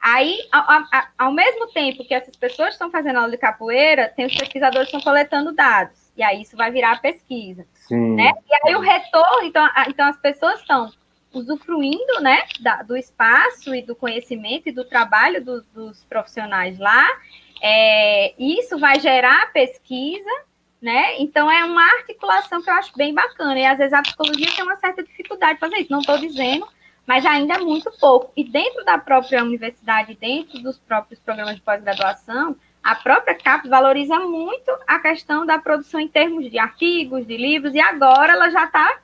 Aí, 0.00 0.38
ao, 0.52 0.84
ao, 1.18 1.32
mesmo 1.32 1.66
tempo 1.72 2.04
que 2.04 2.14
essas 2.14 2.36
pessoas 2.36 2.70
estão 2.70 2.90
fazendo 2.90 3.16
aula 3.16 3.30
de 3.30 3.36
capoeira, 3.36 4.08
tem 4.14 4.26
os 4.26 4.34
pesquisadores 4.34 4.88
que 4.88 4.96
estão 4.96 5.12
coletando 5.12 5.52
dados. 5.52 6.12
E 6.16 6.22
aí 6.22 6.42
isso 6.42 6.56
vai 6.56 6.70
virar 6.70 7.02
pesquisa. 7.02 7.66
Sim. 7.74 8.14
Né? 8.14 8.32
E 8.48 8.68
aí 8.68 8.76
o 8.76 8.80
retorno, 8.80 9.42
então, 9.42 9.68
então 9.88 10.06
as 10.06 10.16
pessoas 10.18 10.60
estão 10.60 10.92
usufruindo 11.32 12.20
né, 12.20 12.44
da, 12.60 12.82
do 12.82 12.96
espaço 12.96 13.74
e 13.74 13.82
do 13.82 13.94
conhecimento 13.94 14.68
e 14.68 14.72
do 14.72 14.84
trabalho 14.84 15.44
do, 15.44 15.62
dos 15.74 16.04
profissionais 16.04 16.78
lá. 16.78 17.06
É, 17.62 18.34
isso 18.38 18.78
vai 18.78 19.00
gerar 19.00 19.52
pesquisa, 19.52 20.30
né? 20.80 21.20
Então 21.20 21.50
é 21.50 21.64
uma 21.64 21.84
articulação 21.98 22.62
que 22.62 22.70
eu 22.70 22.74
acho 22.74 22.92
bem 22.96 23.14
bacana. 23.14 23.58
E 23.58 23.66
às 23.66 23.78
vezes 23.78 23.92
a 23.92 24.02
psicologia 24.02 24.54
tem 24.54 24.64
uma 24.64 24.76
certa 24.76 25.02
dificuldade 25.02 25.54
de 25.54 25.60
fazer 25.60 25.76
isso. 25.76 25.92
Não 25.92 26.00
estou 26.00 26.18
dizendo 26.18 26.66
mas 27.08 27.24
ainda 27.24 27.54
é 27.54 27.58
muito 27.58 27.90
pouco. 27.98 28.30
E 28.36 28.44
dentro 28.44 28.84
da 28.84 28.98
própria 28.98 29.42
universidade, 29.42 30.14
dentro 30.20 30.62
dos 30.62 30.78
próprios 30.78 31.18
programas 31.18 31.54
de 31.54 31.62
pós-graduação, 31.62 32.54
a 32.82 32.94
própria 32.94 33.34
CAP 33.34 33.66
valoriza 33.66 34.18
muito 34.20 34.70
a 34.86 34.98
questão 34.98 35.46
da 35.46 35.58
produção 35.58 35.98
em 35.98 36.06
termos 36.06 36.50
de 36.50 36.58
artigos, 36.58 37.26
de 37.26 37.34
livros, 37.34 37.74
e 37.74 37.80
agora 37.80 38.34
ela 38.34 38.50
já 38.50 38.64
está, 38.64 38.98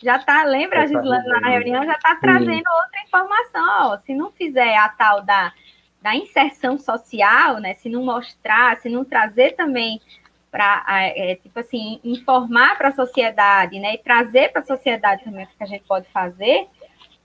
já 0.00 0.20
tá, 0.20 0.44
lembra 0.44 0.82
a 0.82 0.86
Gislane 0.86 1.26
na 1.26 1.48
reunião, 1.48 1.84
já 1.84 1.94
está 1.94 2.14
trazendo 2.14 2.62
outra 2.84 3.02
informação, 3.04 3.90
ó, 3.90 3.98
se 3.98 4.14
não 4.14 4.30
fizer 4.30 4.76
a 4.76 4.88
tal 4.88 5.22
da, 5.22 5.52
da 6.02 6.14
inserção 6.14 6.78
social, 6.78 7.58
né, 7.58 7.74
se 7.74 7.88
não 7.88 8.04
mostrar, 8.04 8.76
se 8.78 8.88
não 8.88 9.04
trazer 9.04 9.52
também 9.52 10.00
para, 10.50 10.84
é, 10.88 11.36
tipo 11.36 11.58
assim, 11.60 12.00
informar 12.02 12.76
para 12.76 12.88
a 12.88 12.92
sociedade, 12.92 13.78
né, 13.78 13.94
e 13.94 13.98
trazer 13.98 14.50
para 14.50 14.62
a 14.62 14.64
sociedade 14.64 15.24
também 15.24 15.44
o 15.44 15.48
que 15.48 15.62
a 15.62 15.66
gente 15.66 15.84
pode 15.84 16.08
fazer, 16.08 16.66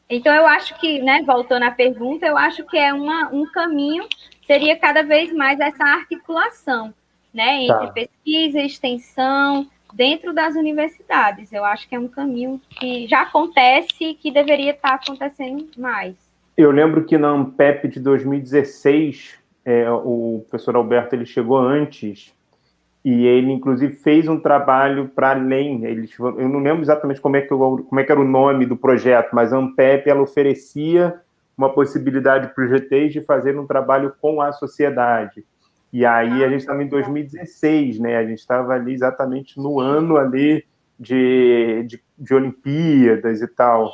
então, 0.10 0.34
eu 0.34 0.46
acho 0.46 0.78
que, 0.80 1.02
né, 1.02 1.24
voltando 1.26 1.64
à 1.64 1.72
pergunta, 1.72 2.26
eu 2.26 2.38
acho 2.38 2.64
que 2.66 2.78
é 2.78 2.94
uma, 2.94 3.30
um 3.30 3.46
caminho, 3.46 4.08
seria 4.46 4.78
cada 4.78 5.02
vez 5.02 5.34
mais 5.34 5.60
essa 5.60 5.84
articulação, 5.84 6.94
né, 7.34 7.64
entre 7.64 7.88
tá. 7.88 7.94
pesquisa 7.94 8.62
e 8.62 8.68
extensão 8.68 9.68
dentro 9.94 10.32
das 10.32 10.56
universidades. 10.56 11.52
Eu 11.52 11.66
acho 11.66 11.88
que 11.90 11.96
é 11.96 12.00
um 12.00 12.08
caminho 12.08 12.62
que 12.70 13.08
já 13.08 13.22
acontece 13.22 14.04
e 14.04 14.14
que 14.14 14.30
deveria 14.30 14.72
estar 14.72 14.94
acontecendo 14.94 15.70
mais. 15.78 16.16
Eu 16.58 16.72
lembro 16.72 17.04
que 17.04 17.18
na 17.18 17.30
Ampep 17.30 17.88
de 17.88 18.00
2016, 18.00 19.36
é, 19.66 19.90
o 19.92 20.46
professor 20.50 20.76
Alberto 20.76 21.14
ele 21.16 21.26
chegou 21.26 21.58
antes 21.58 22.34
e 23.04 23.26
ele 23.26 23.52
inclusive 23.52 23.94
fez 23.94 24.28
um 24.28 24.40
trabalho 24.40 25.10
para 25.10 25.32
além. 25.32 25.84
Ele, 25.86 26.10
eu 26.18 26.50
não 26.50 26.60
lembro 26.60 26.82
exatamente 26.82 27.20
como 27.20 27.36
é, 27.36 27.42
que, 27.42 27.50
como 27.50 28.00
é 28.00 28.04
que 28.04 28.12
era 28.12 28.22
o 28.22 28.28
nome 28.28 28.66
do 28.66 28.78
projeto, 28.78 29.30
mas 29.34 29.52
a 29.52 29.58
Ampep 29.58 30.10
ela 30.10 30.22
oferecia 30.22 31.20
uma 31.58 31.74
possibilidade 31.74 32.54
para 32.54 32.64
os 32.64 32.70
GTs 32.70 33.14
de 33.14 33.22
fazer 33.22 33.58
um 33.58 33.68
trabalho 33.68 34.14
com 34.22 34.42
a 34.42 34.52
sociedade. 34.52 35.46
E 35.92 36.06
aí 36.06 36.44
a 36.44 36.50
gente 36.50 36.62
estava 36.62 36.84
em 36.84 36.88
2016, 36.88 38.00
né? 38.00 38.18
A 38.18 38.26
gente 38.26 38.40
estava 38.40 38.74
ali 38.74 38.94
exatamente 38.94 39.58
no 39.58 39.80
ano 39.80 40.18
ali 40.18 40.66
de, 41.00 41.86
de, 41.88 42.02
de 42.18 42.34
Olimpíadas 42.34 43.42
e 43.42 43.48
tal. 43.48 43.94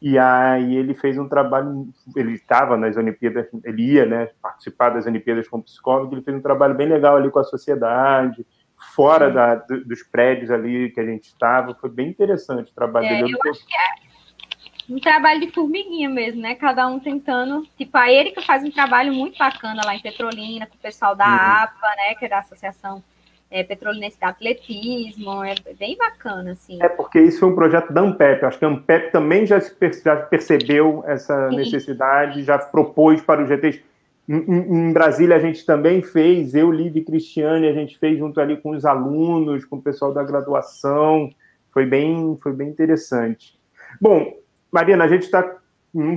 E 0.00 0.18
aí 0.18 0.76
ele 0.76 0.94
fez 0.94 1.18
um 1.18 1.28
trabalho, 1.28 1.88
ele 2.16 2.32
estava 2.32 2.76
nas 2.76 2.96
Olimpíadas, 2.96 3.46
ele 3.62 3.92
ia, 3.92 4.06
né, 4.06 4.30
participar 4.40 4.90
das 4.90 5.06
Olimpíadas 5.06 5.46
como 5.46 5.62
psicólogo, 5.62 6.14
ele 6.14 6.22
fez 6.22 6.36
um 6.36 6.40
trabalho 6.40 6.74
bem 6.74 6.88
legal 6.88 7.16
ali 7.16 7.30
com 7.30 7.38
a 7.38 7.44
sociedade, 7.44 8.46
fora 8.94 9.30
da, 9.30 9.56
dos 9.56 10.02
prédios 10.02 10.50
ali 10.50 10.90
que 10.90 11.00
a 11.00 11.04
gente 11.04 11.24
estava, 11.24 11.74
foi 11.74 11.90
bem 11.90 12.08
interessante 12.08 12.72
o 12.72 12.74
trabalho 12.74 13.06
é, 13.06 13.22
dele. 13.22 13.34
Eu 13.34 13.50
acho 13.50 13.66
que 13.66 13.74
é 13.74 14.94
um 14.94 14.98
trabalho 14.98 15.40
de 15.40 15.52
formiguinha 15.52 16.08
mesmo, 16.08 16.40
né, 16.40 16.54
cada 16.54 16.86
um 16.86 16.98
tentando, 16.98 17.66
tipo, 17.76 17.96
a 17.98 18.10
Erika 18.10 18.40
faz 18.40 18.64
um 18.64 18.70
trabalho 18.70 19.12
muito 19.12 19.38
bacana 19.38 19.82
lá 19.84 19.94
em 19.94 20.00
Petrolina, 20.00 20.66
com 20.66 20.76
o 20.76 20.80
pessoal 20.80 21.14
da 21.14 21.26
uhum. 21.26 21.62
APA, 21.64 21.96
né, 21.96 22.14
que 22.14 22.24
é 22.24 22.28
da 22.28 22.38
Associação 22.38 23.04
é, 23.50 23.64
Petrolinense 23.64 24.16
de 24.18 24.24
Atletismo, 24.24 25.42
é 25.42 25.54
bem 25.78 25.96
bacana, 25.96 26.52
assim. 26.52 26.78
É 26.80 26.88
porque 26.88 27.20
isso 27.20 27.40
foi 27.40 27.48
um 27.48 27.54
projeto 27.54 27.92
da 27.92 28.00
Ampep, 28.00 28.44
acho 28.44 28.58
que 28.58 28.64
a 28.64 28.68
Ampep 28.68 29.10
também 29.10 29.44
já, 29.44 29.58
já 30.04 30.16
percebeu 30.16 31.02
essa 31.06 31.50
Sim. 31.50 31.56
necessidade, 31.56 32.44
já 32.44 32.58
propôs 32.58 33.20
para 33.20 33.42
os 33.42 33.48
GTs, 33.48 33.82
Em, 34.28 34.92
Brasília 34.92 35.34
a 35.34 35.40
gente 35.40 35.66
também 35.66 36.00
fez, 36.00 36.54
eu, 36.54 36.70
Liv 36.70 36.96
e 36.96 37.04
Cristiane, 37.04 37.66
a 37.66 37.72
gente 37.72 37.98
fez 37.98 38.16
junto 38.16 38.40
ali 38.40 38.56
com 38.56 38.70
os 38.70 38.84
alunos, 38.84 39.64
com 39.64 39.76
o 39.76 39.82
pessoal 39.82 40.14
da 40.14 40.22
graduação. 40.22 41.28
Foi 41.72 41.84
bem, 41.84 42.38
foi 42.40 42.52
bem 42.52 42.68
interessante. 42.68 43.58
Bom, 44.00 44.32
Mariana, 44.70 45.04
a 45.04 45.08
gente 45.08 45.24
está 45.24 45.59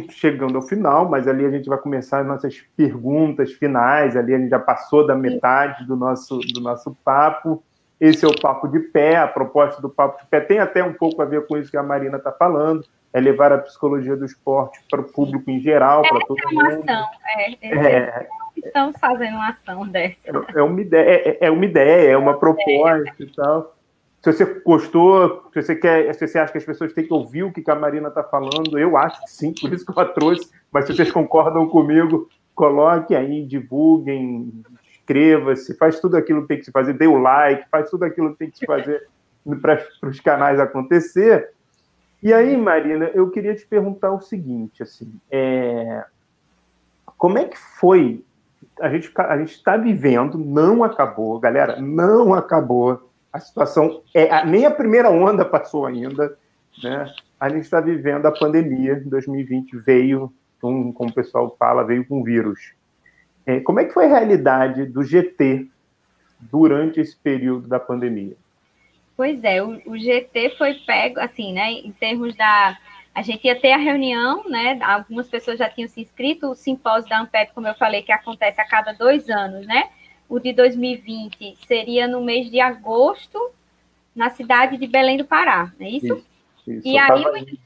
chegando 0.10 0.56
ao 0.56 0.62
final, 0.62 1.10
mas 1.10 1.28
ali 1.28 1.46
a 1.46 1.50
gente 1.50 1.68
vai 1.68 1.78
começar 1.78 2.20
as 2.20 2.28
nossas 2.28 2.64
perguntas 2.76 3.52
finais. 3.54 4.16
Ali 4.16 4.34
a 4.34 4.38
gente 4.38 4.50
já 4.50 4.60
passou 4.60 5.06
da 5.06 5.16
metade 5.16 5.86
do 5.86 5.96
nosso, 5.96 6.40
do 6.54 6.62
nosso 6.62 6.96
papo. 7.04 7.64
Esse 8.00 8.26
é 8.26 8.28
o 8.28 8.40
Papo 8.40 8.68
de 8.68 8.80
Pé, 8.80 9.16
a 9.16 9.28
proposta 9.28 9.82
do 9.82 9.90
Papo 9.90 10.22
de 10.22 10.28
Pé 10.28 10.42
tem 10.42 10.60
até 10.60 10.84
um 10.84 10.94
pouco 10.94 11.22
a 11.22 11.26
ver 11.26 11.48
com 11.48 11.58
isso 11.58 11.72
que 11.72 11.78
a 11.78 11.84
Marina 11.84 12.18
está 12.18 12.32
falando, 12.32 12.84
é 13.14 13.20
levar 13.20 13.54
a 13.54 13.58
psicologia 13.60 14.18
do 14.18 14.26
esporte 14.26 14.84
para 14.90 15.00
o 15.00 15.06
público 15.06 15.50
em 15.50 15.62
geral, 15.62 16.02
para 16.02 16.20
todo 16.26 16.38
é 16.38 16.54
mundo. 16.54 16.90
Ação, 16.90 17.06
é, 17.38 17.68
é, 17.88 18.28
estamos 18.58 18.98
fazendo 19.00 19.36
uma 19.36 19.50
ação 19.50 19.88
dessa. 19.88 20.18
É, 20.26 20.60
é 20.60 20.62
uma 20.62 20.82
ideia, 20.82 21.10
é, 21.10 21.38
é 21.46 21.52
uma 21.52 21.64
ideia, 21.64 22.12
é 22.12 22.18
uma 22.18 22.38
proposta 22.38 23.16
e 23.20 23.28
tal. 23.28 23.74
Se 24.24 24.32
você 24.32 24.46
gostou, 24.66 25.50
se 25.52 25.62
você 25.62 25.76
quer, 25.76 26.14
se 26.16 26.26
você 26.26 26.40
acha 26.40 26.54
que 26.54 26.58
as 26.58 26.64
pessoas 26.64 26.94
têm 26.94 27.06
que 27.06 27.14
ouvir 27.14 27.44
o 27.44 27.52
que 27.52 27.70
a 27.70 27.76
Marina 27.76 28.08
está 28.08 28.24
falando, 28.24 28.80
eu 28.80 28.96
acho 28.96 29.22
que 29.22 29.30
sim, 29.30 29.54
por 29.54 29.74
isso 29.74 29.86
que 29.86 29.92
eu 29.92 30.02
a 30.02 30.06
trouxe. 30.06 30.50
Mas 30.72 30.86
se 30.86 30.96
vocês 30.96 31.12
concordam 31.12 31.68
comigo, 31.68 32.30
coloque 32.56 33.14
aí, 33.14 33.46
divulguem, 33.46 34.64
inscreva-se, 34.90 35.76
faz 35.76 36.00
tudo 36.00 36.16
aquilo 36.16 36.44
que 36.44 36.48
tem 36.48 36.58
que 36.58 36.64
se 36.64 36.72
fazer, 36.72 36.94
dê 36.94 37.06
o 37.06 37.18
like, 37.18 37.70
faz 37.70 37.90
tudo 37.90 38.06
aquilo 38.06 38.32
que 38.32 38.38
tem 38.38 38.50
que 38.50 38.60
se 38.60 38.66
fazer 38.66 39.10
para 39.62 39.78
os 40.04 40.22
canais 40.22 40.58
acontecer. 40.58 41.50
E 42.22 42.34
aí, 42.34 42.56
Marina, 42.56 43.12
eu 43.14 43.30
queria 43.30 43.54
te 43.54 43.68
perguntar 43.68 44.14
o 44.14 44.22
seguinte, 44.22 44.82
assim, 44.82 45.20
é... 45.30 46.06
como 47.18 47.38
é 47.38 47.44
que 47.44 47.58
foi? 47.58 48.24
A 48.80 48.88
gente 48.88 49.12
a 49.18 49.38
gente 49.38 49.52
está 49.52 49.76
vivendo, 49.76 50.38
não 50.38 50.82
acabou, 50.82 51.38
galera, 51.42 51.82
não 51.82 52.34
acabou. 52.34 53.12
A 53.34 53.40
situação 53.40 54.04
é 54.14 54.46
nem 54.46 54.66
a 54.66 54.72
primeira 54.72 55.10
onda 55.10 55.44
passou 55.44 55.88
ainda, 55.88 56.38
né? 56.84 57.12
A 57.40 57.50
gente 57.50 57.64
está 57.64 57.82
vivendo 57.82 58.28
a 58.28 58.32
pandemia. 58.32 59.02
2020 59.06 59.76
veio, 59.80 60.32
como 60.62 60.94
o 60.98 61.14
pessoal 61.14 61.56
fala, 61.60 61.84
veio 61.84 62.06
com 62.06 62.24
vírus. 62.24 62.74
É, 63.46 63.60
como 63.60 63.80
é 63.80 63.86
que 63.86 63.94
foi 63.94 64.06
a 64.06 64.10
realidade 64.10 64.86
do 64.86 65.04
GT 65.04 65.68
durante 66.40 67.00
esse 67.00 67.16
período 67.18 67.68
da 67.68 67.80
pandemia? 67.80 68.36
Pois 69.16 69.44
é, 69.44 69.62
o, 69.62 69.82
o, 69.86 69.98
GT 69.98 70.56
foi 70.58 70.74
pego, 70.76 71.20
assim, 71.20 71.54
né, 71.54 71.72
em 71.72 71.92
termos 71.92 72.36
da... 72.36 72.78
A 73.14 73.22
gente 73.22 73.46
ia 73.46 73.60
ter 73.60 73.72
a 73.72 73.78
reunião, 73.78 74.44
né, 74.50 74.80
algumas 74.82 75.28
pessoas 75.28 75.60
já 75.60 75.70
tinham 75.70 75.88
se 75.88 76.02
inscrito, 76.02 76.50
o 76.50 76.56
simpósio 76.56 77.10
da 77.10 77.22
Ampep, 77.22 77.54
como 77.54 77.68
eu 77.68 77.76
falei, 77.76 78.02
que 78.02 78.12
acontece 78.12 78.60
a 78.60 78.68
cada 78.68 78.92
dois 78.92 79.30
anos, 79.30 79.68
né, 79.68 79.90
o 80.34 80.40
de 80.40 80.52
2020 80.52 81.58
seria 81.68 82.08
no 82.08 82.20
mês 82.20 82.50
de 82.50 82.60
agosto, 82.60 83.52
na 84.16 84.32
cidade 84.32 84.78
de 84.78 84.88
Belém 84.88 85.16
do 85.16 85.26
Pará, 85.26 85.72
não 85.80 85.86
é 85.86 85.90
isso? 85.92 86.26
isso, 86.66 86.72
isso 86.72 86.88
e 86.88 86.98
aí 86.98 87.60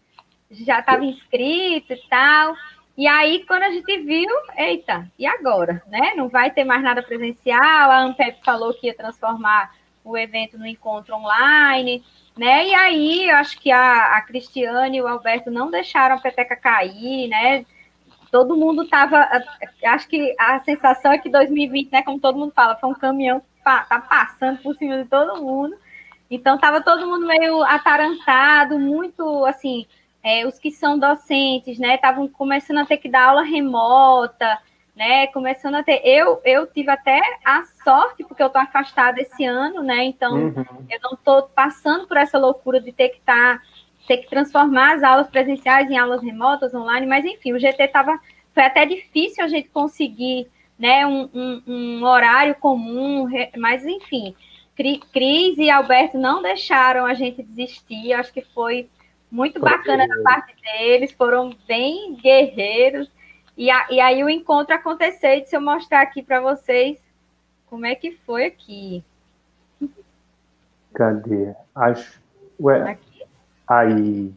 já 0.52 0.80
estava 0.80 1.06
inscrito 1.06 1.94
e 1.94 2.02
tal, 2.10 2.54
e 2.98 3.08
aí, 3.08 3.46
quando 3.46 3.64
a 3.64 3.70
gente 3.70 3.98
viu, 4.00 4.30
eita, 4.58 5.10
e 5.18 5.26
agora? 5.26 5.82
Né? 5.88 6.14
Não 6.16 6.28
vai 6.28 6.52
ter 6.52 6.66
mais 6.66 6.84
nada 6.84 7.02
presencial, 7.02 7.92
a 7.92 8.02
Ampep 8.02 8.44
falou 8.44 8.74
que 8.74 8.88
ia 8.88 8.94
transformar 8.94 9.72
o 10.04 10.18
evento 10.18 10.58
no 10.58 10.66
encontro 10.66 11.16
online, 11.16 12.04
né? 12.36 12.68
E 12.68 12.74
aí, 12.74 13.30
eu 13.30 13.36
acho 13.36 13.60
que 13.60 13.72
a, 13.72 14.18
a 14.18 14.22
Cristiane 14.24 14.98
e 14.98 15.02
o 15.02 15.08
Alberto 15.08 15.52
não 15.52 15.70
deixaram 15.70 16.16
a 16.16 16.20
peteca 16.20 16.56
cair, 16.56 17.28
né? 17.28 17.66
Todo 18.32 18.58
mundo 18.58 18.84
estava. 18.84 19.28
Acho 19.86 20.08
que 20.08 20.36
a 20.40 20.60
sensação 20.60 21.12
é 21.12 21.18
que 21.18 21.30
2020, 21.30 21.92
né? 21.92 22.02
Como 22.04 22.20
todo 22.20 22.38
mundo 22.38 22.54
fala, 22.54 22.76
foi 22.76 22.90
um 22.90 22.94
caminhão 22.94 23.40
que 23.40 23.64
tá 23.64 24.06
passando 24.10 24.60
por 24.60 24.76
cima 24.76 25.04
de 25.04 25.10
todo 25.10 25.42
mundo. 25.42 25.76
Então, 26.30 26.56
estava 26.56 26.82
todo 26.82 27.08
mundo 27.08 27.26
meio 27.26 27.64
atarantado, 27.64 28.78
muito 28.78 29.46
assim 29.46 29.86
é, 30.28 30.46
os 30.46 30.60
que 30.60 30.72
são 30.72 31.00
docentes, 31.00 31.80
né, 31.80 31.96
estavam 31.96 32.28
começando 32.28 32.80
a 32.80 32.86
ter 32.86 32.98
que 32.98 33.08
dar 33.08 33.30
aula 33.30 33.44
remota, 33.44 34.60
né, 34.94 35.28
começando 35.28 35.76
a 35.76 35.84
ter, 35.84 36.02
eu, 36.04 36.42
eu 36.44 36.68
tive 36.68 36.90
até 36.90 37.22
a 37.46 37.64
sorte, 37.82 38.26
porque 38.26 38.44
eu 38.44 38.48
estou 38.48 38.62
afastada 38.62 39.22
esse 39.22 39.46
ano, 39.46 39.82
né, 39.82 40.04
então 40.04 40.34
uhum. 40.34 40.66
eu 40.90 41.00
não 41.02 41.14
estou 41.14 41.44
passando 41.44 42.08
por 42.08 42.18
essa 42.18 42.38
loucura 42.38 42.82
de 42.82 42.92
ter 42.92 43.08
que 43.10 43.20
estar, 43.20 43.60
tá, 43.60 43.64
ter 44.08 44.18
que 44.18 44.30
transformar 44.30 44.96
as 44.96 45.04
aulas 45.04 45.28
presenciais 45.28 45.90
em 45.90 45.98
aulas 45.98 46.24
remotas, 46.24 46.74
online, 46.74 47.06
mas 47.06 47.26
enfim, 47.26 47.54
o 47.54 47.60
GT 47.60 47.84
estava, 47.84 48.18
foi 48.54 48.64
até 48.64 48.86
difícil 48.86 49.44
a 49.44 49.48
gente 49.48 49.70
conseguir, 49.70 50.48
né, 50.80 51.06
um, 51.06 51.30
um, 51.34 51.64
um 51.68 52.04
horário 52.06 52.56
comum, 52.56 53.28
mas 53.58 53.86
enfim, 53.86 54.34
Cris 55.12 55.58
e 55.58 55.70
Alberto 55.70 56.18
não 56.18 56.42
deixaram 56.42 57.06
a 57.06 57.14
gente 57.14 57.44
desistir, 57.44 58.14
acho 58.14 58.32
que 58.32 58.42
foi 58.42 58.90
muito 59.30 59.60
bacana 59.60 60.08
da 60.08 60.24
parte 60.24 60.56
deles, 60.62 61.12
foram 61.12 61.54
bem 61.68 62.16
guerreiros. 62.16 63.12
E, 63.58 63.72
a, 63.72 63.88
e 63.90 64.00
aí 64.00 64.24
o 64.24 64.30
encontro 64.30 64.74
aconteceu, 64.76 65.32
e 65.32 65.46
se 65.46 65.56
eu 65.56 65.62
mostrar 65.62 66.02
aqui 66.02 66.22
para 66.22 66.40
vocês 66.40 66.98
como 67.66 67.86
é 67.86 67.96
que 67.96 68.12
foi 68.12 68.46
aqui. 68.46 69.04
Cadê? 70.94 71.54
Acho. 71.76 72.22
Ué. 72.60 72.92
Aqui. 72.92 73.07
Aí. 73.68 74.32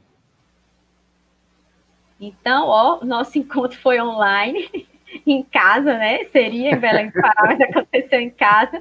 Então, 2.21 2.69
ó, 2.69 3.05
nosso 3.05 3.39
encontro 3.39 3.79
foi 3.79 4.01
online, 4.01 4.89
em 5.27 5.43
casa, 5.43 5.97
né? 5.97 6.25
Seria 6.25 6.73
em 6.73 6.79
Belém 6.79 7.11
Pará, 7.11 7.47
mas 7.47 7.61
aconteceu 7.61 8.21
em 8.21 8.31
casa. 8.31 8.81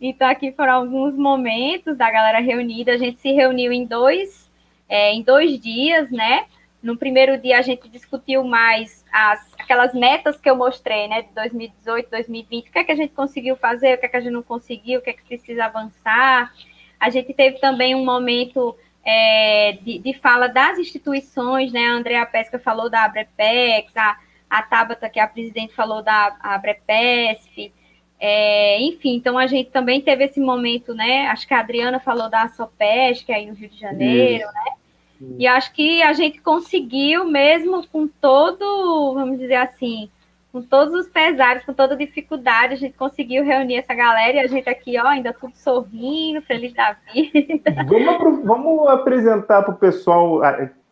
Então, 0.00 0.28
aqui 0.28 0.52
foram 0.52 0.74
alguns 0.74 1.16
momentos 1.16 1.96
da 1.96 2.10
galera 2.10 2.38
reunida. 2.38 2.92
A 2.92 2.98
gente 2.98 3.18
se 3.20 3.32
reuniu 3.32 3.72
em 3.72 3.84
dois 3.84 4.46
é, 4.88 5.12
em 5.12 5.22
dois 5.22 5.58
dias, 5.58 6.10
né? 6.10 6.46
No 6.82 6.96
primeiro 6.96 7.38
dia 7.38 7.58
a 7.58 7.62
gente 7.62 7.88
discutiu 7.88 8.44
mais 8.44 9.04
as, 9.12 9.54
aquelas 9.58 9.92
metas 9.92 10.38
que 10.38 10.48
eu 10.48 10.54
mostrei, 10.54 11.08
né, 11.08 11.22
de 11.22 11.34
2018, 11.34 12.10
2020, 12.10 12.68
o 12.68 12.72
que 12.72 12.78
é 12.78 12.84
que 12.84 12.92
a 12.92 12.96
gente 12.96 13.12
conseguiu 13.12 13.56
fazer, 13.56 13.94
o 13.94 13.98
que 13.98 14.06
é 14.06 14.08
que 14.08 14.16
a 14.16 14.20
gente 14.20 14.32
não 14.32 14.42
conseguiu, 14.42 15.00
o 15.00 15.02
que 15.02 15.10
é 15.10 15.12
que 15.12 15.24
precisa 15.24 15.64
avançar. 15.64 16.52
A 17.00 17.10
gente 17.10 17.34
teve 17.34 17.58
também 17.58 17.94
um 17.94 18.04
momento 18.04 18.76
é, 19.06 19.78
de, 19.82 20.00
de, 20.00 20.14
fala 20.14 20.48
das 20.48 20.78
instituições, 20.78 21.72
né, 21.72 21.86
a 21.86 21.92
Andrea 21.92 22.26
Pesca 22.26 22.58
falou 22.58 22.90
da 22.90 23.04
Abrepex, 23.04 23.96
a, 23.96 24.18
a 24.50 24.62
Tabata, 24.62 25.08
que 25.08 25.20
é 25.20 25.22
a 25.22 25.28
presidente, 25.28 25.72
falou 25.74 26.02
da 26.02 26.36
Abrepesp, 26.40 27.72
é, 28.18 28.80
enfim, 28.82 29.14
então 29.14 29.38
a 29.38 29.46
gente 29.46 29.70
também 29.70 30.00
teve 30.00 30.24
esse 30.24 30.40
momento, 30.40 30.94
né? 30.94 31.26
Acho 31.26 31.46
que 31.46 31.52
a 31.52 31.60
Adriana 31.60 32.00
falou 32.00 32.30
da 32.30 32.48
Sopesc 32.48 33.30
aí 33.30 33.46
no 33.46 33.54
Rio 33.54 33.68
de 33.68 33.78
Janeiro, 33.78 34.44
Isso. 34.44 34.54
né? 34.54 34.72
Isso. 35.20 35.36
E 35.38 35.46
acho 35.46 35.72
que 35.72 36.02
a 36.02 36.12
gente 36.12 36.40
conseguiu, 36.40 37.26
mesmo 37.26 37.86
com 37.88 38.08
todo, 38.08 39.14
vamos 39.14 39.38
dizer 39.38 39.56
assim, 39.56 40.10
com 40.56 40.62
todos 40.62 40.94
os 40.94 41.06
pesares, 41.06 41.66
com 41.66 41.74
toda 41.74 41.94
dificuldade, 41.94 42.72
a 42.72 42.76
gente 42.78 42.96
conseguiu 42.96 43.44
reunir 43.44 43.76
essa 43.76 43.92
galera 43.92 44.38
e 44.38 44.40
a 44.40 44.46
gente 44.46 44.66
aqui, 44.70 44.98
ó, 44.98 45.06
ainda 45.06 45.30
tudo 45.30 45.54
sorrindo, 45.54 46.40
feliz 46.40 46.72
da 46.72 46.96
vida. 47.12 47.74
Vamos, 47.86 48.42
vamos 48.42 48.88
apresentar 48.88 49.62
para 49.62 49.74
o 49.74 49.76
pessoal, 49.76 50.40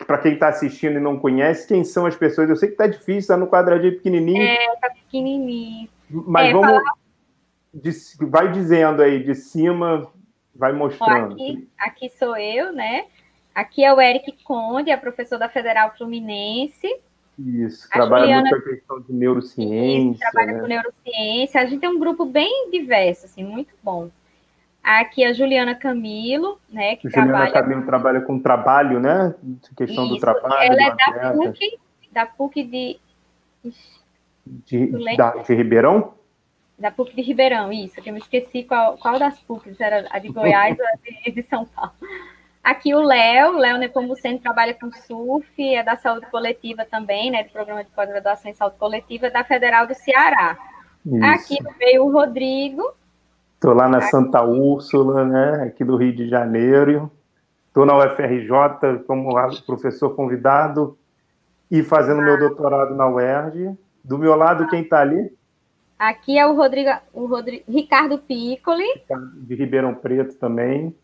para 0.07 0.19
quem 0.19 0.35
está 0.35 0.49
assistindo 0.49 0.99
e 0.99 1.01
não 1.01 1.19
conhece, 1.19 1.67
quem 1.67 1.83
são 1.83 2.05
as 2.05 2.15
pessoas. 2.15 2.51
Eu 2.51 2.57
sei 2.57 2.69
que 2.69 2.75
está 2.75 2.87
difícil, 2.87 3.21
está 3.21 3.39
no 3.39 3.47
quadradinho 3.47 3.95
pequenininho. 3.95 4.43
É, 4.43 4.77
tá 4.83 4.91
pequenininho. 4.91 5.89
Mas 6.11 6.51
é, 6.51 6.53
vamos. 6.53 6.69
Falar 6.69 6.83
de, 7.73 7.91
vai 8.21 8.53
dizendo 8.53 9.01
aí 9.01 9.25
de 9.25 9.35
cima, 9.35 10.13
vai 10.55 10.75
mostrando. 10.75 11.33
Aqui, 11.33 11.69
aqui 11.79 12.09
sou 12.11 12.37
eu, 12.37 12.71
né? 12.71 13.07
Aqui 13.55 13.83
é 13.83 13.95
o 13.95 13.99
Eric 13.99 14.45
Conde, 14.45 14.91
é 14.91 14.97
professor 14.99 15.39
da 15.39 15.49
Federal 15.49 15.95
Fluminense. 15.97 17.01
Isso, 17.39 17.89
a 17.91 17.95
trabalha 17.95 18.25
Juliana... 18.25 18.51
muito 18.51 18.63
com 18.63 18.69
a 18.69 18.75
questão 18.75 19.01
de 19.01 19.13
neurociência. 19.13 20.13
Isso, 20.13 20.31
trabalha 20.33 20.53
né? 20.53 20.61
com 20.61 20.67
neurociência. 20.67 21.61
A 21.61 21.67
gente 21.67 21.81
tem 21.81 21.89
um 21.89 21.99
grupo 21.99 22.25
bem 22.25 22.71
diverso, 22.71 23.27
assim, 23.27 23.45
muito 23.45 23.75
bom. 23.83 24.11
Aqui 24.83 25.25
a 25.25 25.33
Juliana 25.33 25.75
Camilo, 25.75 26.61
né? 26.71 26.97
Que 26.97 27.09
Juliana 27.09 27.33
trabalha... 27.33 27.53
Camilo 27.53 27.87
trabalha 27.87 28.21
com 28.21 28.39
trabalho, 28.39 29.01
né? 29.01 29.35
Questão 29.77 30.05
Isso, 30.05 30.15
do 30.15 30.21
trabalho. 30.21 30.73
Ela 30.73 30.83
é 30.83 30.95
da 30.95 31.33
PUC, 31.33 31.79
da 32.13 32.27
PUC 32.27 32.63
de. 32.63 33.01
De, 34.47 35.17
da, 35.17 35.31
de 35.31 35.55
Ribeirão? 35.55 36.13
Da 36.79 36.91
PUC 36.91 37.17
de 37.17 37.23
Ribeirão, 37.23 37.73
isso, 37.73 38.03
que 38.03 38.11
eu 38.11 38.13
me 38.13 38.21
esqueci 38.21 38.65
qual, 38.65 38.99
qual 38.99 39.19
das 39.19 39.41
PUCs, 39.41 39.81
era 39.81 40.07
a 40.11 40.19
de 40.19 40.29
Goiás 40.29 40.79
ou 40.79 40.85
a 40.85 40.91
de, 41.03 41.33
de 41.33 41.43
São 41.45 41.65
Paulo. 41.65 41.93
Aqui 42.65 42.95
o 42.95 43.03
Léo, 43.03 43.59
Léo 43.59 43.77
Nepomuceno 43.77 44.39
trabalha 44.39 44.73
com 44.73 44.91
surf, 44.91 45.63
é 45.63 45.83
da 45.83 45.97
saúde 45.97 46.25
coletiva 46.31 46.87
também, 46.91 47.31
né, 47.31 47.45
do 47.45 47.51
programa 47.51 47.85
de 47.85 47.91
pós-graduação 47.91 48.51
em 48.51 48.55
saúde 48.55 48.77
coletiva 48.79 49.29
da 49.29 49.45
Federal 49.45 49.87
do 49.87 49.95
Ceará. 49.95 50.57
Isso. 51.05 51.25
Aqui 51.25 51.59
veio 51.79 52.07
o 52.07 52.11
Rodrigo. 52.11 52.83
Estou 53.53 53.75
lá 53.75 53.87
na 53.87 53.99
aqui. 53.99 54.07
Santa 54.07 54.43
Úrsula, 54.43 55.27
né, 55.27 55.65
aqui 55.65 55.85
do 55.85 55.95
Rio 55.97 56.17
de 56.17 56.27
Janeiro. 56.27 57.13
Estou 57.69 57.85
na 57.85 57.99
UFRJ 57.99 59.05
como 59.07 59.35
professor 59.67 60.17
convidado 60.17 60.97
e 61.71 61.83
fazendo 61.83 62.23
ah. 62.23 62.25
meu 62.25 62.39
doutorado 62.39 62.95
na 62.95 63.07
UERJ. 63.07 63.77
Do 64.03 64.17
meu 64.17 64.35
lado, 64.37 64.69
quem 64.69 64.81
está 64.81 65.01
ali? 65.01 65.31
Aqui 65.99 66.39
é 66.39 66.47
o 66.47 66.55
Rodrigo, 66.55 66.91
o 67.13 67.27
Rodrigo, 67.27 67.65
Ricardo 67.69 68.19
Piccoli. 68.19 68.87
De 69.43 69.55
Ribeirão 69.55 69.95
Preto 69.95 70.35
também. 70.37 70.95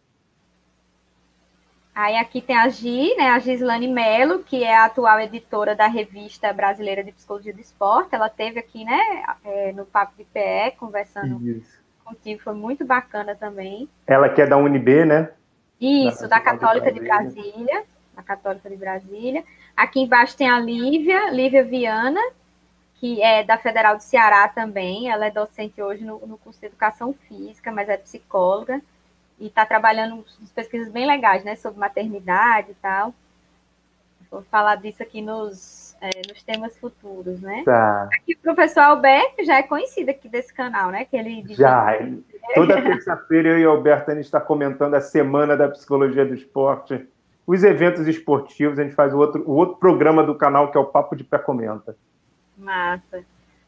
Aí 2.00 2.16
aqui 2.16 2.40
tem 2.40 2.56
a 2.56 2.66
Gi, 2.66 3.14
né, 3.14 3.28
a 3.28 3.38
Gislane 3.38 3.86
Melo, 3.86 4.38
que 4.38 4.64
é 4.64 4.74
a 4.74 4.86
atual 4.86 5.20
editora 5.20 5.76
da 5.76 5.86
revista 5.86 6.50
brasileira 6.50 7.04
de 7.04 7.12
psicologia 7.12 7.52
do 7.52 7.60
esporte. 7.60 8.14
Ela 8.14 8.30
teve 8.30 8.58
aqui, 8.58 8.84
né, 8.84 8.98
é, 9.44 9.72
no 9.72 9.84
Papo 9.84 10.14
de 10.16 10.24
PE, 10.24 10.78
conversando 10.78 11.46
Isso. 11.46 11.78
contigo, 12.02 12.40
foi 12.40 12.54
muito 12.54 12.86
bacana 12.86 13.34
também. 13.34 13.86
Ela 14.06 14.30
que 14.30 14.40
é 14.40 14.46
da 14.46 14.56
UNB, 14.56 15.04
né? 15.04 15.30
Isso, 15.78 16.22
da, 16.22 16.36
da 16.36 16.40
Católica 16.40 16.90
de 16.90 17.00
Brasília. 17.00 17.34
de 17.34 17.50
Brasília. 17.50 17.84
Da 18.16 18.22
Católica 18.22 18.70
de 18.70 18.76
Brasília. 18.76 19.44
Aqui 19.76 20.00
embaixo 20.00 20.34
tem 20.38 20.48
a 20.48 20.58
Lívia, 20.58 21.28
Lívia 21.28 21.64
Viana, 21.64 22.20
que 22.94 23.22
é 23.22 23.44
da 23.44 23.58
Federal 23.58 23.98
do 23.98 24.02
Ceará 24.02 24.48
também. 24.48 25.10
Ela 25.10 25.26
é 25.26 25.30
docente 25.30 25.82
hoje 25.82 26.02
no, 26.02 26.18
no 26.26 26.38
curso 26.38 26.60
de 26.60 26.66
Educação 26.66 27.12
Física, 27.12 27.70
mas 27.70 27.90
é 27.90 27.98
psicóloga 27.98 28.80
e 29.40 29.46
está 29.46 29.64
trabalhando 29.64 30.24
pesquisas 30.54 30.92
bem 30.92 31.06
legais, 31.06 31.42
né, 31.42 31.56
sobre 31.56 31.80
maternidade 31.80 32.72
e 32.72 32.74
tal. 32.74 33.14
Vou 34.30 34.42
falar 34.42 34.76
disso 34.76 35.02
aqui 35.02 35.20
nos, 35.20 35.96
é, 36.00 36.10
nos 36.28 36.40
temas 36.44 36.78
futuros, 36.78 37.40
né? 37.40 37.62
Tá. 37.64 38.08
Aqui 38.14 38.34
o 38.34 38.38
professor 38.38 38.82
Alberto 38.82 39.44
já 39.44 39.56
é 39.56 39.62
conhecido 39.64 40.10
aqui 40.10 40.28
desse 40.28 40.54
canal, 40.54 40.90
né? 40.90 41.04
Que 41.04 41.16
ele 41.16 41.44
já. 41.48 41.96
Ele, 41.96 42.24
toda 42.54 42.80
terça-feira 42.80 43.48
eu 43.48 43.58
e 43.58 43.66
o 43.66 43.70
Alberto 43.70 44.12
a 44.12 44.14
gente 44.14 44.26
está 44.26 44.40
comentando 44.40 44.94
a 44.94 45.00
semana 45.00 45.56
da 45.56 45.68
psicologia 45.68 46.24
do 46.24 46.32
esporte, 46.32 47.08
os 47.44 47.64
eventos 47.64 48.06
esportivos. 48.06 48.78
A 48.78 48.84
gente 48.84 48.94
faz 48.94 49.12
o 49.12 49.18
outro, 49.18 49.42
o 49.44 49.56
outro 49.56 49.78
programa 49.78 50.22
do 50.22 50.36
canal 50.36 50.70
que 50.70 50.78
é 50.78 50.80
o 50.80 50.86
Papo 50.86 51.16
de 51.16 51.24
Pé 51.24 51.38
Comenta. 51.38 51.96
Massa. 52.56 53.24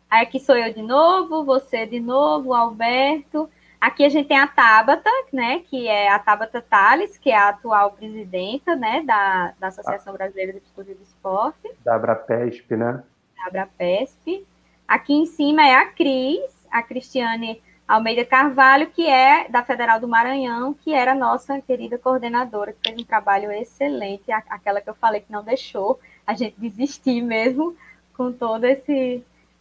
Aí 0.08 0.22
aqui 0.22 0.38
sou 0.38 0.56
eu 0.56 0.72
de 0.72 0.82
novo, 0.82 1.44
você 1.44 1.86
de 1.86 1.98
novo, 1.98 2.54
Alberto. 2.54 3.50
Aqui 3.82 4.04
a 4.04 4.08
gente 4.08 4.28
tem 4.28 4.38
a 4.38 4.46
Tabata, 4.46 5.10
né, 5.32 5.58
que 5.68 5.88
é 5.88 6.08
a 6.08 6.16
Tabata 6.16 6.62
Tales, 6.62 7.18
que 7.18 7.32
é 7.32 7.36
a 7.36 7.48
atual 7.48 7.90
presidenta, 7.90 8.76
né, 8.76 9.02
da, 9.02 9.54
da 9.58 9.66
Associação 9.66 10.12
Brasileira 10.12 10.52
de 10.52 10.60
Psicologia 10.60 10.94
do 10.94 11.02
Esporte. 11.02 11.68
Da 11.84 11.96
Abrapesp, 11.96 12.76
né? 12.76 13.02
Da 13.36 13.46
Abrapesp. 13.48 14.46
Aqui 14.86 15.14
em 15.14 15.26
cima 15.26 15.66
é 15.66 15.74
a 15.74 15.86
Cris, 15.86 16.64
a 16.70 16.80
Cristiane 16.80 17.60
Almeida 17.88 18.24
Carvalho, 18.24 18.86
que 18.86 19.04
é 19.04 19.48
da 19.48 19.64
Federal 19.64 19.98
do 19.98 20.06
Maranhão, 20.06 20.72
que 20.74 20.94
era 20.94 21.12
nossa 21.12 21.60
querida 21.60 21.98
coordenadora, 21.98 22.72
que 22.72 22.88
fez 22.88 23.02
um 23.02 23.04
trabalho 23.04 23.50
excelente, 23.50 24.30
aquela 24.30 24.80
que 24.80 24.90
eu 24.90 24.94
falei 24.94 25.22
que 25.22 25.32
não 25.32 25.42
deixou 25.42 25.98
a 26.24 26.34
gente 26.34 26.54
desistir 26.56 27.20
mesmo 27.20 27.76
com 28.16 28.32
todas 28.32 28.78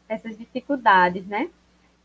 essas 0.08 0.38
dificuldades, 0.38 1.26
né? 1.26 1.50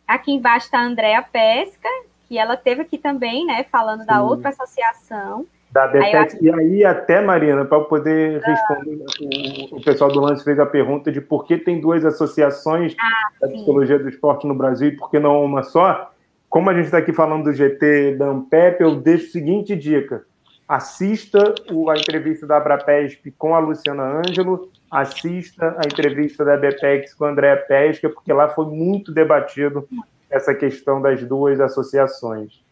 Aqui 0.06 0.32
embaixo 0.32 0.66
está 0.66 0.78
a 0.78 0.84
Andréa 0.84 1.22
Pesca, 1.22 1.88
que 2.28 2.38
ela 2.38 2.56
teve 2.56 2.82
aqui 2.82 2.98
também, 2.98 3.44
né, 3.44 3.64
falando 3.70 4.00
Sim. 4.00 4.06
da 4.06 4.22
outra 4.22 4.50
associação. 4.50 5.46
Da. 5.70 5.90
Aí, 5.90 6.12
e 6.40 6.50
aí, 6.50 6.84
até, 6.84 7.20
Marina, 7.20 7.64
para 7.64 7.80
poder 7.80 8.40
ah. 8.44 8.50
responder, 8.50 9.04
o, 9.20 9.76
o, 9.76 9.84
pessoal 9.84 10.10
do 10.10 10.20
Lance 10.20 10.44
fez 10.44 10.58
a 10.58 10.64
pergunta 10.64 11.10
de 11.10 11.20
por 11.20 11.44
que 11.44 11.58
tem 11.58 11.80
duas 11.80 12.04
associações 12.04 12.94
ah, 12.98 13.30
da 13.40 13.48
psicologia 13.48 13.98
do 13.98 14.08
esporte 14.08 14.46
no 14.46 14.54
Brasil 14.54 14.88
e 14.88 14.96
por 14.96 15.10
que 15.10 15.18
não 15.18 15.44
uma 15.44 15.62
só. 15.62 16.10
Como 16.48 16.70
a 16.70 16.74
gente 16.74 16.86
está 16.86 16.98
aqui 16.98 17.12
falando 17.12 17.44
do 17.44 17.52
GT 17.52 18.16
da 18.16 18.26
Ampep, 18.26 18.80
eu 18.80 18.96
deixo 18.96 19.26
a 19.26 19.32
seguinte 19.32 19.76
dica. 19.76 20.24
Assista 20.68 21.54
a 21.90 21.98
entrevista 21.98 22.46
da 22.46 22.56
Abrapesp 22.56 23.30
com 23.36 23.54
a 23.54 23.58
Luciana 23.58 24.22
Ângelo, 24.26 24.70
assista 25.00 25.76
a 25.78 25.86
entrevista 25.86 26.44
da 26.44 26.56
BPEX 26.56 27.12
com 27.12 27.26
a 27.26 27.30
Andréa 27.30 27.56
Pesca, 27.56 28.08
porque 28.08 28.32
lá 28.32 28.48
foi 28.48 28.66
muito 28.66 29.12
debatido 29.12 29.86
essa 30.30 30.54
questão 30.54 31.02
das 31.02 31.22
duas 31.22 31.60
associações. 31.60 32.64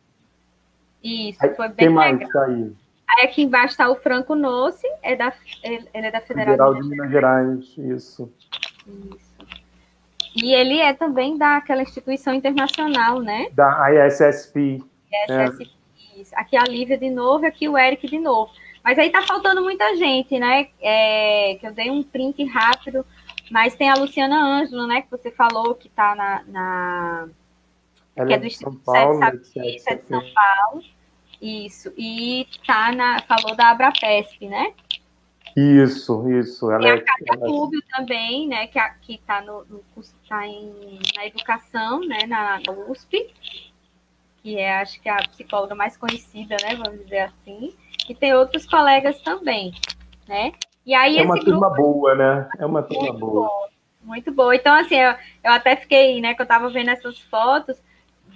Isso, 1.02 1.38
foi 1.54 1.68
bem 1.68 1.90
mais 1.90 2.18
legal. 2.18 2.42
aí? 2.44 2.72
Aí 3.06 3.26
aqui 3.26 3.42
embaixo 3.42 3.72
está 3.72 3.90
o 3.90 3.96
Franco 3.96 4.34
Nossi, 4.34 4.86
é 5.02 5.14
da, 5.14 5.32
ele 5.62 5.86
é 5.92 6.10
da 6.10 6.20
Federal, 6.22 6.52
Federal 6.52 6.74
de 6.74 6.88
Minas 6.88 7.10
Gerais, 7.10 7.74
isso. 7.76 8.32
Isso. 8.86 9.34
E 10.34 10.54
ele 10.54 10.80
é 10.80 10.94
também 10.94 11.36
daquela 11.36 11.82
instituição 11.82 12.34
internacional, 12.34 13.20
né? 13.20 13.48
Da 13.52 13.86
ISSP. 13.92 14.82
ISSP, 15.28 15.70
é. 16.16 16.20
isso. 16.20 16.32
Aqui 16.34 16.56
a 16.56 16.64
Lívia 16.64 16.96
de 16.96 17.10
novo, 17.10 17.46
aqui 17.46 17.68
o 17.68 17.76
Eric 17.76 18.08
de 18.08 18.18
novo. 18.18 18.50
Mas 18.84 18.98
aí 18.98 19.08
tá 19.08 19.22
faltando 19.22 19.62
muita 19.62 19.96
gente, 19.96 20.38
né? 20.38 20.68
É, 20.78 21.56
que 21.58 21.66
eu 21.66 21.72
dei 21.72 21.90
um 21.90 22.02
print 22.02 22.44
rápido, 22.44 23.04
mas 23.50 23.74
tem 23.74 23.88
a 23.88 23.94
Luciana 23.94 24.36
Ângelo, 24.36 24.86
né? 24.86 25.00
Que 25.00 25.10
você 25.10 25.30
falou 25.30 25.74
que 25.74 25.88
tá 25.88 26.14
na. 26.14 26.44
na 26.46 27.28
que 28.14 28.32
é, 28.32 28.36
é 28.36 28.38
do 28.38 28.46
Instituto 28.46 28.78
Paulo, 28.84 29.18
Sete 29.18 29.58
é 29.88 29.94
de 29.94 30.04
São 30.04 30.22
Paulo. 30.34 30.84
Isso. 31.40 31.94
E 31.96 32.46
tá 32.66 32.92
na. 32.92 33.22
Falou 33.22 33.56
da 33.56 33.70
Abrapesp, 33.70 34.46
né? 34.46 34.74
Isso, 35.56 36.28
isso. 36.28 36.70
Ela 36.70 36.86
e 36.86 36.90
a 36.90 37.02
Cátia 37.02 37.24
ela... 37.38 37.48
Rubio 37.48 37.80
também, 37.88 38.48
né? 38.48 38.66
Que, 38.66 38.78
que 39.00 39.18
tá 39.26 39.40
no, 39.40 39.64
no 39.64 39.82
tá 40.28 40.46
em, 40.46 40.98
na 41.16 41.26
educação, 41.26 42.00
né? 42.00 42.26
Na, 42.26 42.60
na 42.60 42.72
USP, 42.90 43.32
que 44.42 44.58
é 44.58 44.76
acho 44.76 45.00
que 45.00 45.08
a 45.08 45.16
psicóloga 45.28 45.74
mais 45.74 45.96
conhecida, 45.96 46.56
né? 46.62 46.76
Vamos 46.76 47.02
dizer 47.02 47.20
assim 47.20 47.72
e 48.08 48.14
tem 48.14 48.34
outros 48.34 48.66
colegas 48.66 49.20
também, 49.20 49.72
né? 50.28 50.52
E 50.84 50.94
aí 50.94 51.18
é 51.18 51.22
uma 51.22 51.40
turma 51.40 51.70
boa, 51.70 52.14
né? 52.14 52.48
É 52.58 52.66
uma 52.66 52.82
turma 52.82 53.08
muito 53.08 53.18
boa. 53.18 53.50
Muito 54.02 54.32
boa. 54.32 54.54
Então, 54.54 54.74
assim, 54.74 54.96
eu, 54.96 55.14
eu 55.42 55.52
até 55.52 55.76
fiquei, 55.76 56.20
né, 56.20 56.34
que 56.34 56.42
eu 56.42 56.44
estava 56.44 56.68
vendo 56.68 56.90
essas 56.90 57.18
fotos, 57.18 57.82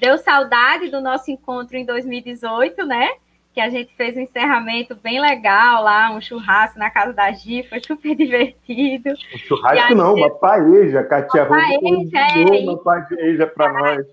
deu 0.01 0.16
saudade 0.16 0.89
do 0.89 1.01
nosso 1.01 1.31
encontro 1.31 1.77
em 1.77 1.85
2018, 1.85 2.87
né? 2.87 3.11
Que 3.53 3.61
a 3.61 3.69
gente 3.69 3.95
fez 3.95 4.16
um 4.16 4.21
encerramento 4.21 4.95
bem 4.95 5.21
legal 5.21 5.83
lá, 5.83 6.11
um 6.11 6.21
churrasco 6.21 6.79
na 6.79 6.91
casa 6.91 7.12
da 7.12 7.31
Gi, 7.33 7.64
foi 7.69 7.81
super 7.81 8.14
divertido. 8.16 9.11
Um 9.11 9.39
churrasco 9.39 9.95
não, 9.95 10.14
uma 10.14 10.31
paeja, 10.31 11.03
Katia 11.05 11.45
Uma 11.45 11.59
paeja, 11.59 12.19
é, 12.19 12.61
uma 12.61 12.79
paeja 12.79 13.47
para 13.47 13.73
nós. 13.73 14.07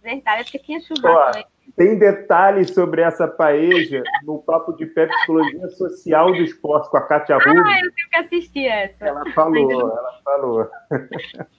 Verdade, 0.00 0.40
é 0.42 0.44
porque 0.44 0.58
tinha 0.60 0.80
churrasco. 0.80 1.38
Né? 1.38 1.44
Tem 1.76 1.98
detalhes 1.98 2.70
sobre 2.74 3.00
essa 3.00 3.26
paeja 3.26 4.02
no 4.24 4.38
Papo 4.38 4.74
de 4.74 4.84
Pé 4.84 5.06
Psicologia 5.06 5.68
Social 5.70 6.30
do 6.30 6.42
Esporte 6.42 6.90
com 6.90 6.98
a 6.98 7.02
Kátia 7.02 7.36
Rubio. 7.36 7.64
Ah, 7.64 7.80
eu 7.80 7.92
tenho 7.92 8.08
que 8.10 8.16
assistir 8.16 8.66
essa. 8.66 9.06
Ela 9.06 9.24
falou, 9.32 9.80
ela 9.80 10.20
falou. 10.22 10.68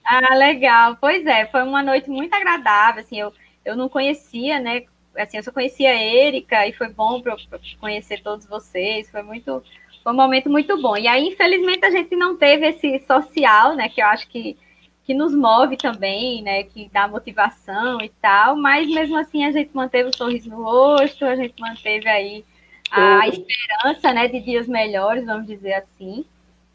Ah, 0.04 0.34
legal. 0.36 0.96
Pois 1.00 1.26
é, 1.26 1.46
foi 1.46 1.62
uma 1.62 1.82
noite 1.82 2.08
muito 2.08 2.32
agradável, 2.32 3.00
assim, 3.00 3.18
eu, 3.18 3.32
eu 3.64 3.76
não 3.76 3.88
conhecia, 3.88 4.60
né, 4.60 4.84
assim, 5.16 5.36
eu 5.36 5.42
só 5.42 5.50
conhecia 5.50 5.90
a 5.90 6.02
Erika 6.02 6.66
e 6.66 6.72
foi 6.72 6.88
bom 6.88 7.20
para 7.20 7.36
conhecer 7.80 8.22
todos 8.22 8.46
vocês, 8.46 9.10
foi 9.10 9.22
muito, 9.22 9.64
foi 10.02 10.12
um 10.12 10.16
momento 10.16 10.48
muito 10.48 10.80
bom. 10.80 10.96
E 10.96 11.08
aí, 11.08 11.26
infelizmente, 11.26 11.84
a 11.84 11.90
gente 11.90 12.14
não 12.14 12.36
teve 12.36 12.68
esse 12.68 13.00
social, 13.00 13.74
né, 13.74 13.88
que 13.88 14.00
eu 14.00 14.06
acho 14.06 14.28
que 14.28 14.56
que 15.04 15.12
nos 15.12 15.34
move 15.34 15.76
também, 15.76 16.42
né, 16.42 16.62
que 16.64 16.90
dá 16.92 17.06
motivação 17.06 18.00
e 18.00 18.08
tal, 18.22 18.56
mas 18.56 18.88
mesmo 18.88 19.16
assim 19.16 19.44
a 19.44 19.52
gente 19.52 19.70
manteve 19.74 20.08
o 20.08 20.16
sorriso 20.16 20.48
no 20.48 20.62
rosto, 20.62 21.24
a 21.24 21.36
gente 21.36 21.54
manteve 21.60 22.08
aí 22.08 22.44
a 22.90 23.28
esperança, 23.28 24.12
né, 24.12 24.28
de 24.28 24.40
dias 24.40 24.66
melhores, 24.66 25.26
vamos 25.26 25.46
dizer 25.46 25.74
assim. 25.74 26.24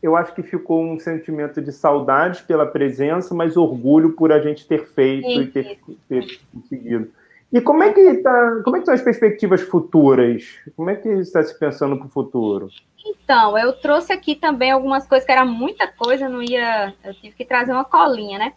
Eu 0.02 0.16
acho 0.16 0.34
que 0.34 0.44
ficou 0.44 0.84
um 0.84 1.00
sentimento 1.00 1.62
de 1.62 1.72
saudade 1.72 2.44
pela 2.44 2.66
presença, 2.66 3.34
mas 3.34 3.58
orgulho 3.58 4.14
por 4.14 4.32
a 4.32 4.40
gente 4.40 4.66
ter 4.66 4.86
feito 4.86 5.28
e 5.28 5.48
ter, 5.48 5.80
ter 6.08 6.40
conseguido. 6.54 7.12
E 7.52 7.60
como 7.60 7.84
é 7.84 7.92
que 7.92 8.14
tá, 8.18 8.62
como 8.64 8.78
é 8.78 8.80
que 8.80 8.86
são 8.86 8.94
as 8.94 9.02
perspectivas 9.02 9.62
futuras? 9.62 10.56
Como 10.76 10.90
é 10.90 10.96
que 10.96 11.10
está 11.10 11.42
se 11.42 11.58
pensando 11.58 11.98
para 11.98 12.06
o 12.06 12.10
futuro? 12.10 12.70
Então, 13.10 13.58
eu 13.58 13.74
trouxe 13.74 14.14
aqui 14.14 14.36
também 14.36 14.72
algumas 14.72 15.08
coisas 15.08 15.26
que 15.26 15.32
era 15.32 15.46
muita 15.46 15.88
coisa, 15.88 16.30
não 16.30 16.44
ia, 16.44 16.94
eu 17.04 17.14
tive 17.16 17.36
que 17.36 17.46
trazer 17.46 17.72
uma 17.72 17.86
colinha, 17.86 18.38
né? 18.38 18.54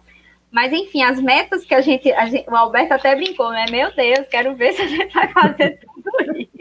Mas 0.50 0.72
enfim, 0.72 1.02
as 1.02 1.18
metas 1.18 1.64
que 1.64 1.74
a 1.74 1.80
gente, 1.80 2.12
a 2.12 2.26
gente, 2.26 2.48
o 2.48 2.54
Alberto 2.54 2.92
até 2.92 3.16
brincou, 3.16 3.50
né? 3.50 3.64
Meu 3.70 3.94
Deus, 3.94 4.28
quero 4.28 4.54
ver 4.54 4.74
se 4.74 4.82
a 4.82 4.86
gente 4.86 5.12
vai 5.14 5.28
fazer 5.28 5.80
tudo 6.04 6.38
isso. 6.38 6.52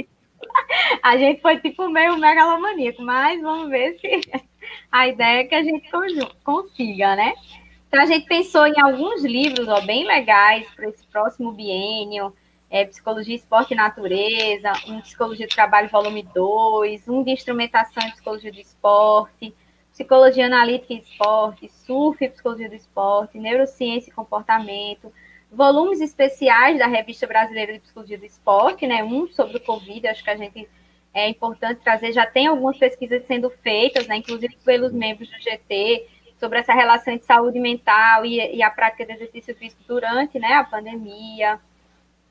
A 1.03 1.17
gente 1.17 1.41
foi 1.41 1.59
tipo 1.59 1.89
meio 1.89 2.17
megalomaníaco, 2.17 3.01
mas 3.01 3.41
vamos 3.41 3.69
ver 3.69 3.99
se 3.99 4.21
a 4.89 5.07
ideia 5.07 5.41
é 5.41 5.43
que 5.43 5.55
a 5.55 5.63
gente 5.63 5.89
consiga, 6.43 7.15
né? 7.15 7.33
Então, 7.87 8.01
a 8.01 8.05
gente 8.05 8.25
pensou 8.25 8.65
em 8.65 8.79
alguns 8.79 9.25
livros 9.25 9.67
ó, 9.67 9.81
bem 9.81 10.05
legais 10.07 10.65
para 10.73 10.87
esse 10.87 11.05
próximo 11.07 11.51
biênio, 11.51 12.33
é, 12.71 12.85
Psicologia, 12.85 13.35
Esporte 13.35 13.73
e 13.73 13.77
Natureza, 13.77 14.71
um 14.87 15.01
Psicologia 15.01 15.45
do 15.45 15.53
Trabalho, 15.53 15.89
volume 15.89 16.23
2, 16.23 17.05
um 17.09 17.21
de 17.21 17.31
Instrumentação 17.31 18.01
e 18.07 18.11
Psicologia 18.11 18.51
do 18.51 18.59
Esporte, 18.59 19.53
Psicologia 19.91 20.45
Analítica 20.45 20.93
e 20.93 20.99
Esporte, 20.99 21.67
Surf 21.67 22.23
e 22.23 22.29
Psicologia 22.29 22.69
do 22.69 22.75
Esporte, 22.75 23.37
Neurociência 23.37 24.09
e 24.09 24.13
Comportamento, 24.13 25.11
volumes 25.51 25.99
especiais 25.99 26.79
da 26.79 26.87
Revista 26.87 27.27
Brasileira 27.27 27.73
de 27.73 27.79
Psicologia 27.79 28.17
do 28.17 28.25
Esporte, 28.25 28.87
né, 28.87 29.03
um 29.03 29.27
sobre 29.27 29.57
o 29.57 29.61
Covid, 29.61 30.07
acho 30.07 30.23
que 30.23 30.29
a 30.29 30.37
gente 30.37 30.67
é 31.13 31.27
importante 31.27 31.81
trazer, 31.83 32.13
já 32.13 32.25
tem 32.25 32.47
algumas 32.47 32.77
pesquisas 32.77 33.25
sendo 33.25 33.49
feitas, 33.49 34.07
né, 34.07 34.15
inclusive 34.15 34.55
pelos 34.63 34.93
membros 34.93 35.29
do 35.29 35.37
GT, 35.41 36.07
sobre 36.39 36.59
essa 36.59 36.73
relação 36.73 37.17
de 37.17 37.25
saúde 37.25 37.59
mental 37.59 38.25
e, 38.25 38.55
e 38.55 38.63
a 38.63 38.69
prática 38.69 39.05
de 39.05 39.11
exercício 39.11 39.53
físico 39.55 39.83
durante 39.85 40.39
né, 40.39 40.53
a 40.53 40.63
pandemia. 40.63 41.59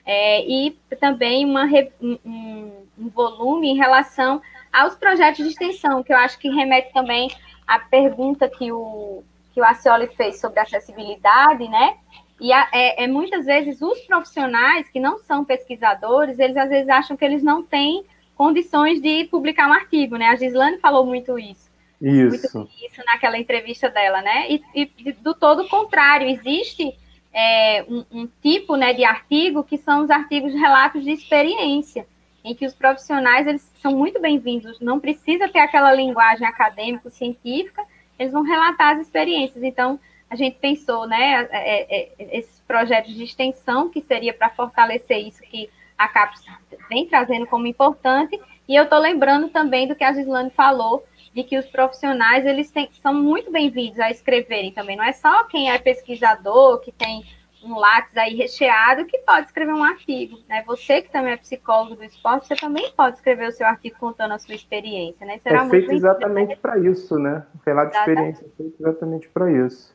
É, 0.04 0.44
e 0.46 0.76
também 0.98 1.44
uma, 1.44 1.66
um, 2.00 2.72
um 2.98 3.08
volume 3.08 3.68
em 3.68 3.76
relação 3.76 4.40
aos 4.72 4.94
projetos 4.94 5.44
de 5.44 5.50
extensão, 5.50 6.02
que 6.02 6.12
eu 6.12 6.16
acho 6.16 6.38
que 6.38 6.48
remete 6.48 6.92
também 6.92 7.30
à 7.66 7.78
pergunta 7.78 8.48
que 8.48 8.72
o, 8.72 9.22
que 9.52 9.60
o 9.60 9.64
Acioli 9.64 10.06
fez 10.08 10.40
sobre 10.40 10.60
acessibilidade, 10.60 11.68
né? 11.68 11.96
E 12.40 12.52
a, 12.52 12.68
é, 12.72 13.04
é, 13.04 13.06
muitas 13.06 13.44
vezes 13.44 13.82
os 13.82 14.00
profissionais 14.00 14.88
que 14.88 14.98
não 14.98 15.18
são 15.18 15.44
pesquisadores, 15.44 16.38
eles 16.38 16.56
às 16.56 16.70
vezes 16.70 16.88
acham 16.88 17.16
que 17.16 17.24
eles 17.24 17.42
não 17.42 17.62
têm 17.62 18.04
condições 18.34 19.00
de 19.00 19.24
publicar 19.24 19.68
um 19.68 19.72
artigo, 19.72 20.16
né? 20.16 20.28
A 20.28 20.36
Gislane 20.36 20.78
falou 20.78 21.04
muito 21.04 21.38
isso. 21.38 21.70
Isso. 22.00 22.58
Muito 22.58 22.72
isso 22.82 23.02
naquela 23.04 23.36
entrevista 23.36 23.90
dela, 23.90 24.22
né? 24.22 24.50
E, 24.50 24.62
e 24.74 25.12
do 25.12 25.34
todo 25.34 25.64
o 25.64 25.68
contrário, 25.68 26.26
existe 26.26 26.96
é, 27.32 27.84
um, 27.88 28.04
um, 28.10 28.28
tipo 28.42 28.76
né, 28.76 28.92
de 28.92 29.04
artigo 29.04 29.62
que 29.64 29.78
são 29.78 30.02
os 30.02 30.10
artigos 30.10 30.52
de 30.52 30.58
relatos 30.58 31.04
de 31.04 31.10
experiência, 31.10 32.06
em 32.44 32.54
que 32.54 32.66
os 32.66 32.74
profissionais 32.74 33.46
eles 33.46 33.70
são 33.80 33.92
muito 33.92 34.20
bem-vindos, 34.20 34.80
não 34.80 34.98
precisa 34.98 35.48
ter 35.48 35.60
aquela 35.60 35.94
linguagem 35.94 36.46
acadêmico-científica, 36.46 37.82
eles 38.18 38.32
vão 38.32 38.42
relatar 38.42 38.96
as 38.96 39.00
experiências. 39.00 39.62
Então, 39.62 39.98
a 40.28 40.36
gente 40.36 40.58
pensou, 40.58 41.06
né, 41.06 41.48
é, 41.50 42.00
é, 42.00 42.12
é 42.18 42.38
esses 42.38 42.60
projetos 42.66 43.14
de 43.14 43.24
extensão, 43.24 43.88
que 43.88 44.00
seria 44.00 44.32
para 44.32 44.50
fortalecer 44.50 45.18
isso 45.18 45.42
que 45.42 45.68
a 45.98 46.08
CAPES 46.08 46.44
vem 46.88 47.06
trazendo 47.06 47.46
como 47.46 47.66
importante, 47.66 48.40
e 48.66 48.74
eu 48.74 48.84
estou 48.84 48.98
lembrando 48.98 49.48
também 49.48 49.86
do 49.86 49.94
que 49.94 50.04
a 50.04 50.12
Gislane 50.12 50.50
falou, 50.50 51.04
de 51.34 51.44
que 51.44 51.58
os 51.58 51.66
profissionais 51.66 52.44
eles 52.44 52.70
têm, 52.70 52.88
são 53.00 53.14
muito 53.14 53.50
bem-vindos 53.50 53.98
a 54.00 54.10
escreverem 54.10 54.72
também. 54.72 54.96
Não 54.96 55.04
é 55.04 55.12
só 55.12 55.44
quem 55.44 55.70
é 55.70 55.78
pesquisador, 55.78 56.80
que 56.80 56.90
tem 56.90 57.24
um 57.62 57.78
lápis 57.78 58.16
aí 58.16 58.34
recheado, 58.34 59.04
que 59.04 59.18
pode 59.18 59.46
escrever 59.46 59.72
um 59.72 59.84
artigo. 59.84 60.38
Né? 60.48 60.62
Você 60.66 61.02
que 61.02 61.10
também 61.10 61.32
é 61.32 61.36
psicólogo 61.36 61.96
do 61.96 62.04
esporte, 62.04 62.46
você 62.46 62.56
também 62.56 62.90
pode 62.92 63.16
escrever 63.16 63.48
o 63.48 63.52
seu 63.52 63.66
artigo 63.66 63.96
contando 63.98 64.32
a 64.32 64.38
sua 64.38 64.54
experiência. 64.54 65.24
Né? 65.26 65.38
Será 65.38 65.66
é 65.66 65.70
feito 65.70 65.92
exatamente 65.92 66.56
para 66.56 66.78
isso, 66.78 67.18
né? 67.18 67.44
O 67.54 67.58
relato 67.64 67.92
de 67.92 67.98
experiência 67.98 68.46
é 68.46 68.56
feito 68.56 68.76
exatamente 68.80 69.28
para 69.28 69.52
isso. 69.52 69.94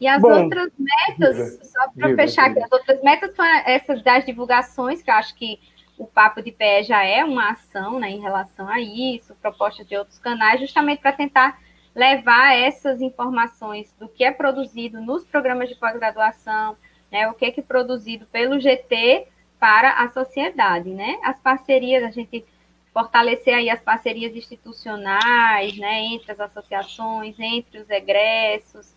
E 0.00 0.06
as 0.06 0.22
Bom, 0.22 0.44
outras 0.44 0.70
metas, 0.78 1.36
diga, 1.36 1.64
só 1.64 1.90
para 1.96 2.14
fechar 2.14 2.50
aqui, 2.50 2.62
as 2.62 2.72
outras 2.72 3.02
metas 3.02 3.34
são 3.34 3.44
essas 3.66 4.02
das 4.02 4.24
divulgações, 4.24 5.02
que 5.02 5.10
eu 5.10 5.14
acho 5.14 5.34
que 5.34 5.58
o 6.00 6.06
Papo 6.06 6.40
de 6.40 6.50
Pé 6.50 6.82
já 6.82 7.04
é 7.04 7.22
uma 7.22 7.50
ação 7.50 8.00
né, 8.00 8.08
em 8.08 8.20
relação 8.20 8.66
a 8.66 8.80
isso, 8.80 9.34
proposta 9.34 9.84
de 9.84 9.94
outros 9.94 10.18
canais, 10.18 10.58
justamente 10.58 11.02
para 11.02 11.12
tentar 11.12 11.60
levar 11.94 12.56
essas 12.56 13.02
informações 13.02 13.94
do 14.00 14.08
que 14.08 14.24
é 14.24 14.32
produzido 14.32 14.98
nos 15.02 15.24
programas 15.24 15.68
de 15.68 15.74
pós-graduação, 15.74 16.74
né, 17.12 17.28
o 17.28 17.34
que 17.34 17.44
é, 17.44 17.50
que 17.50 17.60
é 17.60 17.62
produzido 17.62 18.24
pelo 18.26 18.58
GT 18.58 19.26
para 19.58 19.92
a 20.02 20.08
sociedade, 20.08 20.88
né? 20.88 21.18
As 21.22 21.38
parcerias, 21.38 22.02
a 22.02 22.10
gente 22.10 22.46
fortalecer 22.94 23.52
aí 23.52 23.68
as 23.68 23.80
parcerias 23.80 24.34
institucionais, 24.34 25.76
né, 25.76 26.00
entre 26.04 26.32
as 26.32 26.40
associações, 26.40 27.38
entre 27.38 27.78
os 27.78 27.90
egressos, 27.90 28.96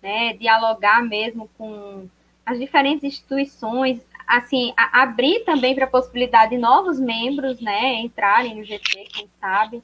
né, 0.00 0.34
dialogar 0.34 1.02
mesmo 1.02 1.50
com 1.58 2.08
as 2.46 2.60
diferentes 2.60 3.02
instituições, 3.02 4.00
assim, 4.26 4.72
a, 4.76 5.02
abrir 5.02 5.40
também 5.44 5.74
para 5.74 5.84
a 5.84 5.90
possibilidade 5.90 6.52
de 6.52 6.58
novos 6.58 6.98
membros, 6.98 7.60
né, 7.60 7.94
entrarem 8.00 8.56
no 8.56 8.64
GT, 8.64 9.06
quem 9.12 9.28
sabe, 9.40 9.82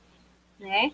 né? 0.59 0.93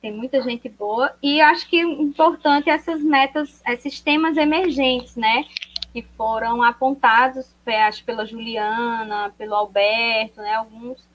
Tem 0.00 0.12
muita 0.12 0.40
gente 0.40 0.66
boa 0.66 1.14
e 1.22 1.42
acho 1.42 1.68
que 1.68 1.78
importante 1.78 2.70
essas 2.70 3.02
metas, 3.02 3.60
esses 3.66 4.00
temas 4.00 4.36
emergentes, 4.38 5.14
né, 5.14 5.44
que 5.92 6.02
foram 6.16 6.62
apontados, 6.62 7.54
acho 7.66 8.02
pela 8.04 8.24
Juliana, 8.24 9.34
pelo 9.36 9.54
Alberto, 9.54 10.40
né, 10.40 10.54
alguns 10.54 11.06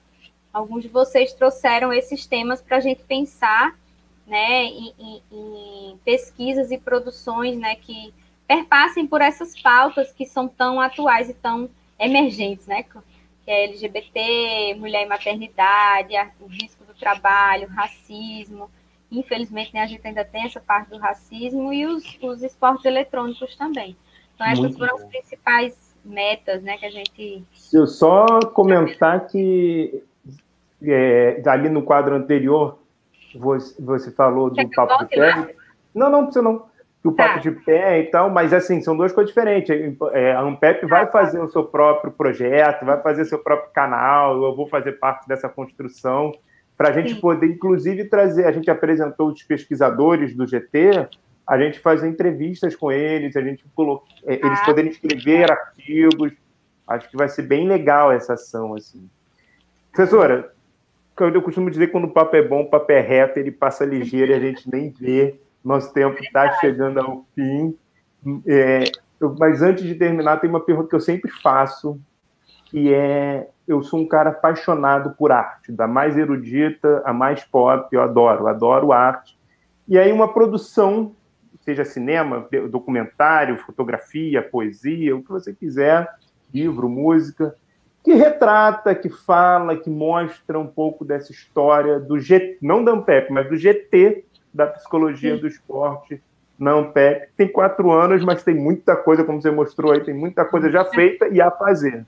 alguns 0.54 0.84
de 0.84 0.88
vocês 0.88 1.34
trouxeram 1.34 1.92
esses 1.92 2.26
temas 2.26 2.62
para 2.62 2.78
a 2.78 2.80
gente 2.80 3.04
pensar, 3.04 3.78
né, 4.26 4.64
em, 4.64 4.94
em, 4.98 5.22
em 5.30 5.98
pesquisas 6.06 6.72
e 6.72 6.78
produções, 6.78 7.58
né, 7.58 7.76
que 7.76 8.14
perpassem 8.48 9.08
por 9.08 9.22
essas 9.22 9.60
pautas 9.60 10.12
que 10.12 10.26
são 10.26 10.48
tão 10.48 10.80
atuais 10.80 11.30
e 11.30 11.34
tão 11.34 11.70
emergentes, 12.00 12.68
né? 12.68 12.84
Que 12.84 12.98
é 13.48 13.66
LGBT, 13.66 14.76
mulher 14.78 15.06
e 15.06 15.10
maternidade, 15.10 16.14
o 16.40 16.48
risco 16.48 16.84
do 16.86 16.94
trabalho, 16.94 17.68
racismo. 17.68 18.70
Infelizmente, 19.12 19.74
né, 19.74 19.82
a 19.82 19.88
gente 19.88 20.06
ainda 20.06 20.26
tem 20.26 20.46
essa 20.46 20.60
parte 20.60 20.90
do 20.90 20.98
racismo 20.98 21.72
e 21.72 21.86
os, 21.86 22.18
os 22.22 22.42
esportes 22.42 22.86
eletrônicos 22.86 23.56
também. 23.56 23.96
Então, 24.34 24.48
essas 24.48 24.60
Muito 24.60 24.78
foram 24.78 24.98
bom. 24.98 25.04
as 25.04 25.10
principais 25.10 25.96
metas, 26.04 26.62
né, 26.62 26.78
que 26.78 26.86
a 26.86 26.90
gente. 26.90 27.44
Se 27.54 27.78
eu 27.78 27.88
só 27.88 28.40
comentar 28.54 29.28
que 29.28 30.04
é, 30.84 31.42
ali 31.46 31.70
no 31.70 31.84
quadro 31.84 32.16
anterior 32.16 32.80
você, 33.36 33.82
você 33.82 34.12
falou 34.12 34.50
do 34.50 34.70
papo 34.72 35.06
de 35.06 35.16
pé. 35.16 35.56
Não, 35.94 36.10
não, 36.10 36.26
você 36.26 36.42
não 36.42 36.66
o 37.06 37.12
papo 37.12 37.36
tá. 37.36 37.40
de 37.40 37.52
pé 37.52 38.00
e 38.00 38.06
tal, 38.06 38.30
mas 38.32 38.52
assim, 38.52 38.82
são 38.82 38.98
duas 38.98 39.12
coisas 39.12 39.30
diferentes. 39.30 39.70
É, 40.12 40.32
a 40.32 40.42
Ampep 40.42 40.86
vai 40.88 41.06
fazer 41.06 41.40
o 41.40 41.48
seu 41.48 41.64
próprio 41.64 42.12
projeto, 42.12 42.84
vai 42.84 43.00
fazer 43.02 43.26
seu 43.26 43.38
próprio 43.38 43.72
canal, 43.72 44.44
eu 44.44 44.56
vou 44.56 44.68
fazer 44.68 44.94
parte 44.94 45.28
dessa 45.28 45.48
construção, 45.48 46.32
para 46.76 46.90
a 46.90 46.92
gente 46.92 47.14
Sim. 47.14 47.22
poder, 47.22 47.48
inclusive, 47.48 48.06
trazer. 48.06 48.46
A 48.48 48.52
gente 48.52 48.72
apresentou 48.72 49.30
os 49.30 49.44
pesquisadores 49.44 50.36
do 50.36 50.48
GT, 50.48 51.08
a 51.48 51.60
gente 51.60 51.80
fazer 51.80 52.08
entrevistas 52.08 52.76
com 52.76 52.92
eles, 52.92 53.36
a 53.36 53.42
gente 53.42 53.64
colocar, 53.76 54.08
é, 54.26 54.34
eles 54.34 54.60
ah. 54.62 54.66
poderem 54.66 54.90
escrever 54.90 55.52
artigos. 55.52 56.34
Acho 56.88 57.10
que 57.10 57.18
vai 57.18 57.30
ser 57.30 57.44
bem 57.44 57.68
legal 57.68 58.12
essa 58.12 58.34
ação, 58.34 58.74
assim. 58.74 59.08
Professora, 59.92 60.52
eu 61.20 61.42
costumo 61.42 61.70
dizer 61.70 61.86
que 61.86 61.92
quando 61.92 62.06
o 62.06 62.12
papo 62.12 62.36
é 62.36 62.42
bom, 62.42 62.64
o 62.64 62.70
papo 62.70 62.92
é 62.92 63.00
reto, 63.00 63.40
ele 63.40 63.52
passa 63.52 63.86
ligeiro 63.86 64.32
e 64.32 64.36
a 64.36 64.40
gente 64.40 64.70
nem 64.70 64.90
vê 64.90 65.40
nosso 65.66 65.92
tempo 65.92 66.22
está 66.22 66.54
chegando 66.60 67.00
ao 67.00 67.26
fim. 67.34 67.76
É, 68.46 68.84
eu, 69.20 69.36
mas 69.38 69.62
antes 69.62 69.84
de 69.84 69.96
terminar, 69.96 70.40
tem 70.40 70.50
uma 70.50 70.60
pergunta 70.60 70.90
que 70.90 70.96
eu 70.96 71.00
sempre 71.00 71.32
faço, 71.32 72.00
que 72.66 72.94
é: 72.94 73.50
eu 73.68 73.82
sou 73.82 74.00
um 74.00 74.08
cara 74.08 74.30
apaixonado 74.30 75.16
por 75.18 75.32
arte, 75.32 75.72
da 75.72 75.88
mais 75.88 76.18
erudita 76.18 77.02
a 77.04 77.12
mais 77.12 77.44
pop, 77.44 77.88
eu 77.92 78.02
adoro, 78.02 78.48
adoro 78.48 78.92
arte. 78.92 79.38
E 79.88 79.98
aí, 79.98 80.12
uma 80.12 80.32
produção, 80.32 81.16
seja 81.62 81.84
cinema, 81.84 82.48
documentário, 82.70 83.58
fotografia, 83.60 84.42
poesia, 84.42 85.16
o 85.16 85.24
que 85.24 85.30
você 85.30 85.54
quiser, 85.54 86.08
livro, 86.54 86.90
música, 86.90 87.56
que 88.04 88.14
retrata, 88.14 88.94
que 88.94 89.10
fala, 89.10 89.76
que 89.76 89.90
mostra 89.90 90.60
um 90.60 90.68
pouco 90.68 91.04
dessa 91.04 91.32
história 91.32 92.00
do 92.00 92.20
GT, 92.20 92.60
não 92.62 92.84
da 92.84 92.92
Ampep, 92.92 93.32
mas 93.32 93.50
do 93.50 93.58
GT 93.58 94.26
da 94.56 94.68
psicologia 94.68 95.36
Sim. 95.36 95.42
do 95.42 95.48
esporte 95.48 96.22
na 96.58 96.72
Ampep. 96.72 97.30
Tem 97.36 97.48
quatro 97.48 97.92
anos, 97.92 98.24
mas 98.24 98.44
tem 98.44 98.56
muita 98.56 98.96
coisa, 98.96 99.24
como 99.24 99.42
você 99.42 99.52
mostrou 99.52 99.92
aí, 99.92 100.04
tem 100.04 100.14
muita 100.14 100.46
coisa 100.46 100.72
já 100.72 100.86
feita 100.86 101.28
e 101.28 101.42
a 101.42 101.52
fazer. 101.52 102.06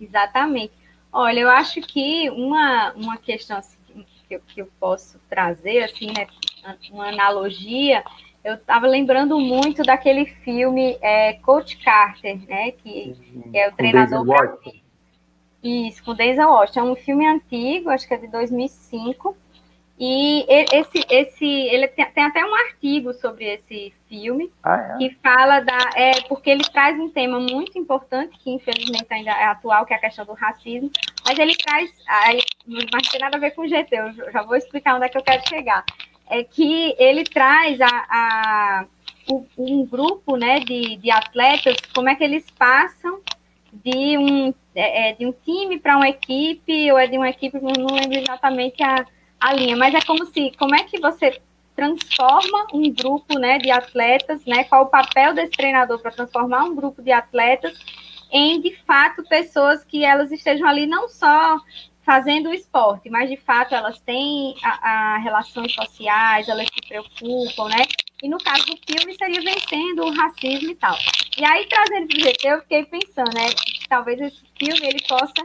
Exatamente. 0.00 0.72
Olha, 1.12 1.40
eu 1.40 1.48
acho 1.48 1.80
que 1.80 2.28
uma, 2.30 2.92
uma 2.92 3.16
questão 3.16 3.58
assim, 3.58 3.76
que, 4.28 4.34
eu, 4.34 4.40
que 4.40 4.60
eu 4.60 4.68
posso 4.80 5.20
trazer, 5.30 5.84
assim, 5.84 6.06
né, 6.06 6.26
uma 6.90 7.08
analogia, 7.08 8.02
eu 8.42 8.54
estava 8.54 8.88
lembrando 8.88 9.38
muito 9.38 9.84
daquele 9.84 10.26
filme 10.26 10.98
é, 11.00 11.34
Coach 11.34 11.76
Carter, 11.78 12.40
né, 12.48 12.72
que, 12.72 13.14
que 13.50 13.58
é 13.58 13.68
o 13.68 13.72
treinador... 13.72 14.58
Isso, 15.62 16.02
com 16.02 16.12
Denzel 16.12 16.48
Washington. 16.48 16.80
É 16.80 16.82
um 16.82 16.96
filme 16.96 17.24
antigo, 17.24 17.88
acho 17.88 18.08
que 18.08 18.14
é 18.14 18.16
de 18.16 18.26
2005, 18.26 19.36
e 19.98 20.44
esse, 20.48 21.04
esse, 21.08 21.44
ele 21.44 21.86
tem, 21.88 22.04
tem, 22.10 22.24
até 22.24 22.44
um 22.44 22.54
artigo 22.54 23.12
sobre 23.12 23.44
esse 23.44 23.92
filme 24.08 24.50
ah, 24.62 24.94
é? 24.94 24.98
que 24.98 25.16
fala 25.22 25.60
da, 25.60 25.78
é, 25.94 26.20
porque 26.22 26.50
ele 26.50 26.64
traz 26.64 26.98
um 26.98 27.08
tema 27.08 27.38
muito 27.38 27.78
importante 27.78 28.36
que 28.38 28.50
infelizmente 28.50 29.06
ainda 29.10 29.30
é 29.30 29.44
atual, 29.44 29.86
que 29.86 29.92
é 29.92 29.96
a 29.96 30.00
questão 30.00 30.24
do 30.24 30.32
racismo. 30.32 30.90
Mas 31.24 31.38
ele 31.38 31.54
traz, 31.54 31.90
aí, 32.08 32.40
mas 32.66 33.08
tem 33.08 33.20
nada 33.20 33.36
a 33.36 33.40
ver 33.40 33.52
com 33.52 33.62
o 33.62 33.68
GT. 33.68 33.94
Eu 33.94 34.32
já 34.32 34.42
vou 34.42 34.56
explicar 34.56 34.96
onde 34.96 35.04
é 35.04 35.08
que 35.08 35.18
eu 35.18 35.22
quero 35.22 35.48
chegar. 35.48 35.84
É 36.28 36.42
que 36.42 36.96
ele 36.98 37.24
traz 37.24 37.80
a, 37.80 37.86
a 37.86 38.86
um 39.56 39.86
grupo, 39.86 40.36
né, 40.36 40.58
de, 40.60 40.96
de 40.96 41.10
atletas, 41.10 41.76
como 41.94 42.08
é 42.08 42.14
que 42.14 42.24
eles 42.24 42.50
passam 42.50 43.20
de 43.72 44.18
um, 44.18 44.52
é, 44.74 45.10
é 45.10 45.12
de 45.14 45.26
um 45.26 45.32
time 45.32 45.78
para 45.78 45.96
uma 45.96 46.08
equipe 46.08 46.90
ou 46.90 46.98
é 46.98 47.06
de 47.06 47.16
uma 47.16 47.28
equipe, 47.28 47.58
não 47.60 47.94
lembro 47.94 48.18
exatamente 48.18 48.82
a 48.82 49.06
a 49.42 49.52
linha, 49.52 49.76
mas 49.76 49.94
é 49.94 50.00
como 50.00 50.24
se, 50.26 50.52
como 50.58 50.74
é 50.74 50.84
que 50.84 51.00
você 51.00 51.40
transforma 51.74 52.66
um 52.72 52.90
grupo, 52.92 53.38
né, 53.38 53.58
de 53.58 53.70
atletas, 53.70 54.44
né, 54.44 54.64
qual 54.64 54.84
o 54.84 54.90
papel 54.90 55.34
desse 55.34 55.52
treinador 55.52 55.98
para 55.98 56.10
transformar 56.10 56.64
um 56.64 56.74
grupo 56.74 57.02
de 57.02 57.10
atletas 57.10 57.78
em, 58.30 58.60
de 58.60 58.76
fato, 58.86 59.22
pessoas 59.24 59.84
que 59.84 60.04
elas 60.04 60.30
estejam 60.30 60.66
ali 60.66 60.86
não 60.86 61.08
só 61.08 61.58
fazendo 62.04 62.50
o 62.50 62.54
esporte, 62.54 63.08
mas 63.10 63.28
de 63.30 63.36
fato 63.36 63.74
elas 63.74 63.98
têm 64.00 64.54
a, 64.62 65.14
a 65.14 65.18
relações 65.18 65.72
sociais, 65.72 66.48
elas 66.48 66.66
se 66.66 66.88
preocupam, 66.88 67.68
né? 67.68 67.84
e 68.22 68.28
no 68.28 68.38
caso 68.38 68.64
do 68.66 68.78
filme 68.86 69.14
seria 69.18 69.40
vencendo 69.42 70.04
o 70.04 70.14
racismo 70.14 70.70
e 70.70 70.74
tal. 70.76 70.96
E 71.36 71.44
aí, 71.44 71.66
trazendo 71.66 72.06
para 72.06 72.16
o 72.16 72.20
GT, 72.20 72.48
eu 72.48 72.60
fiquei 72.60 72.84
pensando, 72.84 73.34
né, 73.34 73.46
talvez 73.88 74.20
esse 74.20 74.44
filme 74.56 74.86
ele 74.86 75.02
possa 75.08 75.44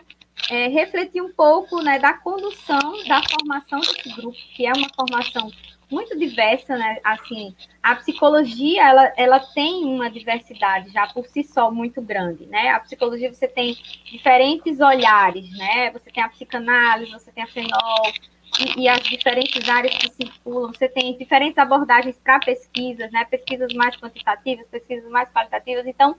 é, 0.50 0.68
refletir 0.68 1.22
um 1.22 1.32
pouco 1.32 1.82
né, 1.82 2.00
da 2.00 2.14
condução 2.14 3.04
da 3.08 3.22
formação 3.24 3.80
desse 3.80 4.10
grupo, 4.16 4.38
que 4.56 4.66
é 4.66 4.74
uma 4.74 4.90
formação 4.96 5.52
muito 5.90 6.18
diversa, 6.18 6.78
né? 6.78 6.98
Assim, 7.04 7.56
a 7.82 7.96
psicologia 7.96 8.90
ela, 8.90 9.14
ela 9.16 9.40
tem 9.40 9.86
uma 9.86 10.10
diversidade 10.10 10.92
já 10.92 11.08
por 11.08 11.26
si 11.26 11.44
só 11.44 11.72
muito 11.72 12.02
grande, 12.02 12.46
né? 12.46 12.70
A 12.70 12.80
psicologia 12.82 13.34
você 13.34 13.48
tem 13.48 13.78
diferentes 14.06 14.80
olhares, 14.80 15.50
né? 15.58 15.92
Você 15.92 16.12
tem 16.12 16.24
a 16.24 16.30
psicanálise, 16.30 17.12
você 17.12 17.32
tem 17.32 17.44
a 17.44 17.48
fenol 17.48 18.12
e, 18.60 18.82
e 18.82 18.88
as 18.90 19.02
diferentes 19.02 19.68
áreas 19.70 19.98
que 19.98 20.12
circulam. 20.12 20.74
Você 20.74 20.90
tem 20.90 21.18
diferentes 21.18 21.58
abordagens 21.58 22.18
para 22.22 22.40
pesquisas, 22.40 23.10
né? 23.12 23.24
Pesquisas 23.26 23.74
mais 23.74 23.96
quantitativas, 23.96 24.68
pesquisas 24.68 25.10
mais 25.10 25.30
qualitativas. 25.30 25.86
Então, 25.86 26.18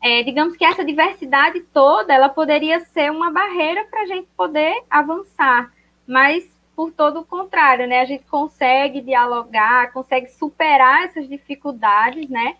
é, 0.00 0.22
digamos 0.22 0.56
que 0.56 0.64
essa 0.64 0.84
diversidade 0.84 1.60
toda 1.72 2.14
ela 2.14 2.28
poderia 2.28 2.80
ser 2.80 3.10
uma 3.10 3.30
barreira 3.30 3.84
para 3.90 4.02
a 4.02 4.06
gente 4.06 4.28
poder 4.36 4.82
avançar, 4.88 5.72
mas 6.06 6.48
por 6.78 6.92
todo 6.92 7.20
o 7.20 7.24
contrário, 7.24 7.88
né? 7.88 8.00
A 8.00 8.04
gente 8.04 8.24
consegue 8.26 9.00
dialogar, 9.00 9.92
consegue 9.92 10.28
superar 10.28 11.06
essas 11.06 11.28
dificuldades, 11.28 12.30
né? 12.30 12.54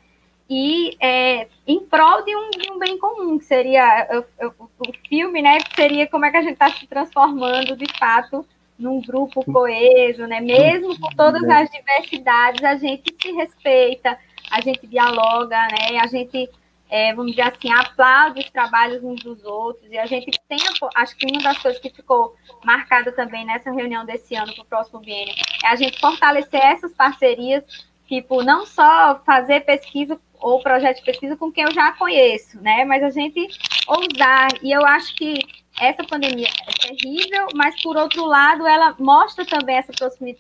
E 0.51 0.97
é, 0.99 1.47
em 1.65 1.79
prol 1.87 2.25
de 2.25 2.35
um, 2.35 2.51
de 2.51 2.73
um, 2.73 2.79
bem 2.81 2.99
comum, 2.99 3.39
que 3.39 3.45
seria 3.45 4.27
o, 4.41 4.65
o, 4.65 4.93
filme, 5.09 5.41
né? 5.41 5.59
Que 5.59 5.77
seria 5.77 6.09
como 6.09 6.25
é 6.25 6.33
que 6.33 6.37
a 6.37 6.43
gente 6.43 6.55
está 6.55 6.69
se 6.69 6.85
transformando 6.89 7.77
de 7.77 7.87
fato 7.97 8.45
num 8.77 9.01
grupo 9.01 9.45
coeso, 9.45 10.27
né? 10.27 10.41
Mesmo 10.41 10.99
com 10.99 11.11
todas 11.11 11.49
as 11.49 11.71
diversidades, 11.71 12.65
a 12.65 12.75
gente 12.75 13.15
se 13.23 13.31
respeita, 13.31 14.19
a 14.51 14.61
gente 14.61 14.85
dialoga, 14.89 15.57
né? 15.69 16.01
A 16.03 16.09
gente 16.09 16.51
é, 16.91 17.15
vamos 17.15 17.33
dizer 17.33 17.43
assim, 17.43 17.71
aplaude 17.73 18.41
os 18.41 18.51
trabalhos 18.51 19.03
uns 19.03 19.23
dos 19.23 19.45
outros. 19.45 19.91
E 19.91 19.99
a 19.99 20.07
gente 20.07 20.39
tem, 20.49 20.59
acho 20.95 21.17
que 21.17 21.27
uma 21.31 21.43
das 21.43 21.59
coisas 21.59 21.81
que 21.81 21.91
ficou 21.91 22.35
marcada 22.65 23.13
também 23.13 23.45
nessa 23.45 23.71
reunião 23.71 24.05
desse 24.05 24.35
ano 24.35 24.53
para 24.55 24.63
o 24.63 24.67
próximo 24.67 25.01
biênio 25.01 25.35
é 25.65 25.69
a 25.69 25.77
gente 25.77 26.01
fortalecer 26.01 26.61
essas 26.65 26.93
parcerias, 26.93 27.65
tipo, 28.07 28.43
não 28.43 28.65
só 28.65 29.21
fazer 29.25 29.61
pesquisa 29.61 30.19
ou 30.41 30.63
projeto 30.63 30.99
de 30.99 31.05
pesquisa 31.05 31.37
com 31.37 31.53
quem 31.53 31.65
eu 31.65 31.75
já 31.75 31.93
conheço, 31.93 32.61
né? 32.63 32.85
Mas 32.85 33.03
a 33.03 33.11
gente 33.11 33.49
ousar. 33.87 34.49
E 34.63 34.73
eu 34.73 34.85
acho 34.87 35.15
que 35.15 35.41
essa 35.81 36.03
pandemia 36.05 36.49
é 36.67 36.89
terrível, 36.89 37.49
mas 37.55 37.81
por 37.83 37.97
outro 37.97 38.25
lado, 38.25 38.67
ela 38.67 38.95
mostra 38.99 39.45
também 39.45 39.77
essa, 39.77 39.93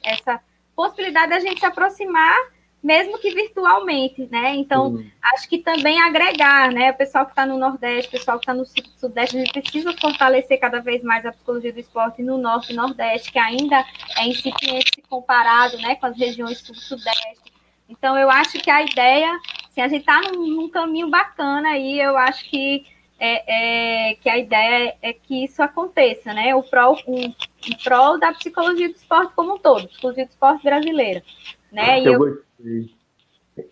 essa 0.05 0.40
possibilidade 0.74 1.30
da 1.30 1.40
gente 1.40 1.61
se 1.61 1.66
aproximar 1.66 2.36
mesmo 2.82 3.18
que 3.18 3.34
virtualmente, 3.34 4.28
né? 4.30 4.54
Então, 4.54 4.88
uhum. 4.88 5.10
acho 5.34 5.48
que 5.48 5.58
também 5.58 6.00
agregar, 6.00 6.70
né? 6.70 6.92
O 6.92 6.96
pessoal 6.96 7.24
que 7.24 7.32
está 7.32 7.44
no 7.44 7.58
Nordeste, 7.58 8.08
o 8.08 8.12
pessoal 8.12 8.38
que 8.38 8.44
está 8.44 8.54
no 8.54 8.64
Sudeste, 8.64 9.36
a 9.36 9.40
gente 9.40 9.52
precisa 9.52 9.92
fortalecer 10.00 10.60
cada 10.60 10.80
vez 10.80 11.02
mais 11.02 11.26
a 11.26 11.32
psicologia 11.32 11.72
do 11.72 11.80
esporte 11.80 12.22
no 12.22 12.38
Norte 12.38 12.72
e 12.72 12.76
Nordeste, 12.76 13.32
que 13.32 13.38
ainda 13.38 13.84
é 14.16 14.26
incipiente 14.26 14.92
se 14.94 15.02
comparado, 15.02 15.76
né, 15.78 15.96
com 15.96 16.06
as 16.06 16.16
regiões 16.16 16.58
Sul-Sudeste. 16.58 17.52
Então, 17.88 18.16
eu 18.16 18.30
acho 18.30 18.58
que 18.60 18.70
a 18.70 18.82
ideia, 18.82 19.38
assim, 19.68 19.80
a 19.80 19.88
gente 19.88 20.00
está 20.00 20.20
num, 20.20 20.46
num, 20.46 20.68
caminho 20.68 21.08
bacana 21.08 21.70
aí, 21.70 21.98
eu 21.98 22.16
acho 22.16 22.48
que 22.48 22.84
é, 23.18 24.10
é, 24.10 24.14
que 24.14 24.28
a 24.28 24.38
ideia 24.38 24.96
é 25.02 25.12
que 25.12 25.44
isso 25.44 25.60
aconteça, 25.60 26.32
né? 26.32 26.54
O 26.54 26.62
prol, 26.62 26.96
um, 27.08 27.34
prol 27.82 28.20
da 28.20 28.32
psicologia 28.32 28.88
do 28.88 28.94
esporte 28.94 29.32
como 29.34 29.54
um 29.54 29.58
todo, 29.58 29.88
psicologia 29.88 30.24
do 30.24 30.28
esporte 30.28 30.62
brasileira. 30.62 31.24
Né? 31.72 32.00
Eu, 32.00 32.24
eu, 32.24 32.47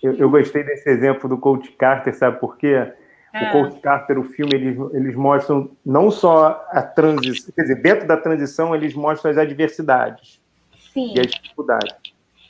eu, 0.03 0.15
eu, 0.15 0.31
gostei 0.31 0.63
desse 0.63 0.89
exemplo 0.89 1.29
do 1.29 1.39
Coach 1.39 1.71
Carter, 1.73 2.15
sabe 2.15 2.39
por 2.41 2.57
quê? 2.57 2.93
O 3.35 3.39
ah. 3.39 3.53
Coach 3.53 3.81
Carter, 3.81 4.19
o 4.19 4.25
filme, 4.25 4.55
eles, 4.55 4.79
eles 4.93 5.15
mostram 5.15 5.71
não 5.85 6.11
só 6.11 6.67
a 6.71 6.83
transição, 6.83 7.53
quer 7.55 7.63
dizer, 7.63 7.83
dentro 7.83 8.07
da 8.07 8.17
transição, 8.17 8.75
eles 8.75 8.95
mostram 8.95 9.31
as 9.31 9.39
adversidades 9.39 10.41
Sim. 10.93 11.15
e 11.15 11.21
as 11.21 11.27
dificuldades. 11.27 11.95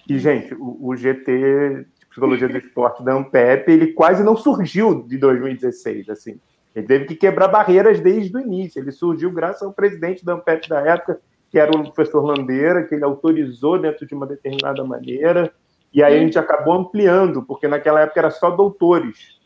E, 0.08 0.18
gente, 0.18 0.54
o, 0.54 0.88
o 0.88 0.96
GT 0.96 1.86
de 1.98 2.06
Psicologia 2.06 2.48
do 2.48 2.58
Esporte 2.58 3.02
da 3.02 3.14
Ampep, 3.14 3.70
ele 3.70 3.88
quase 3.88 4.22
não 4.22 4.36
surgiu 4.36 5.02
de 5.02 5.18
2016, 5.18 6.08
assim. 6.08 6.38
Ele 6.74 6.86
teve 6.86 7.04
que 7.06 7.16
quebrar 7.16 7.48
barreiras 7.48 8.00
desde 8.00 8.36
o 8.36 8.40
início. 8.40 8.80
Ele 8.80 8.92
surgiu 8.92 9.30
graças 9.32 9.62
ao 9.62 9.72
presidente 9.72 10.24
da 10.24 10.34
Ampep 10.34 10.68
da 10.68 10.80
época, 10.80 11.18
que 11.50 11.58
era 11.58 11.70
o 11.70 11.90
professor 11.90 12.22
Landeira, 12.22 12.84
que 12.84 12.94
ele 12.94 13.04
autorizou 13.04 13.78
dentro 13.78 14.06
de 14.06 14.14
uma 14.14 14.26
determinada 14.26 14.84
maneira, 14.84 15.52
e 15.96 16.02
aí 16.02 16.14
a 16.14 16.20
gente 16.20 16.38
acabou 16.38 16.74
ampliando, 16.74 17.42
porque 17.42 17.66
naquela 17.66 18.02
época 18.02 18.20
era 18.20 18.30
só 18.30 18.50
doutores, 18.50 19.40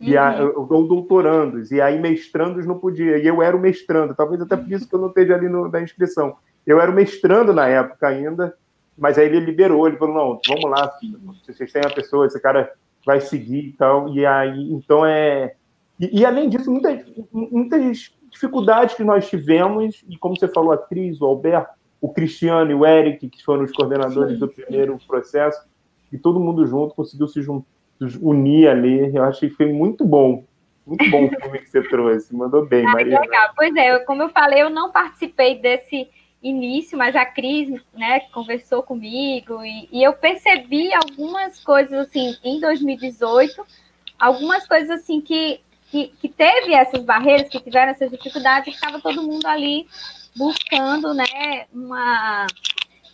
uhum. 0.00 0.06
e 0.06 0.16
a, 0.16 0.40
ou 0.54 0.86
doutorandos, 0.86 1.72
e 1.72 1.80
aí 1.80 1.98
mestrandos 1.98 2.64
não 2.64 2.78
podia, 2.78 3.18
e 3.18 3.26
eu 3.26 3.42
era 3.42 3.56
o 3.56 3.60
mestrando, 3.60 4.14
talvez 4.14 4.40
até 4.40 4.56
por 4.56 4.70
isso 4.70 4.88
que 4.88 4.94
eu 4.94 5.00
não 5.00 5.08
esteja 5.08 5.34
ali 5.34 5.48
no, 5.48 5.68
na 5.68 5.82
inscrição. 5.82 6.36
Eu 6.64 6.80
era 6.80 6.88
o 6.88 6.94
mestrando 6.94 7.52
na 7.52 7.66
época 7.66 8.06
ainda, 8.06 8.56
mas 8.96 9.18
aí 9.18 9.26
ele 9.26 9.40
liberou, 9.40 9.88
ele 9.88 9.96
falou, 9.96 10.14
não, 10.14 10.40
vamos 10.46 10.70
lá, 10.70 10.88
vocês 11.44 11.72
têm 11.72 11.82
uma 11.82 11.92
pessoa, 11.92 12.26
esse 12.26 12.40
cara 12.40 12.72
vai 13.04 13.20
seguir 13.20 13.66
e 13.66 13.72
tal, 13.72 14.08
e 14.10 14.24
aí, 14.24 14.72
então 14.72 15.04
é... 15.04 15.56
E, 15.98 16.20
e 16.20 16.24
além 16.24 16.48
disso, 16.48 16.70
muitas, 16.70 17.04
muitas 17.32 18.14
dificuldades 18.30 18.94
que 18.94 19.02
nós 19.02 19.28
tivemos, 19.28 20.04
e 20.08 20.16
como 20.16 20.38
você 20.38 20.46
falou, 20.46 20.70
a 20.70 20.78
Cris, 20.78 21.20
o 21.20 21.26
Alberto, 21.26 21.72
o 22.00 22.12
Cristiano 22.12 22.70
e 22.70 22.74
o 22.74 22.86
Eric, 22.86 23.28
que 23.28 23.44
foram 23.44 23.64
os 23.64 23.72
coordenadores 23.72 24.38
do 24.38 24.46
primeiro 24.46 24.96
processo, 25.08 25.71
e 26.12 26.18
todo 26.18 26.40
mundo 26.40 26.66
junto 26.66 26.94
conseguiu 26.94 27.26
se 27.26 27.40
unir 28.20 28.68
ali. 28.68 29.14
Eu 29.14 29.24
achei 29.24 29.48
que 29.48 29.56
foi 29.56 29.72
muito 29.72 30.04
bom. 30.04 30.44
Muito 30.86 31.08
bom 31.10 31.26
o 31.26 31.30
filme 31.30 31.58
que 31.60 31.70
você 31.70 31.82
trouxe. 31.82 32.34
Mandou 32.34 32.66
bem, 32.66 32.84
ah, 32.86 32.92
Maria. 32.92 33.20
Legal. 33.20 33.50
Pois 33.56 33.74
é, 33.74 33.98
como 34.00 34.22
eu 34.22 34.28
falei, 34.28 34.62
eu 34.62 34.70
não 34.70 34.90
participei 34.90 35.58
desse 35.58 36.08
início, 36.42 36.98
mas 36.98 37.14
a 37.14 37.24
Cris, 37.24 37.68
né, 37.94 38.20
conversou 38.32 38.82
comigo 38.82 39.64
e, 39.64 39.88
e, 39.92 40.02
eu 40.02 40.12
percebi 40.12 40.92
algumas 40.92 41.62
coisas 41.62 41.92
assim 41.92 42.36
em 42.42 42.60
2018, 42.60 43.64
algumas 44.18 44.66
coisas 44.66 44.90
assim 44.90 45.20
que 45.20 45.60
que, 45.92 46.08
que 46.08 46.28
teve 46.30 46.72
essas 46.72 47.04
barreiras, 47.04 47.50
que 47.50 47.60
tiveram 47.60 47.92
essas 47.92 48.10
dificuldades, 48.10 48.68
e 48.68 48.70
estava 48.70 48.98
todo 48.98 49.22
mundo 49.22 49.44
ali 49.44 49.86
buscando, 50.34 51.12
né, 51.12 51.66
uma, 51.70 52.46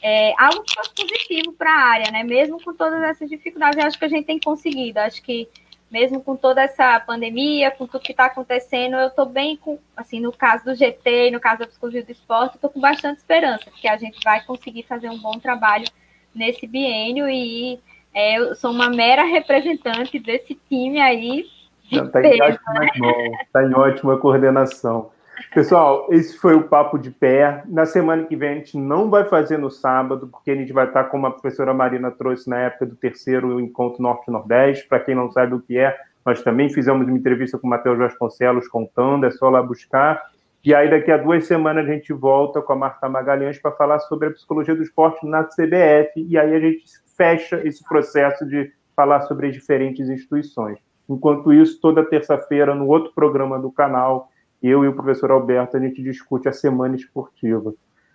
é, 0.02 0.32
algo 0.38 0.62
que 0.62 0.74
fosse 0.74 0.94
positivo 0.94 1.52
para 1.52 1.70
a 1.70 1.88
área, 1.88 2.10
né, 2.10 2.22
mesmo 2.22 2.62
com 2.62 2.74
todas 2.74 3.02
essas 3.02 3.28
dificuldades, 3.28 3.78
eu 3.78 3.86
acho 3.86 3.98
que 3.98 4.04
a 4.04 4.08
gente 4.08 4.26
tem 4.26 4.38
conseguido, 4.38 5.00
acho 5.00 5.22
que 5.22 5.48
mesmo 5.90 6.22
com 6.22 6.36
toda 6.36 6.62
essa 6.62 7.00
pandemia, 7.00 7.70
com 7.70 7.86
tudo 7.86 8.02
que 8.02 8.12
está 8.12 8.26
acontecendo, 8.26 8.96
eu 8.96 9.08
estou 9.08 9.24
bem 9.24 9.56
com, 9.56 9.78
assim, 9.96 10.20
no 10.20 10.30
caso 10.30 10.64
do 10.64 10.74
GT, 10.74 11.30
no 11.30 11.40
caso 11.40 11.60
da 11.60 11.66
psicologia 11.66 12.04
do 12.04 12.12
esporte, 12.12 12.56
estou 12.56 12.68
com 12.68 12.80
bastante 12.80 13.18
esperança, 13.18 13.70
porque 13.70 13.88
a 13.88 13.96
gente 13.96 14.18
vai 14.22 14.44
conseguir 14.44 14.82
fazer 14.82 15.08
um 15.08 15.18
bom 15.18 15.38
trabalho 15.38 15.86
nesse 16.34 16.66
biênio 16.66 17.28
e 17.28 17.80
é, 18.12 18.38
eu 18.38 18.54
sou 18.54 18.70
uma 18.70 18.90
mera 18.90 19.24
representante 19.24 20.18
desse 20.18 20.54
time 20.68 21.00
aí, 21.00 21.46
Está 21.90 22.20
em 22.22 22.42
ótimas 22.42 22.98
mãos, 22.98 23.40
está 23.42 23.62
em 23.64 23.74
ótima 23.74 24.18
coordenação. 24.18 25.10
Pessoal, 25.54 26.06
esse 26.10 26.36
foi 26.36 26.54
o 26.54 26.68
Papo 26.68 26.98
de 26.98 27.10
Pé. 27.10 27.62
Na 27.66 27.86
semana 27.86 28.24
que 28.24 28.36
vem 28.36 28.50
a 28.50 28.54
gente 28.54 28.76
não 28.76 29.08
vai 29.08 29.24
fazer 29.24 29.56
no 29.56 29.70
sábado, 29.70 30.28
porque 30.28 30.50
a 30.50 30.54
gente 30.54 30.72
vai 30.72 30.86
estar, 30.86 31.04
como 31.04 31.26
a 31.26 31.30
professora 31.30 31.72
Marina 31.72 32.10
trouxe 32.10 32.48
na 32.48 32.58
época 32.58 32.86
do 32.86 32.96
terceiro 32.96 33.60
encontro 33.60 34.02
Norte-Nordeste. 34.02 34.86
Para 34.88 35.00
quem 35.00 35.14
não 35.14 35.30
sabe 35.30 35.54
o 35.54 35.60
que 35.60 35.78
é, 35.78 35.96
nós 36.24 36.42
também 36.42 36.68
fizemos 36.68 37.06
uma 37.06 37.16
entrevista 37.16 37.58
com 37.58 37.66
o 37.66 37.70
Matheus 37.70 37.98
Vasconcelos 37.98 38.68
contando, 38.68 39.26
é 39.26 39.30
só 39.30 39.48
lá 39.48 39.62
buscar. 39.62 40.22
E 40.64 40.74
aí, 40.74 40.90
daqui 40.90 41.10
a 41.10 41.16
duas 41.16 41.46
semanas, 41.46 41.88
a 41.88 41.92
gente 41.92 42.12
volta 42.12 42.60
com 42.60 42.72
a 42.72 42.76
Marta 42.76 43.08
Magalhães 43.08 43.58
para 43.58 43.70
falar 43.72 44.00
sobre 44.00 44.28
a 44.28 44.30
psicologia 44.32 44.74
do 44.74 44.82
esporte 44.82 45.24
na 45.26 45.44
CBF. 45.44 46.12
E 46.16 46.36
aí 46.36 46.54
a 46.54 46.60
gente 46.60 46.84
fecha 47.16 47.60
esse 47.64 47.82
processo 47.84 48.44
de 48.46 48.70
falar 48.94 49.22
sobre 49.22 49.46
as 49.46 49.54
diferentes 49.54 50.08
instituições. 50.08 50.78
Enquanto 51.08 51.52
isso, 51.52 51.80
toda 51.80 52.04
terça-feira, 52.04 52.74
no 52.74 52.86
outro 52.88 53.12
programa 53.14 53.58
do 53.58 53.70
canal, 53.70 54.28
eu 54.62 54.84
e 54.84 54.88
o 54.88 54.94
professor 54.94 55.30
Alberto, 55.30 55.76
a 55.76 55.80
gente 55.80 56.02
discute 56.02 56.48
a 56.48 56.52
semana 56.52 56.96
esportiva. 56.96 57.74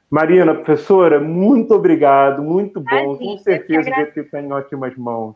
Marina, 0.10 0.54
professora, 0.54 1.20
muito 1.20 1.74
obrigado, 1.74 2.42
muito 2.44 2.80
bom. 2.80 3.18
Com 3.18 3.38
certeza 3.40 3.90
que 3.90 4.06
você 4.14 4.20
está 4.22 4.42
em 4.42 4.52
ótimas 4.52 4.96
mãos. 4.96 5.36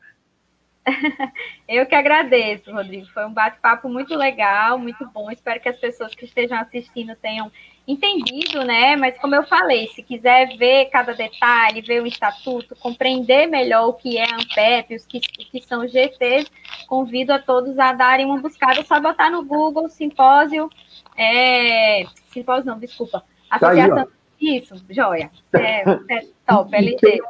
Eu 1.68 1.86
que 1.86 1.96
agradeço, 1.96 2.72
Rodrigo. 2.72 3.08
Foi 3.08 3.26
um 3.26 3.34
bate-papo 3.34 3.90
muito 3.90 4.16
legal, 4.16 4.78
muito 4.78 5.06
bom. 5.10 5.32
Espero 5.32 5.60
que 5.60 5.70
as 5.70 5.78
pessoas 5.78 6.14
que 6.14 6.26
estejam 6.26 6.58
assistindo 6.60 7.16
tenham 7.16 7.52
entendido, 7.88 8.64
né? 8.64 8.96
Mas 8.98 9.18
como 9.18 9.34
eu 9.34 9.44
falei, 9.44 9.88
se 9.88 10.04
quiser 10.04 10.58
ver 10.58 10.90
cada 10.92 11.14
detalhe, 11.14 11.82
ver 11.82 12.02
o 12.02 12.08
estatuto, 12.08 12.76
compreender 12.76 13.48
melhor 13.48 13.88
o 13.88 13.94
que 13.94 14.18
é 14.18 14.26
ANPEP, 14.26 14.96
os 14.96 15.06
que, 15.06 15.18
o 15.20 15.22
que 15.52 15.62
são 15.62 15.88
GTs, 15.88 16.52
convido 16.88 17.32
a 17.32 17.40
todos 17.40 17.80
a 17.80 17.94
darem 17.94 18.26
uma 18.26 18.42
buscada, 18.42 18.84
só 18.84 19.00
botar 19.00 19.30
no 19.30 19.46
Google 19.46 19.88
simpósio, 19.88 20.70
é, 21.18 22.06
simpósio 22.32 22.66
não, 22.66 22.78
desculpa, 22.78 23.24
Associação. 23.50 23.96
Tá 23.96 24.12
aí, 24.42 24.58
Isso, 24.58 24.76
joia. 24.90 25.32
É, 25.54 25.90
é 26.10 26.26
top, 26.46 26.76
LG. 26.76 27.22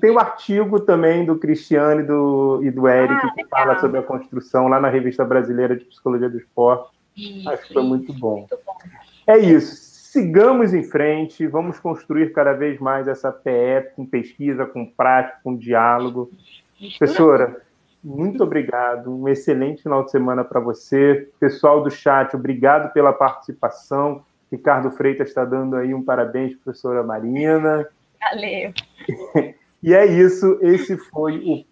tem 0.00 0.10
o 0.10 0.18
artigo 0.18 0.80
também 0.80 1.24
do 1.24 1.38
Cristiano 1.38 2.02
e 2.02 2.04
do, 2.04 2.60
e 2.62 2.70
do 2.70 2.86
Eric, 2.86 3.14
ah, 3.14 3.32
que 3.34 3.46
fala 3.46 3.78
sobre 3.80 3.98
a 3.98 4.02
construção 4.02 4.68
lá 4.68 4.78
na 4.78 4.90
Revista 4.90 5.24
Brasileira 5.24 5.74
de 5.74 5.86
Psicologia 5.86 6.28
do 6.28 6.36
Esporte. 6.36 6.90
Isso, 7.16 7.48
Acho 7.48 7.66
que 7.66 7.72
foi 7.72 7.82
muito 7.82 8.12
bom. 8.12 8.38
muito 8.40 8.58
bom. 8.64 8.74
É 9.26 9.38
isso. 9.38 9.91
Sigamos 10.12 10.74
em 10.74 10.82
frente, 10.82 11.46
vamos 11.46 11.80
construir 11.80 12.34
cada 12.34 12.52
vez 12.52 12.78
mais 12.78 13.08
essa 13.08 13.32
PE 13.32 13.92
com 13.96 14.04
pesquisa, 14.04 14.66
com 14.66 14.84
prática, 14.84 15.38
com 15.42 15.56
diálogo. 15.56 16.30
Professora, 16.98 17.62
muito 18.04 18.44
obrigado. 18.44 19.10
Um 19.10 19.26
excelente 19.26 19.82
final 19.82 20.04
de 20.04 20.10
semana 20.10 20.44
para 20.44 20.60
você. 20.60 21.30
Pessoal 21.40 21.82
do 21.82 21.90
chat, 21.90 22.36
obrigado 22.36 22.92
pela 22.92 23.10
participação. 23.10 24.22
Ricardo 24.50 24.90
Freitas 24.90 25.28
está 25.28 25.46
dando 25.46 25.76
aí 25.76 25.94
um 25.94 26.04
parabéns, 26.04 26.54
professora 26.56 27.02
Marina. 27.02 27.88
Valeu. 28.20 28.70
e 29.82 29.94
é 29.94 30.04
isso. 30.04 30.58
Esse 30.60 30.98
foi 30.98 31.38
o 31.38 31.64